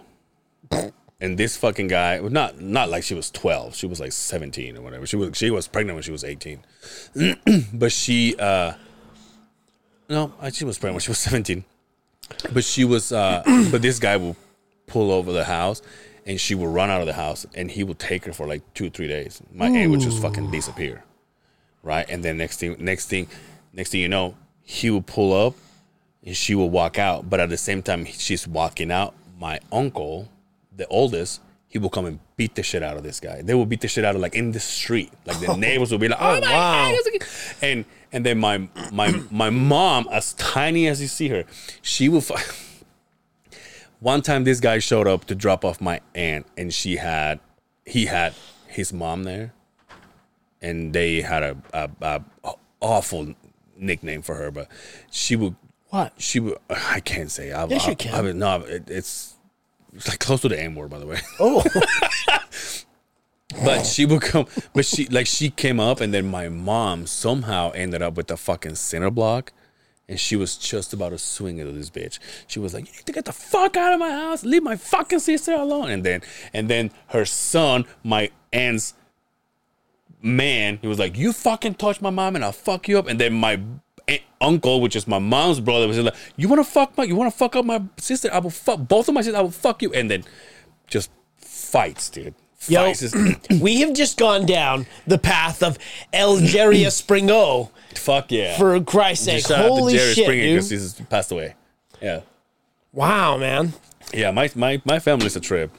[1.24, 3.76] and this fucking guy not not like she was twelve.
[3.76, 5.08] She was like seventeen or whatever.
[5.08, 6.64] She was she was pregnant when she was eighteen,
[7.74, 8.74] but she uh
[10.10, 11.64] no, uh, she was pregnant when she was seventeen.
[12.52, 13.42] But she was uh
[13.72, 14.36] but this guy will
[14.86, 15.82] pull over the house.
[16.26, 18.62] And she will run out of the house, and he will take her for like
[18.74, 19.42] two, three days.
[19.52, 21.04] My aunt would just fucking disappear,
[21.82, 22.06] right?
[22.08, 23.28] And then next thing, next thing,
[23.74, 25.54] next thing you know, he will pull up,
[26.26, 27.30] and she will walk out.
[27.30, 29.16] But at the same time, she's walking out.
[29.38, 30.30] My uncle,
[30.76, 33.42] the oldest, he will come and beat the shit out of this guy.
[33.42, 35.12] They will beat the shit out of like in the street.
[35.26, 35.56] Like the oh.
[35.56, 36.92] neighbors will be like, "Oh, oh my wow.
[36.92, 37.28] God,
[37.62, 41.46] and and then my my my mom, as tiny as you see her,
[41.82, 42.24] she will.
[44.00, 47.40] One time, this guy showed up to drop off my aunt, and she had
[47.86, 48.34] he had
[48.68, 49.54] his mom there,
[50.62, 52.22] and they had a, a, a
[52.82, 53.34] awful
[53.78, 54.68] nickname for her, but
[55.10, 55.56] she would
[55.90, 56.14] What?
[56.18, 56.58] she would.
[56.70, 57.52] I can't say.
[57.52, 58.14] I, Yes, I, you can.
[58.14, 59.33] I mean, no, it, it's
[60.08, 61.20] like close to the N word, by the way.
[61.40, 61.64] Oh,
[63.64, 64.48] But she would come.
[64.74, 68.38] But she like she came up, and then my mom somehow ended up with the
[68.38, 69.54] fucking center block.
[70.10, 72.20] And she was just about to swing into this bitch.
[72.48, 74.44] She was like, "You need to get the fuck out of my house.
[74.44, 76.22] Leave my fucking sister alone." And then,
[76.52, 78.96] and then her son, my aunt's
[80.22, 83.20] man, he was like, "You fucking touch my mom, and I'll fuck you up." And
[83.20, 83.62] then my
[84.42, 87.04] uncle, which is my mom's brother, was like, "You want to fuck my?
[87.04, 88.30] You want to fuck up my sister?
[88.32, 89.36] I will fuck both of my sisters.
[89.36, 90.24] I will fuck you." And then,
[90.88, 92.36] just fights, dude.
[92.68, 92.94] Yo.
[93.62, 95.78] We have just gone down the path of
[96.14, 97.70] a Jerry Springer.
[97.96, 98.58] Fuck yeah.
[98.58, 100.56] For Christ's sake, Just shout out holy Jerry shit, Springer dude!
[100.56, 101.56] because he's passed away.
[102.02, 102.22] Yeah.
[102.92, 103.74] Wow, man.
[104.14, 105.72] Yeah, my, my, my family's a trip.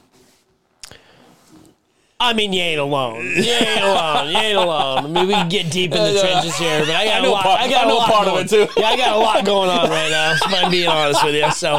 [2.25, 3.23] I mean, you ain't alone.
[3.25, 4.29] You ain't alone.
[4.29, 4.97] You ain't alone.
[5.05, 7.29] I mean, we can get deep in the trenches here, but I got I know
[7.29, 7.43] a lot.
[7.43, 8.67] part- I got I a lot part of it, too.
[8.79, 10.31] Yeah, I got a lot going on right now.
[10.33, 11.75] If I'm being honest with you, so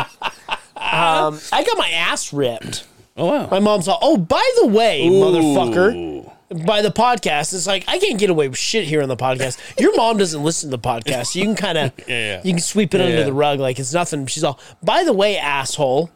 [0.77, 2.87] um, I got my ass ripped.
[3.17, 3.49] Oh, wow.
[3.51, 6.33] My mom's like, "Oh, by the way, motherfucker."
[6.65, 9.59] By the podcast, it's like I can't get away with shit here on the podcast.
[9.81, 11.27] Your mom doesn't listen to the podcast.
[11.33, 12.17] So You can kind of, Yeah.
[12.37, 12.41] yeah.
[12.45, 13.25] you can sweep it under yeah.
[13.25, 14.27] the rug like it's nothing.
[14.27, 16.09] She's all, by the way, asshole,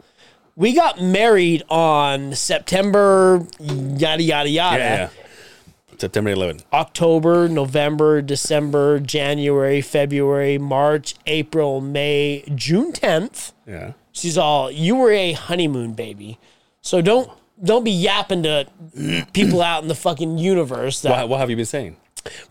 [0.61, 4.78] we got married on September, yada yada yada.
[4.78, 5.09] Yeah, yeah.
[5.99, 6.65] September 11th.
[6.73, 13.53] October, November, December, January, February, March, April, May, June 10th.
[13.66, 13.93] Yeah.
[14.12, 16.39] She's all, you were a honeymoon baby.
[16.82, 17.31] So don't
[17.62, 18.66] don't be yapping to
[19.32, 21.97] people out in the fucking universe that What, what have you been saying?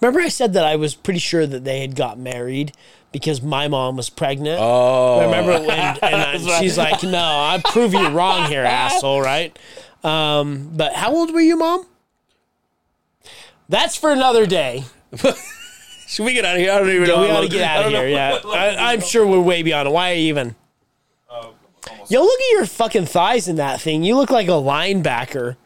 [0.01, 2.73] Remember I said that I was pretty sure that they had got married
[3.11, 4.59] because my mom was pregnant?
[4.61, 5.19] Oh.
[5.19, 5.69] I remember when
[6.01, 9.57] and I, she's like, "No, I prove you wrong here, asshole." Right?
[10.03, 11.85] Um, but how old were you, mom?
[13.67, 14.83] That's for another day.
[16.07, 16.71] Should we get out of here?
[16.71, 17.21] I don't even Yeah, know.
[17.21, 18.07] we how gotta get out of here.
[18.07, 19.91] Yeah, what- what- I, I'm sure we're way beyond it.
[19.91, 20.55] Why even?
[22.09, 24.01] Yo, look at your fucking thighs in that thing.
[24.03, 25.57] You look like a linebacker.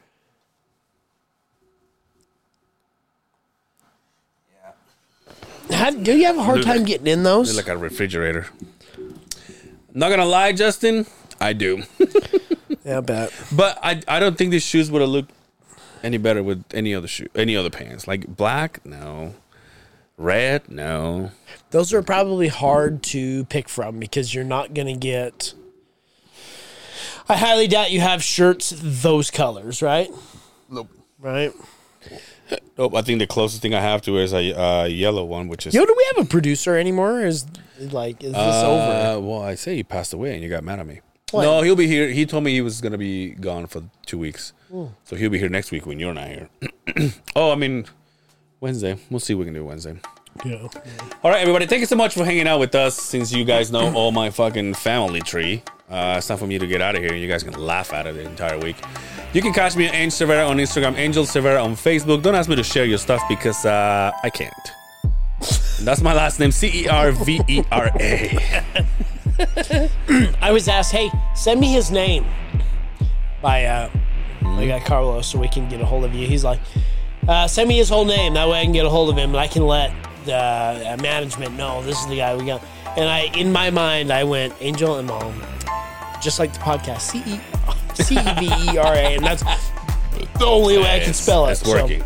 [5.84, 7.58] How, do you have a hard Look time like- getting in those?
[7.58, 8.48] Like a refrigerator.
[9.94, 11.06] Not gonna lie, Justin.
[11.42, 11.84] I do.
[12.86, 13.34] yeah, I bet.
[13.52, 15.32] But I I don't think these shoes would have looked
[16.02, 18.08] any better with any other shoe, any other pants.
[18.08, 19.36] Like black, no.
[20.18, 21.32] Red, no.
[21.72, 25.54] Those are probably hard to pick from because you're not going to get.
[27.28, 30.10] I highly doubt you have shirts those colors, right?
[30.70, 30.90] Nope.
[31.20, 31.52] Right.
[32.78, 32.96] Nope.
[32.96, 35.74] I think the closest thing I have to is a uh, yellow one, which is.
[35.74, 37.22] Yo, do we have a producer anymore?
[37.22, 37.46] Is
[37.80, 39.18] like is this over?
[39.18, 41.02] Uh, well, I say he passed away, and you got mad at me.
[41.32, 41.44] What?
[41.44, 42.10] No, he'll be here.
[42.10, 44.86] He told me he was gonna be gone for two weeks, Hmm.
[45.04, 46.50] so he'll be here next week when you're not here.
[47.36, 47.86] oh, I mean,
[48.60, 48.98] Wednesday.
[49.10, 49.96] We'll see what we can do Wednesday.
[50.46, 50.68] Yeah.
[51.24, 51.66] All right, everybody.
[51.68, 52.96] Thank you so much for hanging out with us.
[52.96, 56.68] Since you guys know all my fucking family tree, uh, it's time for me to
[56.68, 57.14] get out of here.
[57.14, 58.78] You guys can laugh at it the entire week.
[59.34, 62.22] You can catch me at Angel Cervera on Instagram, Angel Cervera on Facebook.
[62.22, 64.54] Don't ask me to share your stuff because uh, I can't.
[65.82, 68.64] That's my last name, C E R V E R A.
[70.42, 72.26] I was asked, hey, send me his name
[73.42, 73.90] by uh,
[74.42, 76.28] my guy Carlos so we can get a hold of you.
[76.28, 76.60] He's like,
[77.28, 78.36] uh, send me his whole name.
[78.36, 79.94] That way I can get a hold of him and I can let
[80.26, 82.64] the uh, management know this is the guy we got.
[82.96, 85.42] And I, in my mind, I went Angel and Mom,
[86.22, 87.40] just like the podcast, C E
[87.96, 89.44] C E V E R A, and that's
[90.38, 91.54] the only way I can spell it.
[91.54, 92.04] It's so- working.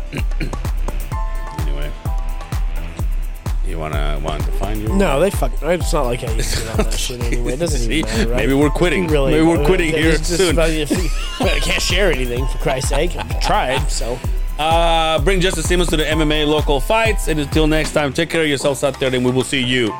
[1.58, 1.90] anyway,
[3.66, 4.88] you wanna want to find you?
[4.94, 5.52] No, they fuck.
[5.62, 7.52] It's not like I used to get on that shit anyway.
[7.52, 8.30] It doesn't See, even matter.
[8.30, 8.36] Right?
[8.38, 9.06] maybe we're quitting.
[9.08, 10.58] Really, Maybe we're quitting here soon.
[10.58, 10.86] I
[11.60, 13.14] can't share anything for Christ's sake.
[13.16, 14.18] I've tried, so
[14.58, 17.28] Uh, bring Justice Simmons to the MMA local fights.
[17.28, 19.94] And until next time, take care of yourselves out there, and we will see you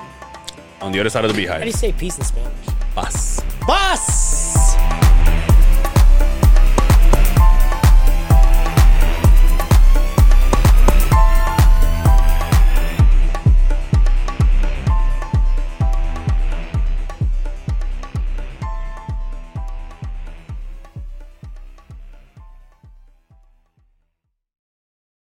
[0.80, 1.58] on the other side of the beehive.
[1.58, 2.52] how do you say peace in Spanish?
[2.94, 3.42] Paz.
[3.60, 4.47] Paz.